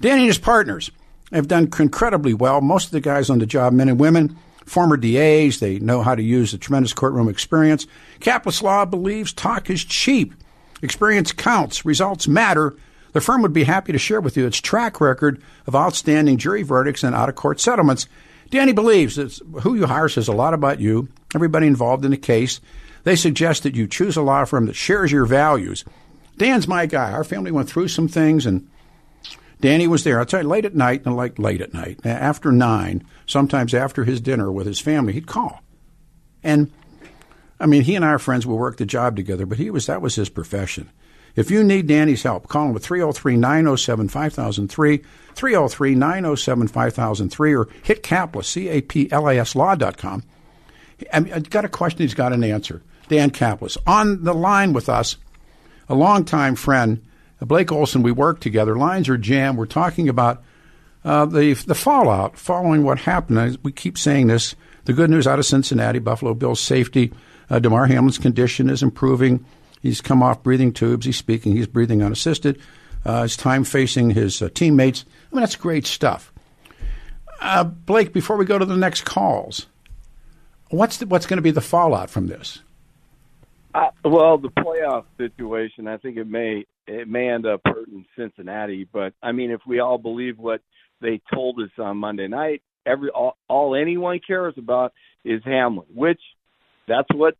Danny 0.00 0.22
and 0.22 0.28
his 0.28 0.38
partners 0.38 0.90
have 1.32 1.48
done 1.48 1.70
incredibly 1.78 2.34
well. 2.34 2.60
Most 2.60 2.86
of 2.86 2.92
the 2.92 3.00
guys 3.00 3.30
on 3.30 3.38
the 3.38 3.46
job, 3.46 3.72
men 3.72 3.88
and 3.88 4.00
women, 4.00 4.36
former 4.64 4.96
DAs, 4.96 5.60
they 5.60 5.78
know 5.78 6.02
how 6.02 6.14
to 6.14 6.22
use 6.22 6.52
the 6.52 6.58
tremendous 6.58 6.92
courtroom 6.92 7.28
experience. 7.28 7.86
Caplis 8.20 8.62
Law 8.62 8.84
believes 8.84 9.32
talk 9.32 9.70
is 9.70 9.84
cheap. 9.84 10.34
Experience 10.82 11.32
counts. 11.32 11.84
Results 11.84 12.26
matter. 12.26 12.76
The 13.12 13.20
firm 13.20 13.42
would 13.42 13.52
be 13.52 13.64
happy 13.64 13.92
to 13.92 13.98
share 13.98 14.20
with 14.20 14.36
you 14.36 14.46
its 14.46 14.60
track 14.60 15.00
record 15.00 15.40
of 15.66 15.76
outstanding 15.76 16.38
jury 16.38 16.62
verdicts 16.62 17.02
and 17.04 17.14
out 17.14 17.28
of 17.28 17.34
court 17.34 17.60
settlements. 17.60 18.06
Danny 18.52 18.72
believes 18.72 19.16
that 19.16 19.32
who 19.62 19.74
you 19.74 19.86
hire 19.86 20.10
says 20.10 20.28
a 20.28 20.32
lot 20.32 20.52
about 20.52 20.78
you, 20.78 21.08
everybody 21.34 21.66
involved 21.66 22.04
in 22.04 22.10
the 22.10 22.18
case. 22.18 22.60
They 23.02 23.16
suggest 23.16 23.62
that 23.62 23.74
you 23.74 23.88
choose 23.88 24.14
a 24.14 24.22
law 24.22 24.44
firm 24.44 24.66
that 24.66 24.76
shares 24.76 25.10
your 25.10 25.24
values. 25.24 25.86
Dan's 26.36 26.68
my 26.68 26.84
guy. 26.84 27.12
Our 27.12 27.24
family 27.24 27.50
went 27.50 27.70
through 27.70 27.88
some 27.88 28.08
things, 28.08 28.44
and 28.44 28.68
Danny 29.62 29.88
was 29.88 30.04
there. 30.04 30.18
I'll 30.18 30.26
tell 30.26 30.42
you, 30.42 30.48
late 30.48 30.66
at 30.66 30.74
night, 30.74 31.06
and 31.06 31.16
like 31.16 31.38
late 31.38 31.62
at 31.62 31.72
night, 31.72 32.04
after 32.04 32.52
nine, 32.52 33.06
sometimes 33.24 33.72
after 33.72 34.04
his 34.04 34.20
dinner 34.20 34.52
with 34.52 34.66
his 34.66 34.80
family, 34.80 35.14
he'd 35.14 35.26
call. 35.26 35.62
And 36.42 36.70
I 37.58 37.64
mean, 37.64 37.82
he 37.82 37.96
and 37.96 38.04
are 38.04 38.18
friends. 38.18 38.46
We 38.46 38.54
worked 38.54 38.78
the 38.78 38.86
job 38.86 39.16
together, 39.16 39.46
but 39.46 39.56
he 39.56 39.70
was 39.70 39.86
that 39.86 40.02
was 40.02 40.14
his 40.14 40.28
profession. 40.28 40.90
If 41.34 41.50
you 41.50 41.64
need 41.64 41.86
Danny's 41.86 42.22
help, 42.22 42.48
call 42.48 42.68
him 42.68 42.76
at 42.76 42.82
303 42.82 43.36
907 43.36 44.08
5003, 44.08 45.02
303 45.34 45.94
907 45.94 46.68
5003, 46.68 47.54
or 47.54 47.68
hit 47.82 48.02
Caplis, 48.02 48.44
C 48.44 48.68
A 48.68 48.80
P 48.82 49.10
L 49.10 49.28
A 49.28 49.38
S 49.38 49.54
law.com. 49.54 50.22
I've 51.12 51.50
got 51.50 51.64
a 51.64 51.68
question, 51.68 52.00
he's 52.00 52.14
got 52.14 52.32
an 52.32 52.44
answer. 52.44 52.82
Dan 53.08 53.30
Caplis. 53.30 53.76
On 53.86 54.24
the 54.24 54.34
line 54.34 54.72
with 54.72 54.88
us, 54.88 55.16
a 55.88 55.94
longtime 55.94 56.54
friend, 56.54 57.04
Blake 57.40 57.72
Olson, 57.72 58.02
we 58.02 58.12
work 58.12 58.40
together. 58.40 58.76
Lines 58.76 59.08
are 59.08 59.18
jammed. 59.18 59.58
We're 59.58 59.66
talking 59.66 60.08
about 60.08 60.42
uh, 61.04 61.26
the 61.26 61.54
the 61.54 61.74
fallout 61.74 62.38
following 62.38 62.84
what 62.84 63.00
happened. 63.00 63.58
We 63.62 63.72
keep 63.72 63.98
saying 63.98 64.28
this. 64.28 64.54
The 64.84 64.92
good 64.92 65.10
news 65.10 65.26
out 65.26 65.38
of 65.38 65.46
Cincinnati, 65.46 65.98
Buffalo 65.98 66.34
Bills 66.34 66.60
safety. 66.60 67.12
Uh, 67.50 67.58
Damar 67.58 67.86
Hamlin's 67.86 68.18
condition 68.18 68.70
is 68.70 68.82
improving. 68.82 69.44
He's 69.82 70.00
come 70.00 70.22
off 70.22 70.42
breathing 70.42 70.72
tubes. 70.72 71.04
He's 71.06 71.16
speaking. 71.16 71.56
He's 71.56 71.66
breathing 71.66 72.02
unassisted. 72.02 72.60
Uh, 73.04 73.22
his 73.22 73.36
time 73.36 73.64
facing 73.64 74.10
his 74.10 74.40
uh, 74.40 74.48
teammates. 74.54 75.04
I 75.30 75.34
mean, 75.34 75.42
that's 75.42 75.56
great 75.56 75.86
stuff. 75.86 76.32
Uh, 77.40 77.64
Blake, 77.64 78.12
before 78.12 78.36
we 78.36 78.44
go 78.44 78.58
to 78.58 78.64
the 78.64 78.76
next 78.76 79.04
calls, 79.04 79.66
what's 80.70 80.98
the, 80.98 81.06
what's 81.06 81.26
going 81.26 81.38
to 81.38 81.42
be 81.42 81.50
the 81.50 81.60
fallout 81.60 82.08
from 82.08 82.28
this? 82.28 82.60
Uh, 83.74 83.90
well, 84.04 84.38
the 84.38 84.50
playoff 84.50 85.04
situation, 85.18 85.88
I 85.88 85.96
think 85.96 86.16
it 86.16 86.28
may 86.28 86.64
it 86.86 87.08
may 87.08 87.28
end 87.30 87.46
up 87.46 87.62
hurting 87.64 88.04
Cincinnati. 88.16 88.86
But 88.90 89.14
I 89.22 89.32
mean, 89.32 89.50
if 89.50 89.60
we 89.66 89.80
all 89.80 89.98
believe 89.98 90.38
what 90.38 90.60
they 91.00 91.20
told 91.32 91.60
us 91.60 91.70
on 91.78 91.96
Monday 91.96 92.28
night, 92.28 92.62
every 92.86 93.10
all, 93.10 93.36
all 93.48 93.74
anyone 93.74 94.20
cares 94.24 94.54
about 94.56 94.92
is 95.24 95.42
Hamlin, 95.44 95.86
which 95.92 96.20
that's 96.86 97.08
what 97.14 97.34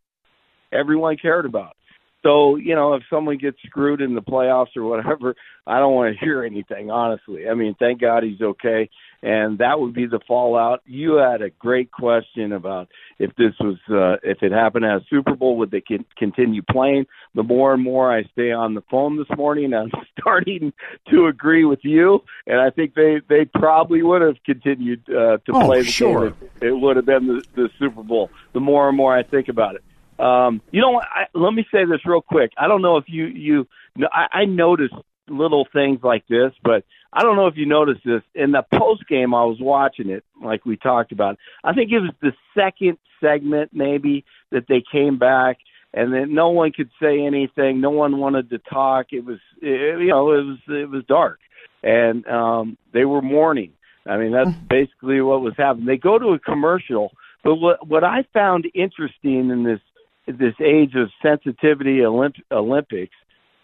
everyone 0.71 1.17
cared 1.17 1.45
about. 1.45 1.75
So 2.23 2.55
you 2.55 2.73
know, 2.75 2.93
if 2.93 3.03
someone 3.09 3.37
gets 3.37 3.57
screwed 3.65 4.01
in 4.01 4.15
the 4.15 4.21
playoffs 4.21 4.75
or 4.77 4.83
whatever, 4.83 5.35
I 5.67 5.79
don't 5.79 5.93
want 5.93 6.13
to 6.17 6.25
hear 6.25 6.43
anything. 6.43 6.89
Honestly, 6.89 7.47
I 7.49 7.53
mean, 7.53 7.75
thank 7.79 8.01
God 8.01 8.23
he's 8.23 8.41
okay, 8.41 8.89
and 9.21 9.57
that 9.59 9.79
would 9.79 9.93
be 9.93 10.05
the 10.07 10.19
fallout. 10.27 10.81
You 10.85 11.15
had 11.15 11.41
a 11.41 11.49
great 11.49 11.91
question 11.91 12.53
about 12.53 12.87
if 13.19 13.35
this 13.35 13.53
was 13.59 13.77
uh, 13.89 14.17
if 14.27 14.41
it 14.41 14.51
happened 14.51 14.85
at 14.85 14.97
a 14.97 15.05
Super 15.09 15.35
Bowl, 15.35 15.57
would 15.57 15.71
they 15.71 15.81
con- 15.81 16.05
continue 16.17 16.61
playing? 16.61 17.05
The 17.35 17.43
more 17.43 17.73
and 17.73 17.83
more 17.83 18.15
I 18.15 18.23
stay 18.31 18.51
on 18.51 18.73
the 18.73 18.83
phone 18.89 19.17
this 19.17 19.37
morning, 19.37 19.73
I'm 19.73 19.91
starting 20.19 20.71
to 21.11 21.27
agree 21.27 21.65
with 21.65 21.79
you, 21.83 22.21
and 22.47 22.59
I 22.59 22.69
think 22.69 22.93
they 22.95 23.21
they 23.27 23.45
probably 23.45 24.01
would 24.01 24.21
have 24.21 24.37
continued 24.45 25.01
uh, 25.09 25.37
to 25.45 25.51
Oh, 25.53 25.65
play 25.65 25.81
the 25.81 25.85
sure. 25.91 26.29
game. 26.31 26.49
It, 26.61 26.67
it 26.67 26.71
would 26.73 26.95
have 26.95 27.05
been 27.05 27.27
the, 27.27 27.43
the 27.55 27.69
Super 27.79 28.01
Bowl. 28.03 28.29
The 28.53 28.59
more 28.59 28.87
and 28.87 28.97
more 28.97 29.15
I 29.15 29.23
think 29.23 29.49
about 29.49 29.75
it. 29.75 29.83
Um, 30.23 30.61
you 30.71 30.81
know 30.81 30.91
what? 30.91 31.05
I, 31.05 31.25
let 31.33 31.53
me 31.53 31.65
say 31.71 31.85
this 31.85 32.05
real 32.05 32.21
quick. 32.21 32.51
I 32.57 32.67
don't 32.67 32.81
know 32.81 32.97
if 32.97 33.05
you 33.07 33.25
you. 33.25 33.67
I, 34.11 34.39
I 34.39 34.45
noticed 34.45 34.93
little 35.27 35.67
things 35.73 35.99
like 36.01 36.25
this, 36.27 36.51
but 36.63 36.85
I 37.11 37.21
don't 37.23 37.35
know 37.35 37.47
if 37.47 37.57
you 37.57 37.65
noticed 37.65 38.01
this 38.05 38.21
in 38.33 38.51
the 38.51 38.63
post 38.73 39.07
game. 39.07 39.33
I 39.33 39.43
was 39.43 39.57
watching 39.59 40.09
it, 40.09 40.23
like 40.41 40.65
we 40.65 40.77
talked 40.77 41.11
about. 41.11 41.37
I 41.63 41.73
think 41.73 41.91
it 41.91 41.99
was 41.99 42.11
the 42.21 42.31
second 42.57 42.97
segment, 43.21 43.71
maybe 43.73 44.23
that 44.51 44.65
they 44.69 44.81
came 44.89 45.19
back, 45.19 45.57
and 45.93 46.13
then 46.13 46.33
no 46.33 46.49
one 46.49 46.71
could 46.71 46.89
say 47.01 47.25
anything. 47.25 47.81
No 47.81 47.91
one 47.91 48.17
wanted 48.17 48.49
to 48.51 48.59
talk. 48.59 49.07
It 49.11 49.25
was, 49.25 49.39
it, 49.61 49.99
you 49.99 50.07
know, 50.07 50.31
it 50.31 50.45
was 50.45 50.57
it 50.69 50.89
was 50.89 51.03
dark, 51.05 51.39
and 51.83 52.25
um, 52.27 52.77
they 52.93 53.03
were 53.03 53.21
mourning. 53.21 53.73
I 54.05 54.17
mean, 54.17 54.31
that's 54.31 54.57
basically 54.69 55.21
what 55.21 55.41
was 55.41 55.53
happening. 55.57 55.85
They 55.85 55.97
go 55.97 56.17
to 56.17 56.29
a 56.29 56.39
commercial, 56.39 57.11
but 57.43 57.55
what 57.55 57.87
what 57.87 58.03
I 58.05 58.25
found 58.33 58.67
interesting 58.73 59.49
in 59.49 59.63
this 59.63 59.79
this 60.27 60.55
age 60.63 60.95
of 60.95 61.09
sensitivity 61.21 61.97
Olymp- 61.99 62.41
Olympics, 62.51 63.15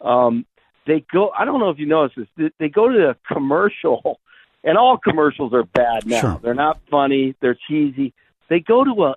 um, 0.01 0.45
they 0.87 1.05
go. 1.11 1.29
I 1.37 1.45
don't 1.45 1.59
know 1.59 1.69
if 1.69 1.79
you 1.79 1.85
noticed 1.85 2.17
this. 2.17 2.27
They, 2.37 2.51
they 2.59 2.69
go 2.69 2.89
to 2.89 2.97
the 2.97 3.15
commercial, 3.33 4.19
and 4.63 4.77
all 4.77 4.97
commercials 4.97 5.53
are 5.53 5.63
bad 5.63 6.05
now. 6.05 6.21
Sure. 6.21 6.39
They're 6.41 6.53
not 6.53 6.79
funny. 6.89 7.35
They're 7.41 7.57
cheesy. 7.67 8.13
They 8.49 8.59
go 8.59 8.83
to 8.83 9.03
a 9.05 9.15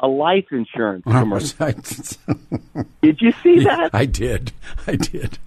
a 0.00 0.06
life 0.06 0.46
insurance 0.52 1.02
commercial. 1.04 1.66
Did 3.02 3.20
you 3.20 3.32
see 3.42 3.64
that? 3.64 3.90
I 3.92 4.04
did. 4.06 4.52
I 4.86 4.94
did. 4.94 5.38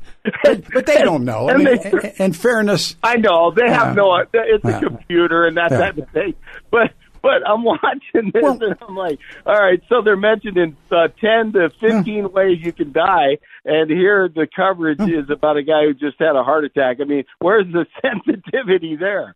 But, 0.43 0.63
but 0.73 0.85
they 0.85 1.01
don't 1.01 1.23
know. 1.25 1.47
I 1.47 1.53
And 1.53 1.63
mean, 1.63 1.77
they- 1.83 2.13
in- 2.25 2.33
fairness, 2.33 2.95
I 3.01 3.15
know 3.15 3.51
they 3.51 3.69
have 3.69 3.95
no. 3.95 4.17
It's 4.33 4.65
a 4.65 4.79
computer 4.79 5.45
and 5.45 5.55
that 5.57 5.71
Yeah. 5.71 5.77
type 5.79 5.97
of 5.97 6.09
thing. 6.09 6.33
But 6.69 6.91
but 7.21 7.47
I'm 7.47 7.63
watching 7.63 8.31
this 8.33 8.41
Well- 8.41 8.57
and 8.61 8.75
I'm 8.81 8.95
like, 8.95 9.19
all 9.45 9.59
right. 9.59 9.81
So 9.89 10.01
they're 10.01 10.17
mentioning 10.17 10.75
uh, 10.91 11.07
ten 11.19 11.53
to 11.53 11.69
fifteen 11.79 12.31
ways 12.31 12.59
you 12.61 12.71
can 12.73 12.91
die, 12.91 13.37
and 13.65 13.89
here 13.89 14.27
the 14.27 14.47
coverage 14.53 15.01
is 15.01 15.29
about 15.29 15.57
a 15.57 15.63
guy 15.63 15.85
who 15.85 15.93
just 15.93 16.19
had 16.19 16.35
a 16.35 16.43
heart 16.43 16.65
attack. 16.65 16.97
I 17.01 17.05
mean, 17.05 17.25
where's 17.39 17.71
the 17.71 17.85
sensitivity 18.01 18.95
there? 18.95 19.35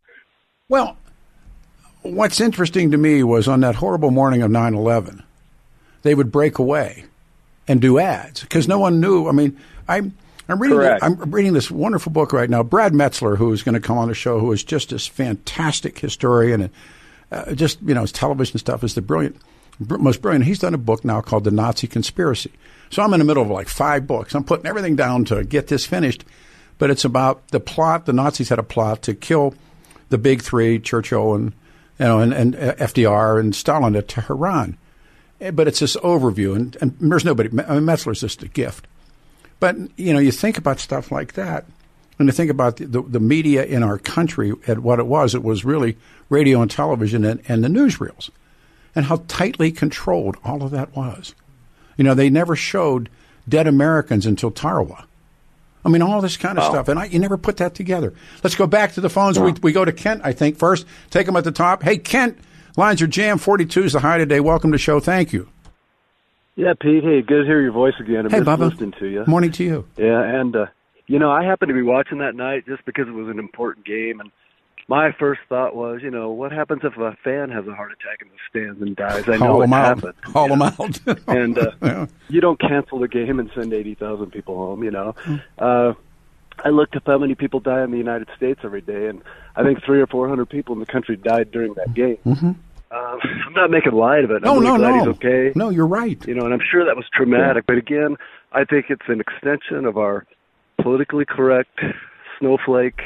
Well, 0.67 0.97
what's 2.01 2.39
interesting 2.39 2.91
to 2.91 2.97
me 2.97 3.23
was 3.23 3.47
on 3.47 3.59
that 3.61 3.75
horrible 3.75 4.11
morning 4.11 4.41
of 4.41 4.51
9 4.51 4.73
11, 4.73 5.23
they 6.01 6.15
would 6.15 6.31
break 6.31 6.57
away 6.59 7.05
and 7.67 7.81
do 7.81 7.99
ads 7.99 8.41
because 8.41 8.67
no 8.67 8.79
one 8.79 8.99
knew. 8.99 9.27
I 9.27 9.31
mean, 9.31 9.59
I'm. 9.87 10.15
I'm 10.47 10.59
reading. 10.59 10.79
I'm 11.01 11.31
reading 11.31 11.53
this 11.53 11.71
wonderful 11.71 12.11
book 12.11 12.31
right 12.31 12.47
now. 12.47 12.61
Brad 12.61 12.93
Meltzer, 12.93 13.35
who 13.35 13.51
is 13.51 13.63
going 13.63 13.73
to 13.73 13.79
come 13.79 13.97
on 13.97 14.09
the 14.09 14.13
show, 14.13 14.39
who 14.39 14.51
is 14.51 14.63
just 14.63 14.91
this 14.91 15.07
fantastic 15.07 15.97
historian 15.97 16.61
and 16.61 16.69
uh, 17.31 17.53
just, 17.53 17.81
you 17.81 17.93
know, 17.93 18.01
his 18.01 18.11
television 18.11 18.57
stuff 18.59 18.83
is 18.83 18.95
the 18.95 19.01
brilliant, 19.01 19.37
br- 19.79 19.97
most 19.97 20.21
brilliant. 20.21 20.45
He's 20.45 20.59
done 20.59 20.73
a 20.73 20.77
book 20.79 21.03
now 21.03 21.21
called 21.21 21.43
The 21.43 21.51
Nazi 21.51 21.87
Conspiracy. 21.87 22.51
So 22.89 23.01
I'm 23.01 23.13
in 23.13 23.19
the 23.19 23.25
middle 23.25 23.43
of 23.43 23.49
like 23.49 23.67
five 23.67 24.05
books. 24.07 24.35
I'm 24.35 24.43
putting 24.43 24.65
everything 24.67 24.95
down 24.95 25.25
to 25.25 25.43
get 25.43 25.67
this 25.67 25.85
finished. 25.85 26.23
But 26.77 26.89
it's 26.89 27.05
about 27.05 27.47
the 27.49 27.59
plot. 27.59 28.05
The 28.05 28.13
Nazis 28.13 28.49
had 28.49 28.59
a 28.59 28.63
plot 28.63 29.01
to 29.03 29.13
kill 29.13 29.55
the 30.09 30.17
big 30.17 30.41
three, 30.41 30.77
Churchill 30.79 31.33
and, 31.33 31.53
you 31.99 32.05
know, 32.05 32.19
and, 32.19 32.33
and 32.33 32.55
uh, 32.55 32.75
FDR 32.75 33.39
and 33.39 33.55
Stalin 33.55 33.95
at 33.95 34.07
Tehran. 34.09 34.77
Eh, 35.39 35.51
But 35.51 35.67
it's 35.69 35.79
this 35.79 35.95
overview, 35.97 36.55
and, 36.55 36.77
and 36.81 36.95
there's 36.99 37.23
nobody. 37.25 37.49
I 37.65 37.75
mean, 37.75 37.85
Meltzer's 37.85 38.21
just 38.21 38.43
a 38.43 38.47
gift. 38.49 38.87
But 39.61 39.77
you 39.97 40.11
know, 40.13 40.19
you 40.19 40.31
think 40.31 40.57
about 40.57 40.79
stuff 40.81 41.11
like 41.11 41.33
that, 41.33 41.65
and 42.17 42.27
you 42.27 42.31
think 42.31 42.49
about 42.51 42.77
the, 42.77 42.85
the, 42.85 43.01
the 43.01 43.19
media 43.19 43.63
in 43.65 43.83
our 43.83 43.97
country 43.97 44.53
at 44.67 44.79
what 44.79 44.99
it 44.99 45.05
was. 45.07 45.35
It 45.35 45.43
was 45.43 45.65
really 45.65 45.97
radio 46.29 46.61
and 46.61 46.71
television 46.71 47.23
and, 47.25 47.41
and 47.47 47.63
the 47.63 47.67
newsreels, 47.67 48.29
and 48.95 49.05
how 49.05 49.23
tightly 49.27 49.71
controlled 49.71 50.37
all 50.43 50.63
of 50.63 50.71
that 50.71 50.95
was. 50.95 51.35
You 51.97 52.03
know, 52.03 52.13
they 52.13 52.29
never 52.29 52.55
showed 52.55 53.09
dead 53.47 53.67
Americans 53.67 54.25
until 54.25 54.51
Tarawa. 54.51 55.05
I 55.83 55.89
mean, 55.89 56.01
all 56.01 56.19
this 56.19 56.35
kind 56.35 56.57
of 56.57 56.63
stuff, 56.63 56.87
and 56.87 56.97
I, 56.99 57.05
you 57.05 57.19
never 57.19 57.37
put 57.37 57.57
that 57.57 57.75
together. 57.75 58.11
Let's 58.43 58.55
go 58.55 58.65
back 58.65 58.93
to 58.93 59.01
the 59.01 59.09
phones. 59.09 59.37
We, 59.37 59.51
we 59.61 59.71
go 59.71 59.85
to 59.85 59.91
Kent, 59.93 60.21
I 60.23 60.31
think, 60.33 60.57
first. 60.57 60.85
Take 61.11 61.27
him 61.27 61.35
at 61.35 61.43
the 61.43 61.51
top. 61.51 61.83
Hey, 61.83 61.99
Kent, 61.99 62.39
lines 62.75 63.03
are 63.03 63.07
jammed. 63.07 63.39
42 63.41 63.83
is 63.83 63.93
the 63.93 63.99
high 63.99 64.17
today. 64.17 64.39
Welcome 64.39 64.71
to 64.71 64.75
the 64.75 64.79
show. 64.79 64.99
Thank 64.99 65.31
you. 65.31 65.47
Yeah, 66.55 66.73
Pete. 66.79 67.03
Hey, 67.03 67.21
good 67.21 67.41
to 67.41 67.45
hear 67.45 67.61
your 67.61 67.71
voice 67.71 67.93
again. 67.99 68.25
I 68.25 68.29
Hey, 68.29 68.39
missed 68.39 68.49
Bubba. 68.49 68.69
listening 68.71 68.93
to 68.99 69.05
you. 69.07 69.25
Morning 69.27 69.51
to 69.51 69.63
you. 69.63 69.85
Yeah, 69.97 70.23
and 70.23 70.55
uh, 70.55 70.65
you 71.07 71.19
know, 71.19 71.31
I 71.31 71.43
happened 71.43 71.69
to 71.69 71.75
be 71.75 71.81
watching 71.81 72.19
that 72.19 72.35
night 72.35 72.65
just 72.65 72.85
because 72.85 73.07
it 73.07 73.13
was 73.13 73.27
an 73.29 73.39
important 73.39 73.85
game, 73.85 74.19
and 74.19 74.31
my 74.87 75.11
first 75.13 75.41
thought 75.49 75.75
was, 75.75 76.01
you 76.03 76.11
know, 76.11 76.29
what 76.31 76.51
happens 76.51 76.81
if 76.83 76.95
a 76.97 77.17
fan 77.23 77.49
has 77.49 77.65
a 77.67 77.73
heart 77.73 77.91
attack 77.91 78.21
in 78.21 78.27
the 78.27 78.35
stands 78.49 78.81
and 78.81 78.95
dies? 78.95 79.27
I 79.27 79.37
know 79.37 79.53
Haul 79.53 79.61
it 79.63 79.69
happened. 79.69 80.13
Haul 80.23 80.47
them 80.49 80.61
out. 80.61 80.99
and 81.27 81.57
uh, 81.57 81.71
Yeah. 81.81 82.05
you 82.29 82.41
don't 82.41 82.59
cancel 82.59 82.99
the 82.99 83.07
game 83.07 83.39
and 83.39 83.49
send 83.55 83.73
eighty 83.73 83.95
thousand 83.95 84.31
people 84.31 84.55
home. 84.55 84.83
You 84.83 84.91
know, 84.91 85.15
uh, 85.57 85.93
I 86.63 86.69
looked 86.69 86.95
up 86.95 87.03
how 87.05 87.17
many 87.17 87.35
people 87.35 87.59
die 87.59 87.83
in 87.83 87.91
the 87.91 87.97
United 87.97 88.29
States 88.37 88.61
every 88.63 88.81
day, 88.81 89.07
and 89.07 89.21
I 89.55 89.63
think 89.63 89.83
three 89.83 90.01
or 90.01 90.07
four 90.07 90.29
hundred 90.29 90.49
people 90.49 90.73
in 90.73 90.79
the 90.79 90.85
country 90.85 91.15
died 91.15 91.51
during 91.51 91.73
that 91.75 91.93
game. 91.93 92.17
Mm-hmm. 92.25 92.51
Um, 92.91 93.19
I'm 93.47 93.53
not 93.53 93.71
making 93.71 93.93
light 93.93 94.23
of 94.23 94.31
it. 94.31 94.43
No, 94.43 94.51
I'm 94.57 94.59
really 94.59 94.71
no, 94.71 94.77
glad 94.77 94.89
no. 94.89 94.99
he's 94.99 95.07
okay. 95.15 95.51
No, 95.55 95.69
you're 95.69 95.87
right. 95.87 96.23
You 96.27 96.35
know, 96.35 96.45
and 96.45 96.53
I'm 96.53 96.61
sure 96.71 96.85
that 96.85 96.95
was 96.95 97.05
traumatic. 97.11 97.65
But 97.65 97.77
again, 97.77 98.15
I 98.51 98.63
think 98.63 98.85
it's 98.89 99.07
an 99.07 99.19
extension 99.19 99.85
of 99.85 99.97
our 99.97 100.25
politically 100.81 101.25
correct 101.25 101.79
snowflake 102.39 103.01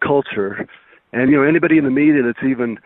culture. 0.00 0.68
And 1.12 1.30
you 1.30 1.36
know, 1.36 1.42
anybody 1.42 1.78
in 1.78 1.84
the 1.84 1.90
media 1.90 2.22
that's 2.22 2.42
even 2.44 2.78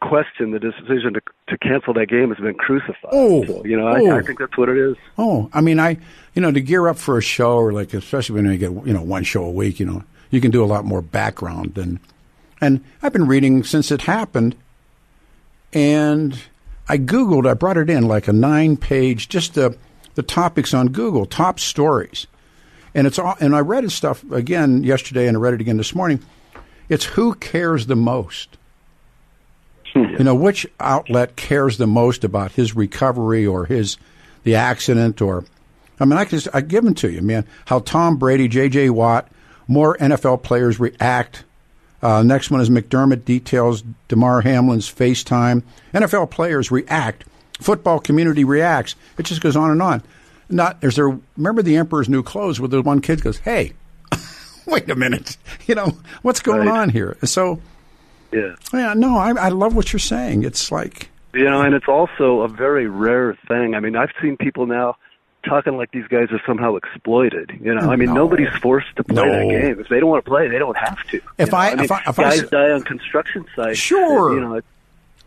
questioned 0.00 0.52
the 0.52 0.58
decision 0.58 1.14
to 1.14 1.20
to 1.48 1.58
cancel 1.58 1.94
that 1.94 2.06
game 2.06 2.28
has 2.28 2.38
been 2.38 2.54
crucified. 2.54 3.10
Oh. 3.12 3.44
so, 3.44 3.64
you 3.64 3.76
know, 3.76 3.88
Oh. 3.88 4.10
I, 4.10 4.18
I 4.18 4.22
think 4.22 4.38
that's 4.38 4.56
what 4.56 4.68
it 4.68 4.76
is. 4.76 4.96
Oh, 5.18 5.48
I 5.52 5.60
mean, 5.60 5.78
I, 5.80 5.96
you 6.34 6.42
know, 6.42 6.50
to 6.52 6.60
gear 6.60 6.88
up 6.88 6.98
for 6.98 7.18
a 7.18 7.22
show 7.22 7.56
or 7.56 7.72
like, 7.72 7.94
especially 7.94 8.34
when 8.36 8.50
you 8.50 8.58
get, 8.58 8.70
you 8.86 8.92
know, 8.92 9.02
one 9.02 9.24
show 9.24 9.44
a 9.44 9.50
week, 9.50 9.80
you 9.80 9.86
know, 9.86 10.04
you 10.30 10.40
can 10.40 10.50
do 10.50 10.62
a 10.62 10.66
lot 10.66 10.84
more 10.84 11.00
background 11.02 11.74
than, 11.74 12.00
and 12.60 12.82
I've 13.02 13.12
been 13.12 13.26
reading 13.26 13.62
since 13.64 13.90
it 13.90 14.02
happened 14.02 14.56
and 15.72 16.38
I 16.88 16.98
Googled, 16.98 17.48
I 17.48 17.54
brought 17.54 17.76
it 17.76 17.90
in 17.90 18.06
like 18.06 18.28
a 18.28 18.32
nine 18.32 18.76
page, 18.76 19.28
just 19.28 19.54
the, 19.54 19.76
the 20.14 20.22
topics 20.22 20.72
on 20.74 20.88
Google, 20.88 21.26
top 21.26 21.58
stories. 21.58 22.26
And 22.94 23.06
it's 23.06 23.18
all, 23.18 23.34
and 23.40 23.54
I 23.54 23.60
read 23.60 23.84
his 23.84 23.94
stuff 23.94 24.24
again 24.30 24.84
yesterday 24.84 25.26
and 25.26 25.36
I 25.36 25.40
read 25.40 25.54
it 25.54 25.60
again 25.60 25.76
this 25.76 25.94
morning. 25.94 26.20
It's 26.88 27.04
who 27.04 27.34
cares 27.34 27.86
the 27.86 27.96
most. 27.96 28.56
You 30.18 30.24
know, 30.24 30.34
which 30.34 30.66
outlet 30.80 31.36
cares 31.36 31.78
the 31.78 31.86
most 31.86 32.24
about 32.24 32.52
his 32.52 32.74
recovery 32.74 33.46
or 33.46 33.64
his 33.64 33.96
the 34.42 34.56
accident 34.56 35.22
or 35.22 35.44
I 36.00 36.04
mean 36.04 36.18
I 36.18 36.24
can 36.24 36.40
I 36.52 36.60
give 36.62 36.84
them 36.84 36.94
to 36.94 37.10
you, 37.10 37.22
man. 37.22 37.46
How 37.66 37.78
Tom 37.78 38.16
Brady, 38.16 38.48
J.J. 38.48 38.90
Watt, 38.90 39.28
more 39.68 39.96
NFL 39.98 40.42
players 40.42 40.80
react. 40.80 41.44
Uh, 42.02 42.22
next 42.22 42.50
one 42.50 42.60
is 42.60 42.70
McDermott 42.70 43.24
details 43.24 43.82
Damar 44.08 44.42
Hamlin's 44.42 44.92
FaceTime. 44.92 45.62
NFL 45.94 46.30
players 46.30 46.70
react. 46.70 47.24
Football 47.60 48.00
community 48.00 48.44
reacts. 48.44 48.96
It 49.16 49.26
just 49.26 49.40
goes 49.40 49.56
on 49.56 49.70
and 49.70 49.80
on. 49.80 50.02
Not 50.54 50.82
is 50.82 50.94
there? 50.96 51.18
Remember 51.36 51.62
the 51.62 51.76
Emperor's 51.76 52.08
New 52.08 52.22
Clothes, 52.22 52.60
where 52.60 52.68
the 52.68 52.80
one 52.80 53.00
kid 53.00 53.22
goes, 53.22 53.38
"Hey, 53.38 53.72
wait 54.66 54.88
a 54.88 54.94
minute, 54.94 55.36
you 55.66 55.74
know 55.74 55.96
what's 56.22 56.40
going 56.40 56.68
Right. 56.68 56.78
on 56.80 56.88
here?" 56.90 57.16
So 57.24 57.60
Yeah. 58.32 58.54
yeah, 58.72 58.94
no, 58.94 59.16
I, 59.18 59.30
I 59.32 59.48
love 59.48 59.74
what 59.74 59.92
you're 59.92 60.00
saying. 60.00 60.44
It's 60.44 60.70
like, 60.72 61.08
You 61.34 61.44
know, 61.44 61.60
and 61.60 61.74
it's 61.74 61.88
also 61.88 62.42
a 62.42 62.48
very 62.48 62.86
rare 62.86 63.36
thing. 63.48 63.74
I 63.74 63.80
mean, 63.80 63.96
I've 63.96 64.12
seen 64.22 64.36
people 64.36 64.66
now 64.66 64.96
talking 65.44 65.76
like 65.76 65.90
these 65.90 66.06
guys 66.06 66.28
are 66.30 66.40
somehow 66.46 66.76
exploited. 66.76 67.50
You 67.60 67.74
know, 67.74 67.90
I 67.90 67.96
mean, 67.96 68.08
No. 68.10 68.14
nobody's 68.14 68.48
forced 68.62 68.94
to 68.96 69.04
play 69.04 69.16
that 69.28 69.44
No. 69.44 69.50
game. 69.50 69.80
If 69.80 69.88
they 69.88 69.98
don't 70.00 70.08
want 70.08 70.24
to 70.24 70.30
play, 70.30 70.48
they 70.48 70.58
don't 70.58 70.76
have 70.78 71.02
to. 71.08 71.20
If 71.36 71.50
know, 71.52 71.58
I- 71.58 71.74
mean, 71.74 71.84
if 71.84 71.92
I- 71.92 72.02
if 72.06 72.18
I 72.18 72.22
guys 72.22 72.42
s- 72.44 72.48
die 72.50 72.70
on 72.70 72.82
construction 72.82 73.44
sites. 73.56 73.78
Sure. 73.78 74.32
You 74.34 74.40
know, 74.40 74.60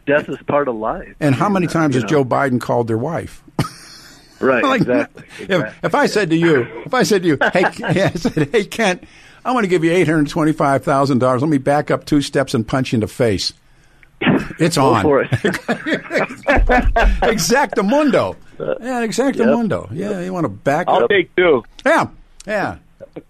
death 0.05 0.27
is 0.29 0.37
part 0.47 0.69
of 0.69 0.75
life. 0.75 1.13
and 1.19 1.35
how 1.35 1.49
many 1.49 1.67
times 1.67 1.95
has 1.95 2.03
know. 2.03 2.09
Joe 2.09 2.25
Biden 2.25 2.59
called 2.61 2.87
their 2.87 2.97
wife? 2.97 3.43
Right. 4.39 4.63
Like, 4.67 4.81
exactly. 4.81 5.23
If, 5.39 5.49
exactly. 5.49 5.79
if 5.83 5.95
I 5.95 6.05
said 6.07 6.29
to 6.31 6.35
you, 6.35 6.61
if 6.85 6.93
I 6.93 7.03
said 7.03 7.21
to 7.23 7.27
you, 7.27 7.37
hey, 7.53 7.61
yeah, 7.79 8.11
I 8.13 8.17
said, 8.17 8.49
hey, 8.51 8.65
Kent, 8.65 9.03
I 9.45 9.51
want 9.51 9.63
to 9.63 9.67
give 9.67 9.83
you 9.83 9.91
eight 9.91 10.07
hundred 10.07 10.29
twenty-five 10.29 10.83
thousand 10.83 11.19
dollars. 11.19 11.41
Let 11.41 11.49
me 11.49 11.57
back 11.57 11.89
up 11.91 12.05
two 12.05 12.21
steps 12.21 12.53
and 12.53 12.67
punch 12.67 12.91
you 12.91 12.97
in 12.97 13.01
the 13.01 13.07
face. 13.07 13.53
It's 14.59 14.77
Go 14.77 14.93
on. 14.93 15.03
for 15.03 15.21
it. 15.21 15.29
Exactamundo. 17.21 18.35
that. 18.57 18.77
Yeah, 18.81 19.05
exactamundo. 19.05 19.87
Yeah, 19.91 20.21
you 20.21 20.33
want 20.33 20.45
to 20.45 20.49
back 20.49 20.87
up. 20.87 20.93
I'll 20.95 21.03
up. 21.03 21.09
take 21.09 21.35
two. 21.35 21.63
Yeah, 21.85 22.07
yeah. 22.45 22.77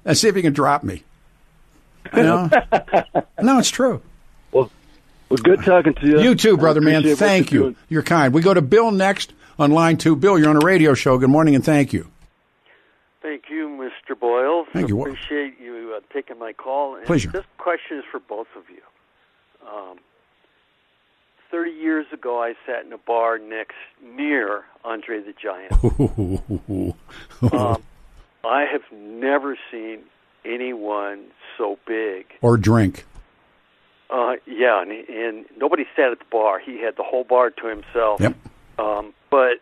And 0.05 0.17
see 0.17 0.27
if 0.27 0.35
you 0.35 0.41
can 0.41 0.53
drop 0.53 0.83
me. 0.83 1.03
You 2.15 2.23
know? 2.23 2.49
no, 3.41 3.59
it's 3.59 3.69
true. 3.69 4.01
Well, 4.51 4.71
well, 5.29 5.37
good 5.43 5.61
talking 5.63 5.93
to 5.95 6.07
you. 6.07 6.21
You 6.21 6.35
too, 6.35 6.57
brother 6.57 6.81
man. 6.81 7.03
Thank 7.15 7.51
you're 7.51 7.63
you. 7.63 7.69
doing. 7.69 7.75
You're 7.89 8.03
kind. 8.03 8.33
We 8.33 8.41
go 8.41 8.53
to 8.53 8.61
Bill 8.61 8.91
next 8.91 9.33
on 9.59 9.71
line 9.71 9.97
two. 9.97 10.15
Bill, 10.15 10.37
you're 10.37 10.49
on 10.49 10.57
a 10.57 10.65
radio 10.65 10.93
show. 10.93 11.17
Good 11.17 11.29
morning 11.29 11.55
and 11.55 11.63
thank 11.63 11.93
you. 11.93 12.09
Thank 13.21 13.43
you, 13.49 13.67
Mr. 13.67 14.17
Boyle. 14.17 14.65
Thank 14.71 14.89
you. 14.89 15.01
Appreciate 15.01 15.59
you 15.59 15.95
uh, 15.97 16.01
taking 16.13 16.39
my 16.39 16.53
call. 16.53 16.95
And 16.95 17.05
Pleasure. 17.05 17.31
This 17.31 17.45
question 17.57 17.97
is 17.97 18.05
for 18.11 18.19
both 18.19 18.47
of 18.55 18.63
you. 18.69 18.81
Um, 19.67 19.97
Thirty 21.49 21.71
years 21.71 22.05
ago, 22.11 22.41
I 22.43 22.55
sat 22.65 22.85
in 22.85 22.91
a 22.91 22.97
bar 22.97 23.37
next 23.37 23.75
near 24.03 24.65
Andre 24.83 25.21
the 25.21 25.33
Giant. 25.33 25.71
um, 27.53 27.81
I 28.43 28.65
have 28.65 28.81
never 28.91 29.57
seen 29.71 29.99
anyone 30.43 31.23
so 31.57 31.79
big. 31.87 32.25
or 32.41 32.57
drink. 32.57 33.05
Uh, 34.09 34.33
yeah, 34.45 34.81
and, 34.81 34.91
and 34.91 35.45
nobody 35.57 35.85
sat 35.95 36.11
at 36.11 36.19
the 36.19 36.25
bar. 36.29 36.59
He 36.59 36.81
had 36.81 36.97
the 36.97 37.03
whole 37.03 37.23
bar 37.23 37.49
to 37.49 37.67
himself. 37.67 38.19
Yep. 38.19 38.35
Um, 38.77 39.13
but 39.29 39.59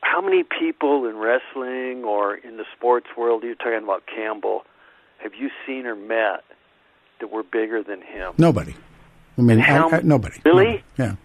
how 0.00 0.20
many 0.20 0.42
people 0.42 1.06
in 1.06 1.16
wrestling 1.16 2.04
or 2.04 2.34
in 2.34 2.56
the 2.56 2.64
sports 2.76 3.06
world, 3.16 3.42
you're 3.42 3.54
talking 3.54 3.82
about 3.82 4.04
Campbell, 4.06 4.64
have 5.18 5.34
you 5.34 5.50
seen 5.66 5.86
or 5.86 5.94
met 5.94 6.44
that 7.20 7.30
were 7.30 7.42
bigger 7.42 7.82
than 7.82 8.00
him? 8.00 8.32
Nobody. 8.38 8.74
I 9.36 9.42
mean, 9.42 9.60
I, 9.60 9.64
How- 9.64 9.90
I, 9.90 10.00
nobody. 10.00 10.40
Really? 10.44 10.82
Yeah. 10.98 11.16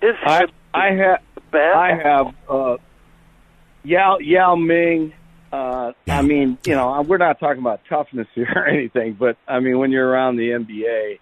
His 0.00 0.14
I 0.24 0.44
I 0.72 0.92
have. 0.92 1.22
I 1.52 1.94
have 2.02 2.34
uh, 2.48 2.76
Yao 3.82 4.18
Yao 4.18 4.54
Ming. 4.56 5.12
Uh, 5.52 5.92
I 6.08 6.22
mean, 6.22 6.58
you 6.64 6.74
know, 6.74 7.02
we're 7.02 7.18
not 7.18 7.40
talking 7.40 7.60
about 7.60 7.80
toughness 7.88 8.28
here 8.34 8.50
or 8.54 8.66
anything, 8.66 9.14
but 9.14 9.36
I 9.48 9.58
mean, 9.60 9.78
when 9.78 9.90
you're 9.90 10.08
around 10.08 10.36
the 10.36 10.50
NBA, 10.50 11.18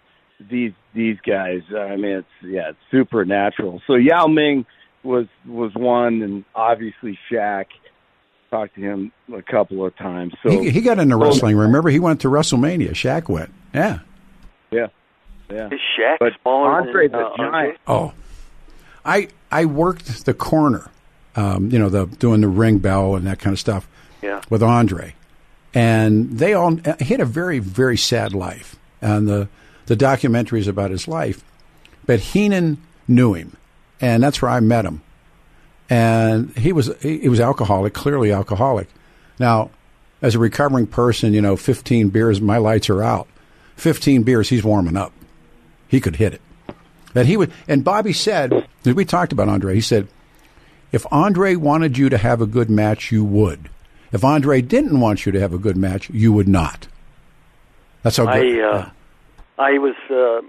these 0.50 0.72
these 0.98 1.16
guys, 1.24 1.62
I 1.74 1.96
mean, 1.96 2.18
it's 2.18 2.28
yeah, 2.42 2.70
it's 2.70 2.78
supernatural. 2.90 3.80
So 3.86 3.94
Yao 3.94 4.26
Ming 4.26 4.66
was 5.02 5.26
was 5.46 5.72
one, 5.74 6.20
and 6.22 6.44
obviously 6.54 7.18
Shaq. 7.30 7.66
Talked 8.50 8.76
to 8.76 8.80
him 8.80 9.12
a 9.30 9.42
couple 9.42 9.84
of 9.84 9.94
times. 9.96 10.32
So 10.42 10.48
he, 10.48 10.70
he 10.70 10.80
got 10.80 10.98
into 10.98 11.18
wrestling. 11.18 11.54
Remember, 11.58 11.90
he 11.90 11.98
went 11.98 12.22
to 12.22 12.28
WrestleMania. 12.28 12.92
Shaq 12.92 13.28
went. 13.28 13.52
Yeah. 13.74 13.98
yeah, 14.70 14.86
yeah. 15.50 15.66
Is 15.66 15.78
Shaq 15.98 16.16
But 16.18 16.32
smaller 16.40 16.70
Andre 16.70 17.08
than 17.08 17.20
the 17.20 17.26
uh, 17.26 17.36
Giant. 17.36 17.54
Andre? 17.54 17.76
Oh, 17.86 18.12
I 19.04 19.28
I 19.52 19.66
worked 19.66 20.24
the 20.24 20.32
corner, 20.32 20.90
um, 21.36 21.70
you 21.70 21.78
know, 21.78 21.90
the 21.90 22.06
doing 22.06 22.40
the 22.40 22.48
ring 22.48 22.78
bell 22.78 23.16
and 23.16 23.26
that 23.26 23.38
kind 23.38 23.52
of 23.52 23.60
stuff 23.60 23.86
Yeah. 24.22 24.40
with 24.48 24.62
Andre, 24.62 25.14
and 25.74 26.38
they 26.38 26.54
all 26.54 26.76
he 26.98 27.04
had 27.04 27.20
a 27.20 27.26
very 27.26 27.58
very 27.58 27.98
sad 27.98 28.32
life, 28.32 28.76
and 29.02 29.28
the 29.28 29.48
the 29.88 29.96
documentaries 29.96 30.68
about 30.68 30.92
his 30.92 31.08
life, 31.08 31.42
but 32.06 32.20
Heenan 32.20 32.78
knew 33.08 33.34
him, 33.34 33.56
and 34.00 34.22
that's 34.22 34.40
where 34.40 34.50
I 34.50 34.60
met 34.60 34.84
him, 34.84 35.02
and 35.90 36.56
he 36.56 36.72
was 36.72 36.90
he, 37.00 37.18
he 37.18 37.28
was 37.28 37.40
alcoholic, 37.40 37.94
clearly 37.94 38.30
alcoholic. 38.30 38.88
Now, 39.38 39.70
as 40.22 40.34
a 40.34 40.38
recovering 40.38 40.86
person, 40.86 41.32
you 41.32 41.42
know, 41.42 41.56
fifteen 41.56 42.10
beers, 42.10 42.40
my 42.40 42.58
lights 42.58 42.88
are 42.88 43.02
out. 43.02 43.26
Fifteen 43.76 44.22
beers, 44.22 44.48
he's 44.48 44.62
warming 44.62 44.96
up. 44.96 45.12
He 45.88 46.00
could 46.00 46.16
hit 46.16 46.34
it. 46.34 46.42
That 47.14 47.26
he 47.26 47.36
would, 47.36 47.50
and 47.66 47.82
Bobby 47.82 48.12
said, 48.12 48.68
as 48.84 48.94
we 48.94 49.04
talked 49.04 49.32
about 49.32 49.48
Andre, 49.48 49.74
he 49.74 49.80
said, 49.80 50.06
if 50.92 51.06
Andre 51.10 51.56
wanted 51.56 51.96
you 51.96 52.08
to 52.10 52.18
have 52.18 52.40
a 52.42 52.46
good 52.46 52.68
match, 52.68 53.10
you 53.10 53.24
would. 53.24 53.70
If 54.12 54.24
Andre 54.24 54.60
didn't 54.60 55.00
want 55.00 55.26
you 55.26 55.32
to 55.32 55.40
have 55.40 55.52
a 55.52 55.58
good 55.58 55.76
match, 55.76 56.10
you 56.10 56.32
would 56.32 56.48
not. 56.48 56.88
That's 58.02 58.18
how 58.18 58.26
good. 58.26 58.60
I 58.60 58.62
uh, 58.62 58.90
I 59.58 59.78
was 59.78 59.94
uh, 60.10 60.46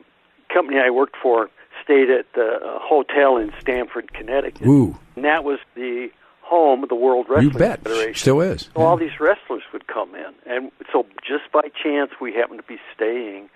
company 0.53 0.79
I 0.79 0.89
worked 0.89 1.15
for 1.21 1.49
stayed 1.83 2.09
at 2.09 2.25
the 2.33 2.59
uh, 2.63 2.79
hotel 2.81 3.37
in 3.37 3.51
Stamford, 3.59 4.13
Connecticut, 4.13 4.67
Ooh, 4.67 4.97
and 5.15 5.25
that 5.25 5.43
was 5.43 5.59
the 5.75 6.09
home 6.41 6.83
of 6.83 6.89
the 6.89 6.95
World 6.95 7.27
Wrestling 7.29 7.53
you 7.53 7.57
bet. 7.59 7.83
Federation. 7.83 8.15
Still 8.15 8.41
is. 8.41 8.69
So 8.73 8.81
all 8.81 8.97
these 8.97 9.19
wrestlers 9.19 9.63
would 9.71 9.87
come 9.87 10.15
in, 10.15 10.33
and 10.45 10.71
so 10.91 11.05
just 11.27 11.51
by 11.51 11.69
chance 11.81 12.11
we 12.19 12.33
happened 12.33 12.59
to 12.59 12.67
be 12.67 12.79
staying, 12.95 13.49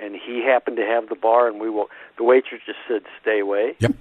and 0.00 0.14
he 0.14 0.42
happened 0.44 0.76
to 0.76 0.84
have 0.84 1.08
the 1.08 1.14
bar, 1.14 1.48
and 1.48 1.60
we 1.60 1.70
will. 1.70 1.88
The 2.16 2.24
waitress 2.24 2.62
just 2.66 2.78
said, 2.88 3.02
"Stay 3.20 3.40
away." 3.40 3.76
Yep. 3.78 3.92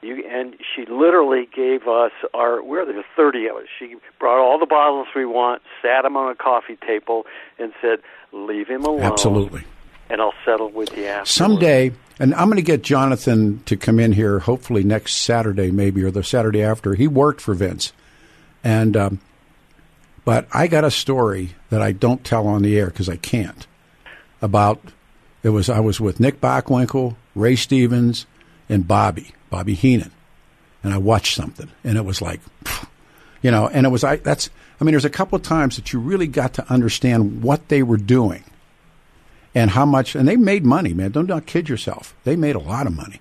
You 0.00 0.24
and 0.28 0.56
she 0.74 0.84
literally 0.86 1.48
gave 1.54 1.86
us 1.86 2.12
our. 2.34 2.62
Where 2.62 2.84
there 2.84 2.96
were 2.96 3.04
thirty 3.16 3.46
of 3.46 3.56
us. 3.56 3.66
She 3.78 3.96
brought 4.18 4.38
all 4.42 4.58
the 4.58 4.66
bottles 4.66 5.06
we 5.14 5.26
want, 5.26 5.62
sat 5.80 6.02
them 6.02 6.16
on 6.16 6.30
a 6.30 6.34
coffee 6.34 6.76
table, 6.84 7.24
and 7.58 7.72
said, 7.80 8.00
"Leave 8.32 8.68
him 8.68 8.84
alone." 8.84 9.02
Absolutely. 9.02 9.62
And 10.12 10.20
I'll 10.20 10.34
settle 10.44 10.68
with 10.68 10.94
you 10.94 11.06
after. 11.06 11.26
Someday, 11.26 11.92
and 12.18 12.34
I'm 12.34 12.48
going 12.48 12.56
to 12.56 12.62
get 12.62 12.82
Jonathan 12.82 13.62
to 13.64 13.78
come 13.78 13.98
in 13.98 14.12
here, 14.12 14.40
hopefully 14.40 14.84
next 14.84 15.16
Saturday, 15.16 15.70
maybe, 15.70 16.04
or 16.04 16.10
the 16.10 16.22
Saturday 16.22 16.62
after. 16.62 16.94
He 16.94 17.08
worked 17.08 17.40
for 17.40 17.54
Vince, 17.54 17.94
and 18.62 18.94
um, 18.94 19.20
but 20.26 20.46
I 20.52 20.66
got 20.66 20.84
a 20.84 20.90
story 20.90 21.54
that 21.70 21.80
I 21.80 21.92
don't 21.92 22.22
tell 22.24 22.46
on 22.46 22.60
the 22.60 22.78
air 22.78 22.88
because 22.88 23.08
I 23.08 23.16
can't. 23.16 23.66
About 24.42 24.82
it 25.42 25.48
was 25.48 25.70
I 25.70 25.80
was 25.80 25.98
with 25.98 26.20
Nick 26.20 26.42
Bockwinkel, 26.42 27.16
Ray 27.34 27.56
Stevens, 27.56 28.26
and 28.68 28.86
Bobby 28.86 29.32
Bobby 29.48 29.72
Heenan, 29.72 30.10
and 30.84 30.92
I 30.92 30.98
watched 30.98 31.34
something, 31.34 31.70
and 31.84 31.96
it 31.96 32.04
was 32.04 32.20
like, 32.20 32.40
you 33.42 33.50
know, 33.50 33.66
and 33.66 33.86
it 33.86 33.88
was 33.88 34.04
I. 34.04 34.16
That's 34.16 34.50
I 34.78 34.84
mean, 34.84 34.92
there's 34.92 35.06
a 35.06 35.10
couple 35.10 35.36
of 35.36 35.42
times 35.42 35.76
that 35.76 35.94
you 35.94 36.00
really 36.00 36.26
got 36.26 36.52
to 36.54 36.70
understand 36.70 37.42
what 37.42 37.68
they 37.68 37.82
were 37.82 37.96
doing 37.96 38.44
and 39.54 39.70
how 39.70 39.84
much 39.86 40.14
and 40.14 40.26
they 40.28 40.36
made 40.36 40.64
money 40.64 40.92
man 40.94 41.10
don't 41.10 41.26
not 41.28 41.46
kid 41.46 41.68
yourself 41.68 42.14
they 42.24 42.36
made 42.36 42.54
a 42.56 42.60
lot 42.60 42.86
of 42.86 42.94
money 42.96 43.20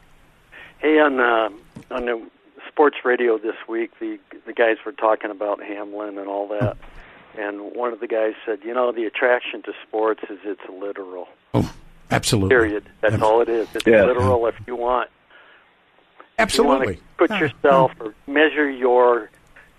Hey, 0.79 0.99
on 0.99 1.19
uh, 1.19 1.49
on 1.91 2.05
the 2.05 2.19
sports 2.67 2.97
radio 3.05 3.37
this 3.37 3.55
week, 3.69 3.91
the 3.99 4.17
the 4.47 4.53
guys 4.53 4.77
were 4.83 4.91
talking 4.93 5.29
about 5.29 5.61
Hamlin 5.61 6.17
and 6.17 6.27
all 6.27 6.47
that, 6.47 6.75
and 7.37 7.75
one 7.75 7.93
of 7.93 7.99
the 7.99 8.07
guys 8.07 8.33
said, 8.47 8.61
"You 8.63 8.73
know, 8.73 8.91
the 8.91 9.05
attraction 9.05 9.61
to 9.63 9.73
sports 9.87 10.21
is 10.27 10.39
it's 10.43 10.61
literal. 10.67 11.27
oh 11.53 11.71
absolutely 12.09 12.49
Period. 12.49 12.89
That's 13.01 13.13
Abs- 13.13 13.21
all 13.23 13.41
it 13.41 13.49
is. 13.49 13.67
It's 13.75 13.85
Yeah. 13.85 14.05
literal. 14.05 14.47
If 14.47 14.55
you 14.65 14.75
want, 14.75 15.11
absolutely 16.39 16.95
you 16.95 17.01
want 17.19 17.19
to 17.19 17.27
put 17.27 17.39
yourself 17.39 17.91
or 17.99 18.13
measure 18.27 18.69
your 18.69 19.29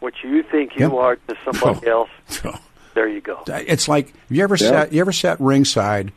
what 0.00 0.14
you 0.22 0.42
think 0.44 0.76
you 0.76 0.86
Yep. 0.86 0.92
are 0.92 1.16
to 1.16 1.36
somebody 1.44 1.86
else. 1.88 2.10
So, 2.28 2.56
There 2.94 3.08
you 3.08 3.20
go. 3.22 3.42
it's 3.48 3.88
like 3.88 4.08
have 4.12 4.30
you 4.30 4.42
ever 4.44 4.56
sat 4.56 4.92
you 4.92 5.00
ever 5.00 5.12
sat 5.12 5.40
ringside 5.40 6.12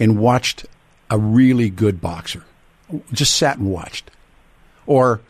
and 0.00 0.18
watched 0.18 0.66
a 1.10 1.18
really 1.18 1.70
good 1.70 2.00
boxer. 2.00 2.42
Just 3.12 3.36
sat 3.36 3.58
and 3.58 3.70
watched. 3.70 4.10
Or 4.86 5.20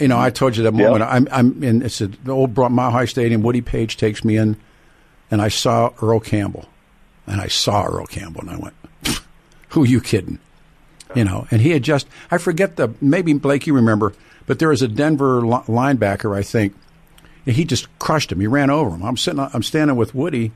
you 0.00 0.08
know 0.08 0.18
i 0.18 0.28
told 0.30 0.56
you 0.56 0.64
that 0.64 0.72
moment 0.72 1.02
i'm 1.04 1.28
i'm 1.30 1.62
in 1.62 1.82
it's 1.82 2.00
a, 2.00 2.08
the 2.08 2.32
old 2.32 2.56
mile 2.56 2.90
high 2.90 3.04
stadium 3.04 3.42
Woody 3.42 3.60
Paige 3.60 3.96
takes 3.96 4.24
me 4.24 4.36
in 4.36 4.56
and 5.30 5.40
i 5.40 5.48
saw 5.48 5.92
earl 6.02 6.20
campbell. 6.20 6.68
And 7.26 7.40
i 7.40 7.46
saw 7.46 7.84
earl 7.84 8.06
campbell 8.06 8.42
and 8.42 8.50
i 8.50 8.56
went 8.56 8.74
who 9.70 9.84
are 9.84 9.86
you 9.86 10.00
kidding? 10.00 10.38
You 11.14 11.24
know 11.24 11.46
and 11.50 11.60
he 11.60 11.70
had 11.70 11.84
just 11.84 12.08
i 12.30 12.38
forget 12.38 12.76
the 12.76 12.92
maybe 13.00 13.32
blake 13.34 13.66
you 13.66 13.74
remember 13.74 14.14
but 14.46 14.58
there 14.58 14.68
was 14.68 14.82
a 14.82 14.88
denver 14.88 15.46
li- 15.46 15.62
linebacker 15.68 16.36
i 16.36 16.42
think 16.42 16.74
and 17.46 17.54
he 17.54 17.66
just 17.66 17.86
crushed 17.98 18.32
him. 18.32 18.40
He 18.40 18.46
ran 18.46 18.70
over 18.70 18.90
him. 18.96 19.02
I'm 19.04 19.16
sitting 19.16 19.38
i'm 19.38 19.62
standing 19.62 19.96
with 19.96 20.14
woody 20.14 20.50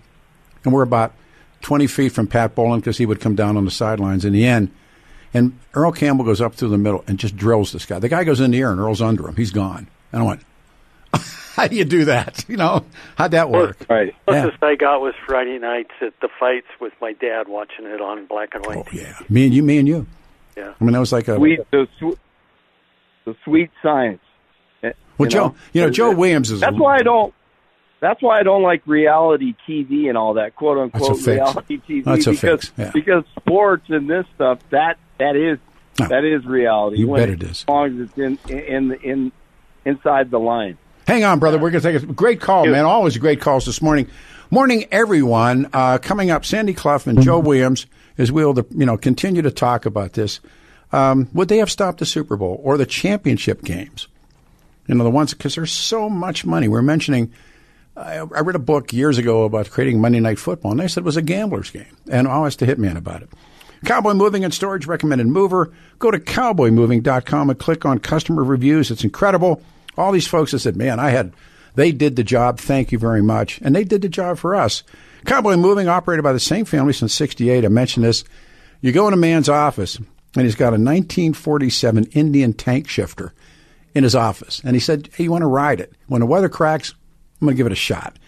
and 0.64 0.72
we're 0.72 0.82
about 0.82 1.14
20 1.62 1.86
feet 1.86 2.12
from 2.12 2.26
pat 2.26 2.54
Bowlen 2.54 2.80
because 2.80 2.98
he 2.98 3.06
would 3.06 3.20
come 3.20 3.34
down 3.34 3.56
on 3.56 3.64
the 3.64 3.70
sidelines 3.70 4.24
in 4.24 4.32
the 4.32 4.46
end 4.46 4.70
and 5.34 5.59
earl 5.74 5.92
campbell 5.92 6.24
goes 6.24 6.40
up 6.40 6.54
through 6.54 6.68
the 6.68 6.78
middle 6.78 7.04
and 7.06 7.18
just 7.18 7.36
drills 7.36 7.72
this 7.72 7.84
guy 7.84 7.98
the 7.98 8.09
guy 8.09 8.24
goes 8.24 8.40
in 8.40 8.50
the 8.52 8.59
air 8.61 8.70
and 8.70 8.80
earl's 8.80 9.02
under 9.02 9.28
him 9.28 9.36
he's 9.36 9.50
gone 9.50 9.86
and 10.12 10.22
i 10.22 10.24
went 10.24 10.40
how 11.56 11.66
do 11.66 11.76
you 11.76 11.84
do 11.84 12.04
that 12.06 12.44
you 12.48 12.56
know 12.56 12.84
how'd 13.16 13.32
that 13.32 13.50
work 13.50 13.76
Right. 13.88 14.14
Yeah. 14.28 14.42
Closest 14.42 14.62
I 14.62 14.74
got 14.76 15.00
was 15.00 15.14
Friday 15.26 15.59
nights 15.59 15.90
at 16.00 16.12
the 16.20 16.28
fights 16.38 16.66
with 16.80 16.92
my 17.00 17.12
dad 17.14 17.48
watching 17.48 17.84
it 17.86 18.00
on 18.00 18.26
black 18.26 18.54
and 18.54 18.64
white. 18.64 18.78
oh 18.78 18.84
yeah 18.92 19.18
me 19.28 19.44
and 19.46 19.54
you 19.54 19.62
me 19.62 19.78
and 19.78 19.88
you 19.88 20.06
Yeah. 20.56 20.72
i 20.80 20.84
mean 20.84 20.92
that 20.92 21.00
was 21.00 21.12
like 21.12 21.28
a 21.28 21.36
Sweet, 21.36 21.61
the, 21.70 21.88
sw- 21.98 22.18
the 23.24 23.36
sweet 23.44 23.70
science. 23.82 24.20
Well 24.82 25.26
you 25.26 25.30
joe 25.30 25.48
know? 25.48 25.54
you 25.72 25.80
know 25.82 25.90
joe 25.90 26.12
uh, 26.12 26.14
williams 26.14 26.50
is 26.52 26.61
That's 26.61 26.76
why 26.78 26.96
I 26.98 27.02
don't. 27.02 27.34
That's 28.01 28.22
why 28.22 28.38
I 28.38 28.42
don't 28.44 28.62
like 28.62 28.82
reality 28.86 29.55
TV 29.68 30.09
and 30.09 30.16
all 30.16 30.34
that 30.34 30.55
quote 30.57 30.78
unquote 30.78 31.09
That's 31.09 31.20
a 31.20 31.24
fix. 31.24 31.26
reality 31.26 31.80
TV 31.88 32.05
That's 32.05 32.26
a 32.26 32.30
because 32.30 32.40
fix, 32.68 32.72
yeah. 32.78 32.90
because 32.92 33.24
sports 33.40 33.84
and 33.88 34.09
this 34.09 34.24
stuff 34.34 34.61
that 34.70 34.99
that 35.18 35.34
is 35.36 35.59
No. 35.99 36.07
that 36.09 36.24
is 36.24 36.44
reality. 36.46 36.99
You 36.99 37.09
when 37.09 37.20
bet 37.22 37.30
it 37.30 37.42
is. 37.42 37.62
As 37.62 37.68
long 37.68 38.01
as 38.01 38.09
it's 38.09 38.18
in 38.18 38.38
in 38.49 38.92
in 39.03 39.32
inside 39.84 40.30
the 40.30 40.38
line. 40.38 40.78
Hang 41.07 41.24
on, 41.24 41.38
brother. 41.38 41.59
We're 41.59 41.70
going 41.70 41.82
to 41.82 41.92
take 41.92 42.03
a 42.03 42.12
great 42.12 42.40
call, 42.40 42.66
man. 42.66 42.84
Always 42.84 43.16
great 43.16 43.40
calls 43.40 43.64
this 43.64 43.80
morning. 43.80 44.09
Morning, 44.51 44.84
everyone. 44.92 45.68
Uh, 45.72 45.96
coming 45.99 46.30
up, 46.30 46.44
Sandy 46.44 46.74
Clough 46.74 47.01
and 47.07 47.20
Joe 47.22 47.38
Williams, 47.38 47.86
as 48.18 48.30
we'll 48.30 48.55
you 48.76 48.84
know 48.86 48.96
continue 48.99 49.42
to 49.42 49.51
talk 49.51 49.86
about 49.86 50.12
this. 50.12 50.40
Um, 50.92 51.28
would 51.32 51.49
they 51.49 51.59
have 51.59 51.70
stopped 51.70 51.99
the 51.99 52.07
Super 52.07 52.36
Bowl 52.36 52.61
or 52.62 52.76
the 52.78 52.86
championship 52.86 53.62
games 53.62 54.09
You 54.86 54.94
know, 54.94 55.05
the 55.05 55.11
ones, 55.11 55.34
because 55.34 55.55
there's 55.55 55.72
so 55.72 56.09
much 56.09 56.46
money. 56.46 56.66
We're 56.68 56.80
mentioning, 56.80 57.30
I, 57.99 58.18
I 58.18 58.40
read 58.40 58.55
a 58.55 58.61
book 58.61 58.92
years 58.92 59.18
ago 59.18 59.44
about 59.44 59.70
creating 59.70 60.01
Monday 60.01 60.20
Night 60.20 60.38
Football, 60.38 60.72
and 60.72 60.80
they 60.80 60.88
said 60.88 61.03
it 61.03 61.05
was 61.05 61.16
a 61.16 61.22
gambler's 61.22 61.70
game. 61.70 61.96
And 62.09 62.28
oh, 62.28 62.30
I 62.30 62.46
asked 62.46 62.61
the 62.61 62.66
hitman 62.66 62.96
about 62.96 63.22
it. 63.22 63.30
Cowboy 63.84 64.14
Moving 64.14 64.44
and 64.44 64.55
Storage 64.55 64.86
recommended 64.86 65.26
mover. 65.26 65.72
Go 65.99 66.11
to 66.11 66.18
cowboymoving.com 66.18 67.51
and 67.51 67.59
click 67.59 67.84
on 67.84 67.99
customer 67.99 68.44
reviews. 68.44 68.90
It's 68.90 69.05
incredible. 69.05 69.62
All 69.96 70.12
these 70.12 70.26
folks 70.26 70.53
have 70.53 70.61
said, 70.61 70.76
man, 70.76 71.01
I 71.01 71.11
had, 71.11 71.32
they 71.74 71.92
did 71.92 72.16
the 72.16 72.24
job. 72.24 72.59
Thank 72.59 72.92
you 72.92 72.99
very 72.99 73.22
much. 73.22 73.61
And 73.62 73.74
they 73.74 73.84
did 73.84 74.03
the 74.03 74.09
job 74.09 74.38
for 74.38 74.55
us. 74.55 74.82
Cowboy 75.24 75.57
Moving, 75.57 75.88
operated 75.88 76.22
by 76.22 76.32
the 76.32 76.40
same 76.40 76.64
family 76.64 76.92
since 76.92 77.12
68. 77.14 77.64
I 77.64 77.68
mentioned 77.68 78.05
this. 78.05 78.24
You 78.80 78.92
go 78.92 79.09
in 79.09 79.14
a 79.14 79.18
man's 79.18 79.49
office, 79.49 79.96
and 79.96 80.44
he's 80.44 80.55
got 80.55 80.68
a 80.68 80.78
1947 80.78 82.05
Indian 82.12 82.53
tank 82.53 82.88
shifter 82.88 83.32
in 83.94 84.05
his 84.05 84.14
office. 84.14 84.61
And 84.64 84.76
he 84.76 84.80
said, 84.80 85.09
Hey, 85.14 85.24
you 85.24 85.32
want 85.32 85.42
to 85.42 85.49
ride 85.49 85.80
it? 85.80 85.92
When 86.07 86.20
the 86.20 86.26
weather 86.26 86.49
cracks, 86.49 86.94
I'm 87.41 87.47
going 87.47 87.55
to 87.55 87.57
give 87.57 87.66
it 87.66 87.72
a 87.72 87.76
shot. 87.76 88.18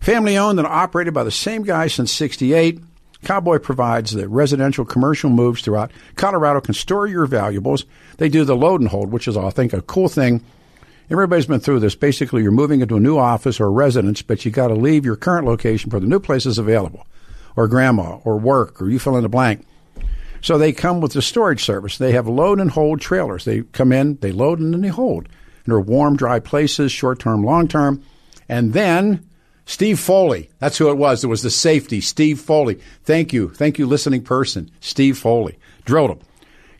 Family 0.00 0.36
owned 0.36 0.58
and 0.58 0.68
operated 0.68 1.14
by 1.14 1.24
the 1.24 1.30
same 1.30 1.62
guy 1.62 1.88
since 1.88 2.12
68. 2.12 2.80
Cowboy 3.24 3.58
provides 3.58 4.12
the 4.12 4.28
residential 4.28 4.84
commercial 4.84 5.30
moves 5.30 5.62
throughout. 5.62 5.90
Colorado 6.16 6.60
can 6.60 6.74
store 6.74 7.06
your 7.06 7.26
valuables. 7.26 7.84
They 8.18 8.28
do 8.28 8.44
the 8.44 8.56
load 8.56 8.80
and 8.80 8.88
hold, 8.88 9.10
which 9.10 9.26
is, 9.26 9.36
I 9.36 9.50
think, 9.50 9.72
a 9.72 9.82
cool 9.82 10.08
thing. 10.08 10.44
Everybody's 11.10 11.46
been 11.46 11.60
through 11.60 11.80
this. 11.80 11.94
Basically, 11.94 12.42
you're 12.42 12.52
moving 12.52 12.80
into 12.80 12.96
a 12.96 13.00
new 13.00 13.16
office 13.16 13.60
or 13.60 13.70
residence, 13.70 14.22
but 14.22 14.44
you 14.44 14.50
got 14.50 14.68
to 14.68 14.74
leave 14.74 15.04
your 15.04 15.16
current 15.16 15.46
location 15.46 15.90
for 15.90 16.00
the 16.00 16.06
new 16.06 16.20
places 16.20 16.58
available, 16.58 17.06
or 17.54 17.68
grandma, 17.68 18.16
or 18.24 18.38
work, 18.38 18.80
or 18.82 18.90
you 18.90 18.98
fill 18.98 19.16
in 19.16 19.22
the 19.22 19.28
blank. 19.28 19.66
So 20.40 20.58
they 20.58 20.72
come 20.72 21.00
with 21.00 21.12
the 21.12 21.22
storage 21.22 21.64
service. 21.64 21.98
They 21.98 22.12
have 22.12 22.28
load 22.28 22.60
and 22.60 22.70
hold 22.70 23.00
trailers. 23.00 23.44
They 23.44 23.62
come 23.62 23.92
in, 23.92 24.16
they 24.16 24.32
load, 24.32 24.58
and 24.60 24.74
then 24.74 24.80
they 24.80 24.88
hold. 24.88 25.24
And 25.26 25.72
they're 25.72 25.80
warm, 25.80 26.16
dry 26.16 26.38
places, 26.40 26.92
short 26.92 27.18
term, 27.18 27.44
long 27.44 27.66
term. 27.68 28.04
And 28.48 28.72
then 28.72 29.28
Steve 29.64 29.98
Foley, 29.98 30.50
that's 30.58 30.78
who 30.78 30.88
it 30.90 30.96
was. 30.96 31.24
It 31.24 31.28
was 31.28 31.42
the 31.42 31.50
safety, 31.50 32.00
Steve 32.00 32.40
Foley. 32.40 32.80
Thank 33.04 33.32
you. 33.32 33.48
Thank 33.48 33.78
you, 33.78 33.86
listening 33.86 34.22
person, 34.22 34.70
Steve 34.80 35.18
Foley. 35.18 35.58
Drilled 35.84 36.10
him. 36.10 36.20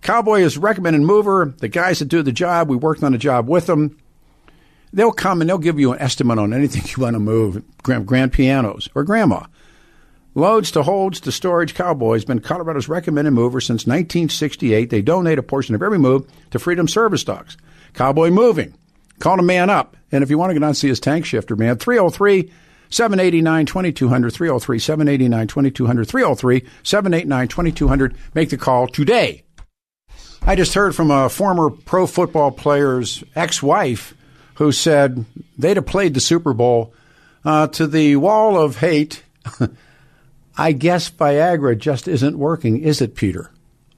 Cowboy 0.03 0.41
is 0.41 0.57
recommended 0.57 1.03
mover. 1.03 1.53
The 1.59 1.69
guys 1.69 1.99
that 1.99 2.05
do 2.07 2.23
the 2.23 2.31
job, 2.31 2.69
we 2.69 2.77
worked 2.77 3.03
on 3.03 3.12
a 3.12 3.19
job 3.19 3.49
with 3.49 3.67
them. 3.67 3.99
They'll 4.93 5.11
come 5.11 5.41
and 5.41 5.51
they'll 5.51 5.59
give 5.59 5.81
you 5.81 5.93
an 5.93 5.99
estimate 5.99 6.39
on 6.39 6.55
anything 6.55 6.83
you 6.97 7.03
want 7.03 7.14
to 7.14 7.21
move, 7.21 7.62
grand, 7.83 8.07
grand 8.07 8.33
pianos 8.33 8.89
or 8.95 9.03
grandma. 9.03 9.47
Loads 10.37 10.71
to 10.73 10.83
holds 10.83 11.19
to 11.21 11.33
storage 11.33 11.75
Cowboy 11.75 12.12
has 12.12 12.25
been 12.25 12.41
Colorado's 12.41 12.89
recommended 12.89 13.31
mover 13.33 13.61
since 13.61 13.87
1968. 13.87 14.91
They 14.91 15.03
donate 15.03 15.39
a 15.39 15.43
portion 15.43 15.75
of 15.75 15.83
every 15.83 15.99
move 15.99 16.31
to 16.51 16.59
Freedom 16.59 16.87
Service 16.87 17.25
Dogs. 17.25 17.57
Cowboy 17.95 18.31
Moving. 18.31 18.75
Call 19.19 19.39
a 19.39 19.43
man 19.43 19.71
up. 19.71 19.97
And 20.12 20.23
if 20.23 20.31
you 20.31 20.39
want 20.39 20.51
to 20.51 20.55
go 20.55 20.61
down 20.61 20.69
and 20.69 20.77
see 20.77 20.89
his 20.89 21.01
tank 21.01 21.25
shifter, 21.25 21.57
man, 21.57 21.77
303 21.79 22.53
789 22.91 23.67
2200, 23.67 24.31
303 24.31 24.79
789 24.79 25.47
2200, 25.49 26.05
303 26.05 26.64
789 26.83 27.49
2200. 27.49 28.17
Make 28.35 28.51
the 28.51 28.57
call 28.57 28.87
today. 28.87 29.45
I 30.43 30.55
just 30.55 30.75
heard 30.75 30.95
from 30.95 31.11
a 31.11 31.29
former 31.29 31.71
pro 31.71 32.07
football 32.07 32.53
player's 32.53 33.25
ex 33.35 33.62
wife 33.62 34.14
who 34.55 34.71
said 34.73 35.25
they'd 35.59 35.77
have 35.77 35.87
played 35.87 36.14
the 36.14 36.21
Super 36.21 36.53
Bowl 36.53 36.95
uh, 37.45 37.67
to 37.69 37.87
the 37.87 38.17
wall 38.17 38.59
of 38.59 38.77
hate. 38.77 39.23
I 40.59 40.73
guess 40.73 41.11
Viagra 41.11 41.77
just 41.77 42.09
isn't 42.09 42.39
working, 42.39 42.81
is 42.81 43.03
it, 43.03 43.14
Peter? 43.14 43.51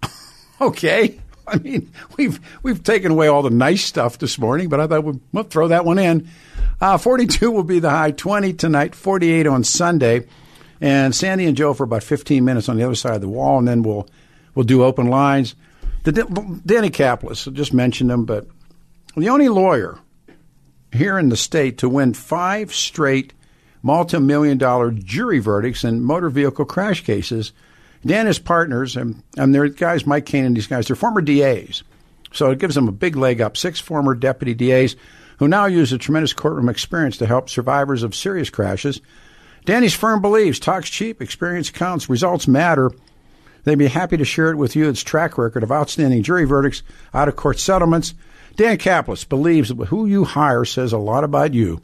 okay. 0.60 1.20
I 1.52 1.58
mean, 1.58 1.90
we've 2.16 2.40
we've 2.62 2.82
taken 2.82 3.12
away 3.12 3.28
all 3.28 3.42
the 3.42 3.50
nice 3.50 3.84
stuff 3.84 4.18
this 4.18 4.38
morning, 4.38 4.68
but 4.68 4.80
I 4.80 4.86
thought 4.86 5.04
we'd 5.04 5.20
we'll 5.32 5.44
throw 5.44 5.68
that 5.68 5.84
one 5.84 5.98
in. 5.98 6.28
Uh, 6.80 6.98
42 6.98 7.50
will 7.50 7.64
be 7.64 7.80
the 7.80 7.90
high, 7.90 8.12
20 8.12 8.52
tonight, 8.52 8.94
48 8.94 9.46
on 9.46 9.64
Sunday, 9.64 10.26
and 10.80 11.14
Sandy 11.14 11.46
and 11.46 11.56
Joe 11.56 11.74
for 11.74 11.84
about 11.84 12.04
15 12.04 12.44
minutes 12.44 12.68
on 12.68 12.76
the 12.76 12.84
other 12.84 12.94
side 12.94 13.14
of 13.14 13.20
the 13.20 13.28
wall, 13.28 13.58
and 13.58 13.66
then 13.66 13.82
we'll 13.82 14.08
we'll 14.54 14.64
do 14.64 14.84
open 14.84 15.08
lines. 15.08 15.54
The 16.04 16.12
Danny 16.64 16.90
Caplis, 16.90 17.48
I 17.48 17.50
just 17.50 17.74
mentioned 17.74 18.10
him, 18.10 18.24
but 18.24 18.46
the 19.16 19.28
only 19.30 19.48
lawyer 19.48 19.98
here 20.92 21.18
in 21.18 21.28
the 21.28 21.36
state 21.36 21.78
to 21.78 21.88
win 21.88 22.14
five 22.14 22.74
straight 22.74 23.32
multi-million 23.82 24.58
dollar 24.58 24.90
jury 24.90 25.38
verdicts 25.38 25.84
in 25.84 26.02
motor 26.02 26.30
vehicle 26.30 26.64
crash 26.64 27.04
cases. 27.04 27.52
Dan 28.06 28.20
and 28.20 28.28
his 28.28 28.38
partners, 28.38 28.96
and, 28.96 29.22
and 29.36 29.54
their 29.54 29.68
guys, 29.68 30.06
Mike 30.06 30.26
Kane 30.26 30.44
and 30.44 30.56
these 30.56 30.66
guys, 30.66 30.86
they're 30.86 30.96
former 30.96 31.20
DAs. 31.20 31.82
So 32.32 32.50
it 32.50 32.58
gives 32.58 32.74
them 32.74 32.88
a 32.88 32.92
big 32.92 33.16
leg 33.16 33.40
up. 33.40 33.56
Six 33.56 33.80
former 33.80 34.14
deputy 34.14 34.54
DAs 34.54 34.96
who 35.38 35.48
now 35.48 35.66
use 35.66 35.92
a 35.92 35.98
tremendous 35.98 36.32
courtroom 36.32 36.68
experience 36.68 37.16
to 37.18 37.26
help 37.26 37.48
survivors 37.48 38.02
of 38.02 38.14
serious 38.14 38.50
crashes. 38.50 39.00
Danny's 39.64 39.94
firm 39.94 40.20
believes 40.20 40.58
talks 40.58 40.90
cheap, 40.90 41.22
experience 41.22 41.70
counts, 41.70 42.08
results 42.08 42.48
matter. 42.48 42.90
They'd 43.64 43.76
be 43.76 43.88
happy 43.88 44.16
to 44.16 44.24
share 44.24 44.50
it 44.50 44.56
with 44.56 44.76
you. 44.76 44.88
Its 44.88 45.02
track 45.02 45.38
record 45.38 45.62
of 45.62 45.72
outstanding 45.72 46.22
jury 46.22 46.44
verdicts, 46.44 46.82
out 47.12 47.28
of 47.28 47.36
court 47.36 47.58
settlements. 47.58 48.14
Dan 48.56 48.78
Caplis 48.78 49.28
believes 49.28 49.68
that 49.68 49.88
who 49.88 50.06
you 50.06 50.24
hire 50.24 50.64
says 50.64 50.92
a 50.92 50.98
lot 50.98 51.24
about 51.24 51.54
you 51.54 51.80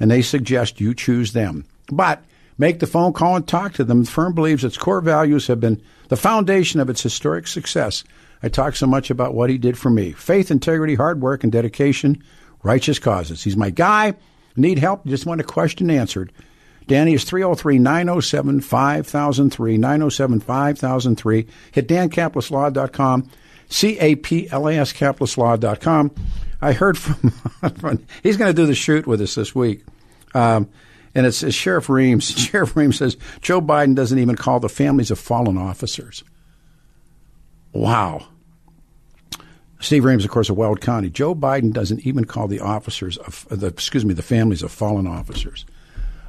and 0.00 0.10
they 0.10 0.22
suggest 0.22 0.80
you 0.80 0.94
choose 0.94 1.32
them. 1.32 1.64
But 1.90 2.22
make 2.58 2.78
the 2.78 2.86
phone 2.86 3.12
call 3.12 3.36
and 3.36 3.46
talk 3.46 3.74
to 3.74 3.84
them. 3.84 4.04
The 4.04 4.10
firm 4.10 4.34
believes 4.34 4.64
its 4.64 4.76
core 4.76 5.00
values 5.00 5.46
have 5.46 5.60
been 5.60 5.82
the 6.08 6.16
foundation 6.16 6.80
of 6.80 6.90
its 6.90 7.02
historic 7.02 7.46
success. 7.46 8.04
I 8.42 8.48
talk 8.48 8.76
so 8.76 8.86
much 8.86 9.10
about 9.10 9.34
what 9.34 9.50
he 9.50 9.58
did 9.58 9.78
for 9.78 9.90
me 9.90 10.12
faith, 10.12 10.50
integrity, 10.50 10.94
hard 10.94 11.20
work, 11.20 11.42
and 11.42 11.52
dedication, 11.52 12.22
righteous 12.62 12.98
causes. 12.98 13.42
He's 13.42 13.56
my 13.56 13.70
guy. 13.70 14.14
Need 14.56 14.78
help? 14.78 15.04
Just 15.06 15.26
want 15.26 15.40
a 15.40 15.44
question 15.44 15.90
answered. 15.90 16.32
Danny 16.86 17.14
is 17.14 17.24
303 17.24 17.78
907 17.78 18.60
5003, 18.60 19.78
907 19.78 20.40
5003. 20.40 21.46
Hit 21.72 21.88
dancaplislaw.com, 21.88 23.30
C 23.68 23.98
A 23.98 24.14
P 24.16 24.48
L 24.50 24.68
A 24.68 24.76
S 24.76 24.92
capislaslaw.com. 24.92 26.14
I 26.60 26.72
heard 26.72 26.98
from, 26.98 27.32
he's 28.22 28.36
going 28.36 28.54
to 28.54 28.54
do 28.54 28.66
the 28.66 28.74
shoot 28.74 29.06
with 29.06 29.20
us 29.20 29.34
this 29.34 29.54
week. 29.54 29.84
Um, 30.34 30.68
and 31.14 31.26
it's, 31.26 31.42
it's 31.42 31.54
Sheriff 31.54 31.88
Reams. 31.88 32.30
Sheriff 32.38 32.76
Reams 32.76 32.98
says 32.98 33.16
Joe 33.40 33.60
Biden 33.60 33.94
doesn't 33.94 34.18
even 34.18 34.36
call 34.36 34.60
the 34.60 34.68
families 34.68 35.10
of 35.10 35.18
fallen 35.18 35.58
officers. 35.58 36.24
Wow. 37.72 38.26
Steve 39.80 40.04
Reams, 40.04 40.24
of 40.24 40.30
course, 40.30 40.48
of 40.48 40.56
Weld 40.56 40.80
County. 40.80 41.10
Joe 41.10 41.34
Biden 41.34 41.72
doesn't 41.72 42.00
even 42.06 42.24
call 42.24 42.48
the 42.48 42.60
officers 42.60 43.18
of 43.18 43.46
the 43.50 43.66
excuse 43.66 44.04
me 44.04 44.14
the 44.14 44.22
families 44.22 44.62
of 44.62 44.72
fallen 44.72 45.06
officers. 45.06 45.66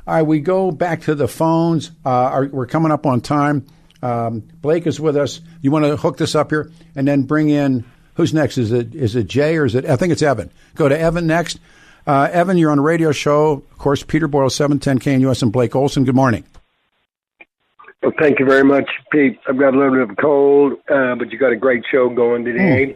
All 0.07 0.15
right, 0.15 0.23
we 0.23 0.39
go 0.39 0.71
back 0.71 1.01
to 1.03 1.15
the 1.15 1.27
phones. 1.27 1.91
Uh, 2.03 2.45
we're 2.51 2.67
coming 2.67 2.91
up 2.91 3.05
on 3.05 3.21
time. 3.21 3.65
Um, 4.01 4.41
Blake 4.61 4.85
is 4.85 4.99
with 4.99 5.15
us. 5.17 5.39
You 5.61 5.71
want 5.71 5.85
to 5.85 5.95
hook 5.95 6.17
this 6.17 6.35
up 6.35 6.51
here 6.51 6.71
and 6.95 7.07
then 7.07 7.23
bring 7.23 7.49
in 7.49 7.85
Who's 8.15 8.33
next? 8.33 8.57
Is 8.57 8.71
it 8.71 8.95
is 8.95 9.15
it 9.15 9.27
Jay 9.27 9.57
or 9.57 9.65
is 9.65 9.75
it? 9.75 9.85
I 9.85 9.97
think 9.97 10.11
it's 10.13 10.21
Evan. 10.21 10.49
Go 10.73 10.89
to 10.89 10.97
Evan 10.97 11.27
next. 11.27 11.59
Uh, 12.07 12.29
Evan, 12.31 12.57
you're 12.57 12.71
on 12.71 12.79
a 12.79 12.83
radio 12.83 13.11
show. 13.11 13.53
Of 13.53 13.77
course, 13.77 14.03
Peter 14.03 14.27
Boyle, 14.27 14.49
710 14.49 14.99
KNUS, 14.99 15.13
and 15.13 15.21
US 15.23 15.41
and 15.41 15.51
Blake 15.51 15.75
Olson. 15.75 16.03
Good 16.03 16.15
morning. 16.15 16.43
Well, 18.03 18.13
thank 18.19 18.39
you 18.39 18.45
very 18.45 18.63
much, 18.63 18.87
Pete. 19.11 19.39
I've 19.47 19.57
got 19.57 19.73
a 19.73 19.77
little 19.77 19.93
bit 19.93 20.01
of 20.01 20.09
a 20.11 20.15
cold, 20.15 20.73
uh, 20.87 21.15
but 21.15 21.31
you 21.31 21.39
got 21.39 21.51
a 21.51 21.55
great 21.55 21.83
show 21.91 22.09
going 22.09 22.45
today. 22.45 22.95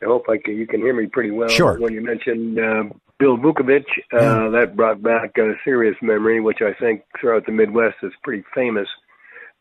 I 0.00 0.04
hope 0.04 0.26
I 0.28 0.38
can, 0.38 0.56
you 0.56 0.66
can 0.66 0.80
hear 0.80 0.94
me 0.94 1.06
pretty 1.06 1.32
well. 1.32 1.48
Sure. 1.48 1.80
When 1.80 1.92
you 1.92 2.00
mentioned 2.00 2.56
uh, 2.56 2.84
Bill 3.18 3.36
Vukovich, 3.36 3.88
uh, 4.12 4.16
mm. 4.16 4.52
that 4.52 4.76
brought 4.76 5.02
back 5.02 5.36
a 5.38 5.54
serious 5.64 5.96
memory, 6.00 6.40
which 6.40 6.58
I 6.60 6.72
think 6.78 7.02
throughout 7.20 7.46
the 7.46 7.52
Midwest 7.52 7.96
is 8.04 8.12
pretty 8.22 8.44
famous. 8.54 8.86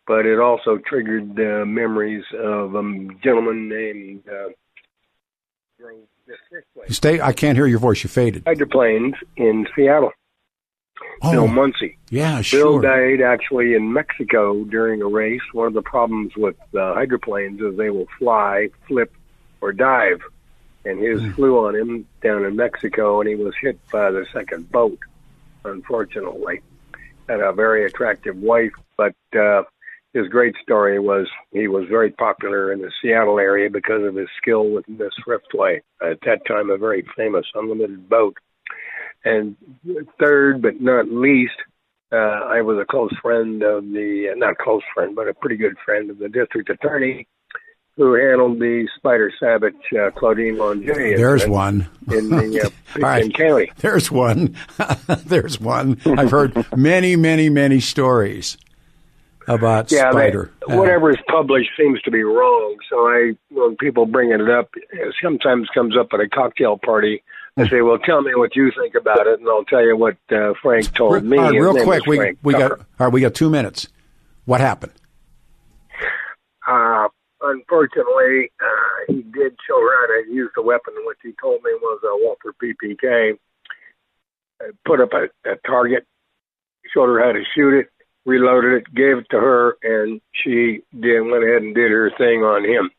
But 0.06 0.28
it 0.28 0.40
also 0.40 0.78
triggered 0.86 1.32
uh, 1.32 1.66
memories 1.66 2.24
of 2.40 2.76
a 2.76 3.08
gentleman 3.24 3.68
named 3.68 4.24
uh, 4.30 4.50
Stay. 6.90 7.22
I 7.22 7.34
can't 7.34 7.58
hear 7.58 7.68
your 7.68 7.80
voice. 7.80 8.04
You 8.04 8.10
faded. 8.10 8.44
Hydroplanes 8.46 9.16
in 9.36 9.68
Seattle. 9.76 10.12
Oh, 11.22 11.32
Bill 11.32 11.48
Muncey. 11.48 11.98
Yeah, 12.10 12.42
sure. 12.42 12.82
Bill 12.82 12.82
died 12.82 13.22
actually 13.22 13.74
in 13.74 13.92
Mexico 13.92 14.64
during 14.66 15.02
a 15.02 15.08
race. 15.08 15.42
One 15.54 15.68
of 15.68 15.74
the 15.74 15.82
problems 15.82 16.36
with 16.36 16.56
uh, 16.76 16.94
hydroplanes 16.94 17.62
is 17.62 17.78
they 17.78 17.90
will 17.90 18.08
fly, 18.18 18.70
flip, 18.88 19.14
or 19.62 19.74
dive. 19.74 20.22
And 20.86 21.00
his 21.00 21.22
mm. 21.22 21.36
flew 21.36 21.66
on 21.66 21.76
him 21.76 22.08
down 22.22 22.46
in 22.46 22.56
Mexico, 22.56 23.20
and 23.20 23.28
he 23.28 23.36
was 23.36 23.54
hit 23.60 23.80
by 23.92 24.12
the 24.12 24.26
second 24.32 24.72
boat. 24.72 25.00
Unfortunately, 25.66 26.62
had 27.28 27.42
a 27.42 27.52
very 27.52 27.86
attractive 27.86 28.38
wife, 28.38 28.72
but 28.96 29.16
uh, 29.38 29.64
his 30.18 30.28
great 30.30 30.56
story 30.62 31.00
was 31.00 31.28
he 31.52 31.68
was 31.68 31.86
very 31.90 32.12
popular 32.12 32.72
in 32.72 32.82
the 32.82 32.92
Seattle 33.02 33.40
area 33.40 33.70
because 33.70 34.04
of 34.04 34.16
his 34.16 34.28
skill 34.42 34.70
with 34.70 34.88
Miss 34.88 35.14
Thriftway, 35.26 35.82
at 36.02 36.20
that 36.26 36.46
time 36.48 36.70
a 36.70 36.78
very 36.78 37.06
famous 37.16 37.46
unlimited 37.54 38.10
boat. 38.10 38.38
And 39.24 39.56
third 40.20 40.62
but 40.62 40.82
not 40.82 41.10
least, 41.10 41.58
uh, 42.12 42.16
I 42.16 42.62
was 42.62 42.78
a 42.82 42.86
close 42.86 43.14
friend 43.22 43.62
of 43.64 43.84
the, 43.84 44.30
uh, 44.32 44.36
not 44.36 44.58
close 44.58 44.84
friend, 44.94 45.16
but 45.16 45.28
a 45.28 45.34
pretty 45.34 45.58
good 45.58 45.76
friend 45.84 46.10
of 46.10 46.18
the 46.18 46.30
district 46.30 46.70
attorney, 46.70 47.28
who 47.98 48.14
handled 48.14 48.60
the 48.60 48.88
Spider 48.96 49.32
Sabich 49.42 49.74
uh, 50.00 50.12
Claudine 50.12 50.56
Longet. 50.56 51.18
There's 51.18 51.48
one 51.48 51.90
in 52.12 52.30
the 52.30 52.62
uh, 52.62 52.70
All 52.96 53.02
right. 53.02 53.34
County. 53.34 53.72
There's 53.78 54.12
one. 54.12 54.56
There's 55.26 55.60
one. 55.60 56.00
I've 56.06 56.32
heard 56.32 56.66
many, 56.78 57.16
many, 57.16 57.50
many 57.50 57.80
stories 57.80 58.58
about 59.48 59.92
Yeah, 59.92 60.12
they, 60.12 60.28
Spider. 60.28 60.52
Uh, 60.70 60.78
whatever 60.78 61.10
is 61.10 61.18
published 61.28 61.72
seems 61.78 62.02
to 62.02 62.12
be 62.12 62.24
wrong. 62.24 62.76
So 62.90 62.98
I, 63.08 63.34
when 63.50 63.76
people 63.78 64.06
bring 64.06 64.32
it 64.32 64.50
up, 64.50 64.70
it 64.76 65.16
sometimes 65.24 65.68
comes 65.74 65.98
up 65.98 66.10
at 66.14 66.20
a 66.20 66.28
cocktail 66.28 66.78
party. 66.78 67.24
I 67.60 67.68
say, 67.68 67.82
"Well, 67.82 67.98
tell 67.98 68.22
me 68.22 68.36
what 68.36 68.56
you 68.56 68.72
think 68.80 68.94
about 68.94 69.26
it," 69.26 69.40
and 69.40 69.50
I'll 69.50 69.66
tell 69.66 69.84
you 69.84 69.98
what 69.98 70.18
uh, 70.32 70.54
Frank 70.62 70.94
told 70.94 71.24
me. 71.24 71.38
All 71.38 71.44
right, 71.46 71.60
real 71.60 71.84
quick, 71.84 72.06
we 72.06 72.38
we 72.44 72.54
got 72.54 72.72
all 72.72 72.78
right. 73.00 73.12
We 73.12 73.22
got 73.22 73.34
two 73.34 73.50
minutes. 73.50 73.88
What 74.46 74.62
happened? 74.62 74.94
Uh, 76.68 77.08
unfortunately, 77.42 78.52
uh, 78.62 79.06
he 79.08 79.24
did 79.24 79.56
show 79.68 79.82
her 79.82 80.02
how 80.02 80.24
to 80.24 80.32
use 80.32 80.52
the 80.56 80.62
weapon, 80.62 80.94
which 81.06 81.18
he 81.24 81.34
told 81.42 81.64
me 81.64 81.72
was 81.82 82.00
a 82.04 82.16
Walther 82.24 82.54
PPK. 82.62 83.40
Uh, 84.62 84.72
put 84.86 85.02
up 85.02 85.10
a, 85.14 85.50
a 85.50 85.56
target, 85.66 86.06
showed 86.94 87.08
her 87.08 87.20
how 87.20 87.32
to 87.32 87.44
shoot 87.56 87.80
it, 87.80 87.90
reloaded 88.28 88.74
it, 88.84 88.94
gave 88.94 89.18
it 89.18 89.26
to 89.32 89.38
her, 89.38 89.78
and 89.82 90.22
she 90.34 90.82
did 91.00 91.22
went 91.22 91.44
ahead 91.44 91.64
and 91.64 91.74
did 91.74 91.90
her 91.90 92.12
thing 92.18 92.44
on 92.44 92.64
him. 92.64 92.92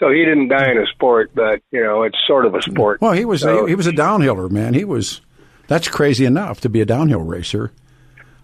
So 0.00 0.10
he 0.10 0.24
didn't 0.24 0.48
die 0.48 0.70
in 0.72 0.78
a 0.78 0.86
sport, 0.86 1.30
but 1.34 1.60
you 1.70 1.84
know 1.84 2.02
it's 2.02 2.16
sort 2.26 2.46
of 2.46 2.54
a 2.56 2.62
sport. 2.62 3.00
Well, 3.00 3.12
he 3.12 3.24
was 3.24 3.42
So- 3.42 3.66
a, 3.66 3.68
he 3.68 3.74
was 3.76 3.86
a 3.86 3.92
downhiller, 3.92 4.50
man. 4.50 4.74
He 4.74 4.84
was 4.84 5.20
that's 5.68 5.86
crazy 5.86 6.24
enough 6.24 6.60
to 6.62 6.68
be 6.68 6.80
a 6.80 6.84
downhill 6.86 7.20
racer. 7.20 7.70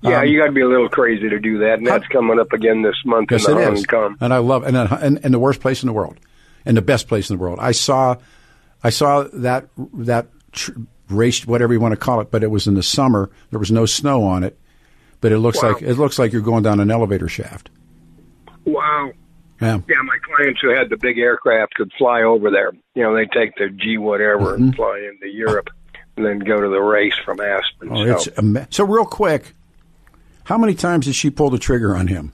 yeah, 0.02 0.20
um, 0.20 0.26
you 0.28 0.38
got 0.38 0.46
to 0.46 0.52
be 0.52 0.60
a 0.60 0.68
little 0.68 0.88
crazy 0.88 1.28
to 1.28 1.40
do 1.40 1.58
that, 1.60 1.78
and 1.78 1.86
that's 1.86 2.06
coming 2.08 2.38
up 2.38 2.52
again 2.52 2.82
this 2.82 2.94
month 3.04 3.30
Yes, 3.32 3.48
in 3.48 3.54
the 3.54 3.60
it 3.60 3.64
Hong 3.64 3.74
is. 3.74 3.86
Kong. 3.86 4.16
And 4.20 4.32
I 4.32 4.38
love 4.38 4.62
and, 4.62 4.76
and 4.76 5.18
and 5.24 5.34
the 5.34 5.38
worst 5.40 5.60
place 5.60 5.82
in 5.82 5.86
the 5.88 5.92
world, 5.94 6.20
and 6.66 6.76
the 6.76 6.82
best 6.82 7.08
place 7.08 7.30
in 7.30 7.36
the 7.38 7.42
world. 7.42 7.58
I 7.60 7.72
saw, 7.72 8.16
I 8.84 8.90
saw 8.90 9.24
that 9.32 9.68
that 9.94 10.28
tr- 10.52 10.72
race, 11.08 11.46
whatever 11.46 11.72
you 11.72 11.80
want 11.80 11.92
to 11.92 11.96
call 11.96 12.20
it, 12.20 12.30
but 12.30 12.42
it 12.44 12.50
was 12.50 12.66
in 12.66 12.74
the 12.74 12.82
summer. 12.82 13.30
There 13.50 13.58
was 13.58 13.72
no 13.72 13.86
snow 13.86 14.22
on 14.24 14.44
it, 14.44 14.56
but 15.20 15.32
it 15.32 15.38
looks 15.38 15.62
Wow. 15.62 15.72
like 15.72 15.82
it 15.82 15.94
looks 15.94 16.18
like 16.18 16.32
you're 16.32 16.42
going 16.42 16.62
down 16.62 16.80
an 16.80 16.90
elevator 16.90 17.28
shaft. 17.28 17.70
Wow. 18.64 19.12
Yeah. 19.60 19.78
Yeah, 19.88 20.02
my 20.02 20.18
clients 20.22 20.60
who 20.60 20.68
had 20.70 20.90
the 20.90 20.96
big 20.98 21.18
aircraft 21.18 21.74
could 21.74 21.90
fly 21.96 22.22
over 22.22 22.50
there. 22.50 22.72
You 22.94 23.02
know, 23.02 23.14
they 23.14 23.24
take 23.26 23.56
their 23.56 23.70
G 23.70 23.96
whatever 23.96 24.54
and 24.54 24.64
Mm-hmm. 24.72 24.76
fly 24.76 25.08
into 25.10 25.32
Europe, 25.34 25.70
and 26.16 26.26
then 26.26 26.40
go 26.40 26.60
to 26.60 26.68
the 26.68 26.80
race 26.80 27.14
from 27.24 27.40
Aspen. 27.40 27.88
Oh, 27.90 28.04
so, 28.04 28.12
it's 28.12 28.28
ama- 28.38 28.66
so 28.70 28.84
real 28.84 29.06
quick. 29.06 29.54
How 30.44 30.58
many 30.58 30.74
times 30.74 31.06
did 31.06 31.14
she 31.14 31.30
pull 31.30 31.50
the 31.50 31.58
trigger 31.58 31.96
on 31.96 32.06
him? 32.08 32.32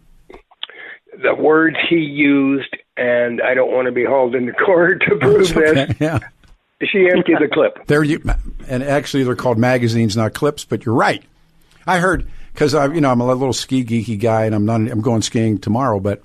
the 1.23 1.35
words 1.35 1.77
he 1.89 1.97
used, 1.99 2.75
and 2.97 3.41
I 3.43 3.55
don't 3.55 3.71
want 3.71 3.87
to 3.87 3.93
be 3.93 4.05
hauled 4.05 4.35
into 4.35 4.53
court 4.53 5.03
to 5.09 5.15
prove 5.21 5.57
okay, 5.57 5.73
this. 5.87 5.97
Yeah. 6.01 6.19
She 6.83 7.09
emptied 7.09 7.37
the 7.39 7.47
clip. 7.53 7.87
There 7.87 8.03
you, 8.03 8.21
and 8.67 8.83
actually 8.83 9.23
they're 9.23 9.37
called 9.37 9.57
magazines, 9.57 10.17
not 10.17 10.35
clips. 10.35 10.65
But 10.65 10.85
you're 10.85 10.95
right. 10.97 11.23
I 11.87 12.01
heard 12.01 12.27
because 12.53 12.75
I, 12.75 12.87
you 12.93 13.01
know, 13.01 13.11
I'm 13.11 13.21
a 13.21 13.27
little 13.27 13.53
ski 13.53 13.85
geeky 13.85 14.19
guy, 14.19 14.45
and 14.45 14.55
I'm 14.55 14.65
not. 14.67 14.81
I'm 14.81 15.01
going 15.01 15.23
skiing 15.23 15.59
tomorrow, 15.59 16.01
but 16.01 16.23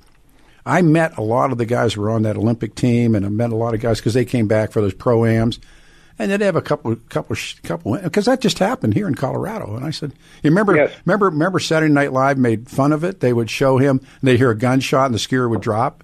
I 0.65 0.81
met 0.81 1.17
a 1.17 1.21
lot 1.21 1.51
of 1.51 1.57
the 1.57 1.65
guys 1.65 1.93
who 1.93 2.01
were 2.01 2.09
on 2.09 2.23
that 2.23 2.37
Olympic 2.37 2.75
team, 2.75 3.15
and 3.15 3.25
I 3.25 3.29
met 3.29 3.51
a 3.51 3.55
lot 3.55 3.73
of 3.73 3.79
guys 3.79 3.99
because 3.99 4.13
they 4.13 4.25
came 4.25 4.47
back 4.47 4.71
for 4.71 4.81
those 4.81 4.93
pro 4.93 5.23
ams, 5.25 5.59
and 6.19 6.29
then 6.29 6.39
they 6.39 6.45
have 6.45 6.55
a 6.57 6.61
couple, 6.61 6.95
couple, 7.09 7.35
couple, 7.63 7.97
because 7.97 8.25
that 8.25 8.41
just 8.41 8.59
happened 8.59 8.93
here 8.93 9.07
in 9.07 9.15
Colorado. 9.15 9.75
And 9.75 9.85
I 9.85 9.91
said, 9.91 10.11
you 10.43 10.49
remember, 10.49 10.75
Yes. 10.75 10.91
remember, 11.05 11.27
remember, 11.27 11.59
Saturday 11.59 11.93
Night 11.93 12.11
Live 12.11 12.37
made 12.37 12.69
fun 12.69 12.91
of 12.91 13.03
it. 13.03 13.19
They 13.21 13.31
would 13.33 13.49
show 13.49 13.77
him, 13.77 13.99
and 13.99 14.27
they'd 14.27 14.37
hear 14.37 14.51
a 14.51 14.57
gunshot, 14.57 15.05
and 15.05 15.15
the 15.15 15.19
skier 15.19 15.49
would 15.49 15.61
drop. 15.61 16.03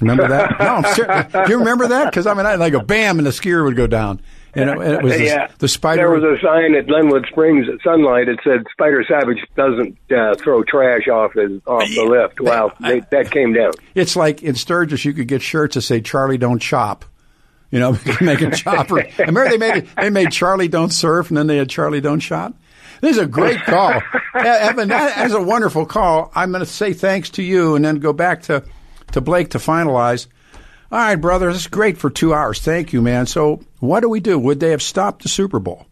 Remember 0.00 0.26
that? 0.26 0.56
no, 0.58 0.66
I'm 0.66 0.94
serious. 0.94 1.32
Do 1.32 1.52
you 1.52 1.58
remember 1.60 1.86
that? 1.88 2.06
Because 2.06 2.26
I 2.26 2.34
mean, 2.34 2.46
I 2.46 2.56
like 2.56 2.72
go 2.72 2.80
bam, 2.80 3.18
and 3.18 3.26
the 3.26 3.30
skier 3.30 3.62
would 3.64 3.76
go 3.76 3.86
down, 3.86 4.20
and 4.54 4.70
it, 4.70 4.78
and 4.78 4.92
it 4.94 5.02
was 5.02 5.16
the, 5.16 5.24
yeah. 5.24 5.48
the 5.58 5.68
spider. 5.68 6.02
There 6.02 6.10
was 6.10 6.22
a 6.22 6.40
sign 6.42 6.74
at 6.74 6.86
Glenwood 6.86 7.26
Springs 7.30 7.66
at 7.68 7.82
Sunlight 7.82 8.26
that 8.26 8.38
said 8.44 8.64
Spider 8.72 9.04
Sabich 9.04 9.40
doesn't 9.56 9.98
uh, 10.10 10.34
throw 10.36 10.62
trash 10.62 11.08
off 11.08 11.32
his 11.34 11.60
off 11.66 11.88
the 11.88 12.04
lift. 12.04 12.40
Wow, 12.40 12.72
they, 12.80 13.00
that 13.10 13.30
came 13.30 13.52
down. 13.52 13.72
It's 13.94 14.16
like 14.16 14.42
in 14.42 14.54
Sturgis, 14.54 15.04
you 15.04 15.12
could 15.12 15.28
get 15.28 15.42
shirts 15.42 15.74
that 15.74 15.82
say 15.82 16.00
"Charlie 16.00 16.38
don't 16.38 16.60
chop." 16.60 17.04
You 17.70 17.80
know, 17.80 17.98
make 18.20 18.40
a 18.40 18.50
chopper. 18.50 19.00
I 19.00 19.12
remember 19.18 19.48
they 19.48 19.58
made 19.58 19.76
it, 19.76 19.88
they 19.96 20.10
made 20.10 20.30
Charlie 20.30 20.68
don't 20.68 20.92
surf, 20.92 21.30
and 21.30 21.36
then 21.36 21.46
they 21.46 21.56
had 21.56 21.68
Charlie 21.68 22.00
don't 22.00 22.20
shot. 22.20 22.54
This 23.00 23.16
is 23.16 23.22
a 23.22 23.26
great 23.26 23.60
call, 23.62 24.00
Evan. 24.34 24.88
That 24.88 25.26
is 25.26 25.34
a 25.34 25.42
wonderful 25.42 25.84
call. 25.84 26.30
I'm 26.34 26.52
going 26.52 26.64
to 26.64 26.70
say 26.70 26.92
thanks 26.92 27.30
to 27.30 27.42
you, 27.42 27.74
and 27.74 27.84
then 27.84 27.96
go 27.96 28.12
back 28.12 28.42
to 28.42 28.64
to 29.12 29.20
Blake 29.20 29.50
to 29.50 29.58
finalize. 29.58 30.26
All 30.92 30.98
right, 30.98 31.16
brother, 31.16 31.52
this 31.52 31.62
is 31.62 31.66
great 31.66 31.98
for 31.98 32.10
two 32.10 32.34
hours. 32.34 32.60
Thank 32.60 32.92
you, 32.92 33.00
man. 33.00 33.26
So, 33.26 33.60
what 33.80 34.00
do 34.00 34.08
we 34.08 34.20
do? 34.20 34.38
Would 34.38 34.60
they 34.60 34.70
have 34.70 34.82
stopped 34.82 35.22
the 35.22 35.28
Super 35.28 35.58
Bowl? 35.58 35.86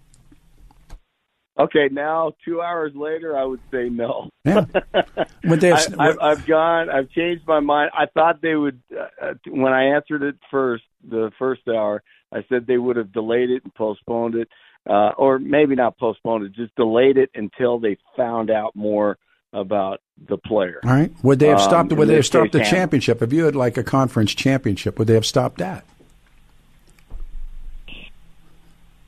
Okay, 1.58 1.88
now 1.90 2.32
two 2.44 2.62
hours 2.62 2.92
later, 2.94 3.36
I 3.36 3.44
would 3.44 3.60
say 3.70 3.88
no. 3.88 4.30
Yeah. 4.44 4.64
Would 5.44 5.60
they 5.60 5.72
I, 5.72 5.80
have? 5.80 6.00
I've, 6.00 6.18
I've 6.20 6.46
gone. 6.46 6.88
I've 6.88 7.10
changed 7.10 7.46
my 7.46 7.60
mind. 7.60 7.90
I 7.94 8.06
thought 8.06 8.40
they 8.40 8.54
would. 8.54 8.80
Uh, 8.90 9.02
uh, 9.20 9.34
when 9.48 9.72
I 9.72 9.94
answered 9.94 10.22
it 10.22 10.36
first, 10.50 10.84
the 11.08 11.30
first 11.38 11.62
hour, 11.68 12.02
I 12.32 12.44
said 12.48 12.66
they 12.66 12.78
would 12.78 12.96
have 12.96 13.12
delayed 13.12 13.50
it 13.50 13.64
and 13.64 13.74
postponed 13.74 14.34
it, 14.34 14.48
uh, 14.88 15.10
or 15.18 15.38
maybe 15.38 15.74
not 15.74 15.98
postponed 15.98 16.44
it, 16.44 16.52
just 16.54 16.74
delayed 16.74 17.18
it 17.18 17.30
until 17.34 17.78
they 17.78 17.98
found 18.16 18.50
out 18.50 18.74
more 18.74 19.18
about 19.52 20.00
the 20.28 20.38
player. 20.38 20.80
All 20.84 20.90
right. 20.90 21.12
Would 21.22 21.38
they 21.38 21.48
have 21.48 21.58
Um, 21.58 21.64
stopped? 21.64 21.92
in 21.92 21.98
would 21.98 22.08
they 22.08 22.14
have 22.14 22.26
stopped 22.26 22.52
the 22.52 22.58
Hamlin. 22.58 22.70
championship? 22.74 23.22
If 23.22 23.32
you 23.32 23.44
had 23.44 23.54
like 23.56 23.76
a 23.76 23.82
conference 23.82 24.34
championship, 24.34 24.98
would 24.98 25.08
they 25.08 25.14
have 25.14 25.26
stopped 25.26 25.58
that? 25.58 25.84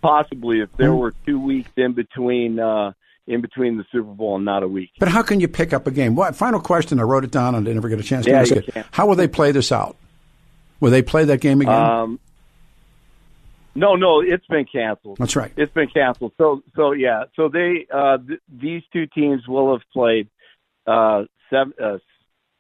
Possibly, 0.03 0.61
if 0.61 0.71
there 0.77 0.93
Hmm. 0.93 0.99
were 0.99 1.15
two 1.25 1.41
weeks 1.41 1.71
in 1.77 1.93
between, 1.93 2.59
uh, 2.61 2.93
in 3.27 3.41
between 3.41 3.79
the 3.79 3.85
Super 3.91 4.13
Bowl 4.13 4.37
and 4.37 4.45
not 4.45 4.63
a 4.63 4.69
week. 4.69 4.91
But 4.99 5.09
how 5.09 5.23
can 5.23 5.41
you 5.41 5.49
pick 5.49 5.73
up 5.73 5.87
a 5.87 5.91
game? 5.91 6.15
What 6.15 6.37
final 6.37 6.61
question? 6.61 7.01
I 7.01 7.05
wrote 7.05 7.25
it 7.25 7.31
down 7.31 7.55
and 7.55 7.67
I 7.67 7.73
never 7.73 7.89
get 7.89 7.99
a 7.99 8.03
chance 8.03 8.27
to 8.27 8.33
Yeah, 8.33 8.41
ask 8.41 8.53
it. 8.53 8.67
can. 8.67 8.85
How 8.91 9.07
will 9.07 9.15
they 9.17 9.29
play 9.29 9.51
this 9.51 9.73
out? 9.73 9.97
Will 10.81 10.91
they 10.91 11.01
play 11.01 11.25
that 11.25 11.41
game 11.41 11.63
again? 11.63 11.73
Um, 11.75 12.21
no, 13.75 13.95
no, 13.97 14.21
it's 14.21 14.47
been 14.47 14.67
canceled. 14.67 15.17
That's 15.19 15.37
right. 15.37 15.53
It's 15.57 15.73
been 15.73 15.89
canceled. 15.89 16.33
So, 16.37 16.63
so 16.77 16.93
yeah. 16.93 17.25
So 17.35 17.49
they, 17.49 17.87
uh, 17.91 18.19
th- 18.19 18.41
these 18.55 18.83
two 18.93 19.07
teams 19.07 19.49
will 19.49 19.73
have 19.73 19.83
played 19.91 20.29
uh, 20.87 21.25
seven, 21.51 21.73
uh, 21.83 21.99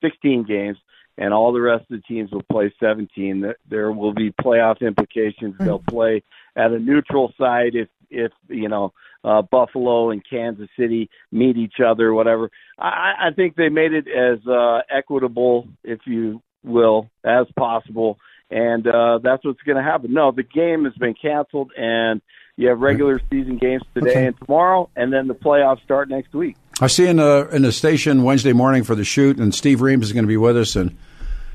16 0.02 0.44
games, 0.44 0.78
and 1.16 1.32
all 1.32 1.52
the 1.52 1.60
rest 1.60 1.82
of 1.90 1.96
the 1.96 2.02
teams 2.02 2.30
will 2.32 2.42
play 2.50 2.72
17. 2.80 3.40
There- 3.40 3.56
There 3.68 3.92
will 3.92 4.12
be 4.12 4.30
playoff 4.32 4.80
implications. 4.80 5.54
They'll 5.58 5.78
play 5.88 6.22
at 6.56 6.72
a 6.72 6.78
neutral 6.78 7.32
site 7.38 7.74
if, 7.74 7.88
if 8.10 8.32
you 8.48 8.68
know, 8.68 8.92
uh, 9.24 9.40
Buffalo 9.42 10.10
and 10.10 10.22
Kansas 10.28 10.68
City 10.78 11.08
meet 11.32 11.56
each 11.56 11.80
other, 11.84 12.12
whatever. 12.12 12.50
I, 12.78 13.14
I 13.28 13.30
think 13.34 13.56
they 13.56 13.70
made 13.70 13.92
it 13.94 14.06
as 14.08 14.46
uh, 14.46 14.80
equitable, 14.90 15.68
if 15.82 16.00
you 16.06 16.42
will, 16.62 17.08
as 17.24 17.46
possible 17.56 18.18
and 18.50 18.86
uh, 18.86 19.18
that's 19.22 19.42
what's 19.44 19.62
going 19.62 19.76
to 19.78 19.82
happen. 19.82 20.12
No, 20.12 20.30
the 20.30 20.42
game 20.42 20.84
has 20.84 20.92
been 20.94 21.14
canceled, 21.14 21.72
and 21.76 22.20
you 22.56 22.68
have 22.68 22.78
regular 22.78 23.18
season 23.30 23.56
games 23.56 23.82
today 23.94 24.10
Okay. 24.10 24.26
and 24.26 24.36
tomorrow, 24.38 24.90
and 24.94 25.10
then 25.12 25.28
the 25.28 25.34
playoffs 25.34 25.82
start 25.82 26.10
next 26.10 26.34
week. 26.34 26.54
I 26.80 26.88
see 26.88 27.06
in 27.06 27.16
the 27.16 27.48
in 27.52 27.62
the 27.62 27.72
station 27.72 28.22
Wednesday 28.24 28.52
morning 28.52 28.82
for 28.84 28.94
the 28.94 29.04
shoot, 29.04 29.38
and 29.38 29.54
Steve 29.54 29.80
Reams 29.80 30.06
is 30.06 30.12
going 30.12 30.24
to 30.24 30.28
be 30.28 30.36
with 30.36 30.56
us. 30.56 30.76
And 30.76 30.96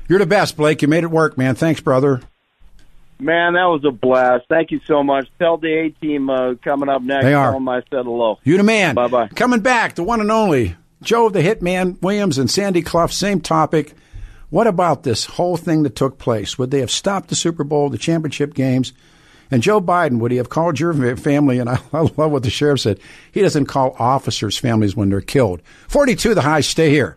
you're 0.08 0.18
the 0.18 0.26
best, 0.26 0.56
Blake. 0.56 0.82
You 0.82 0.88
made 0.88 1.04
it 1.04 1.10
work, 1.10 1.36
man. 1.36 1.54
Thanks, 1.54 1.80
brother. 1.80 2.20
Man, 3.18 3.52
that 3.52 3.64
was 3.64 3.84
a 3.84 3.90
blast. 3.90 4.46
Thank 4.48 4.70
you 4.70 4.80
so 4.86 5.02
much. 5.02 5.28
Tell 5.38 5.58
the 5.58 5.68
A 5.68 5.90
team 5.90 6.30
uh, 6.30 6.54
coming 6.64 6.88
up 6.88 7.02
next. 7.02 7.24
They 7.24 7.34
are. 7.34 7.50
Tell 7.50 7.60
them 7.60 7.68
I 7.68 7.82
said 7.90 8.04
hello. 8.04 8.38
You 8.44 8.56
the 8.56 8.62
man. 8.62 8.94
Bye 8.94 9.08
bye. 9.08 9.28
Coming 9.28 9.60
back, 9.60 9.94
the 9.94 10.02
one 10.02 10.20
and 10.20 10.30
only 10.30 10.76
Joe 11.02 11.28
the 11.28 11.42
Hitman 11.42 12.00
Williams 12.00 12.38
and 12.38 12.50
Sandy 12.50 12.80
Clough. 12.80 13.08
Same 13.08 13.40
topic. 13.40 13.94
What 14.48 14.66
about 14.66 15.02
this 15.02 15.26
whole 15.26 15.56
thing 15.56 15.82
that 15.84 15.94
took 15.94 16.18
place? 16.18 16.58
Would 16.58 16.70
they 16.70 16.80
have 16.80 16.90
stopped 16.90 17.28
the 17.28 17.36
Super 17.36 17.62
Bowl, 17.62 17.90
the 17.90 17.98
championship 17.98 18.54
games? 18.54 18.92
And 19.50 19.62
Joe 19.62 19.80
Biden, 19.80 20.18
would 20.18 20.30
he 20.30 20.36
have 20.36 20.48
called 20.48 20.78
your 20.78 21.16
family? 21.16 21.58
And 21.58 21.68
I, 21.68 21.80
I 21.92 22.00
love 22.00 22.30
what 22.30 22.42
the 22.42 22.50
sheriff 22.50 22.80
said. 22.80 23.00
He 23.32 23.40
doesn't 23.40 23.66
call 23.66 23.96
officers' 23.98 24.58
families 24.58 24.96
when 24.96 25.10
they're 25.10 25.20
killed. 25.20 25.62
42 25.88 26.34
the 26.34 26.42
high. 26.42 26.60
Stay 26.60 26.90
here. 26.90 27.16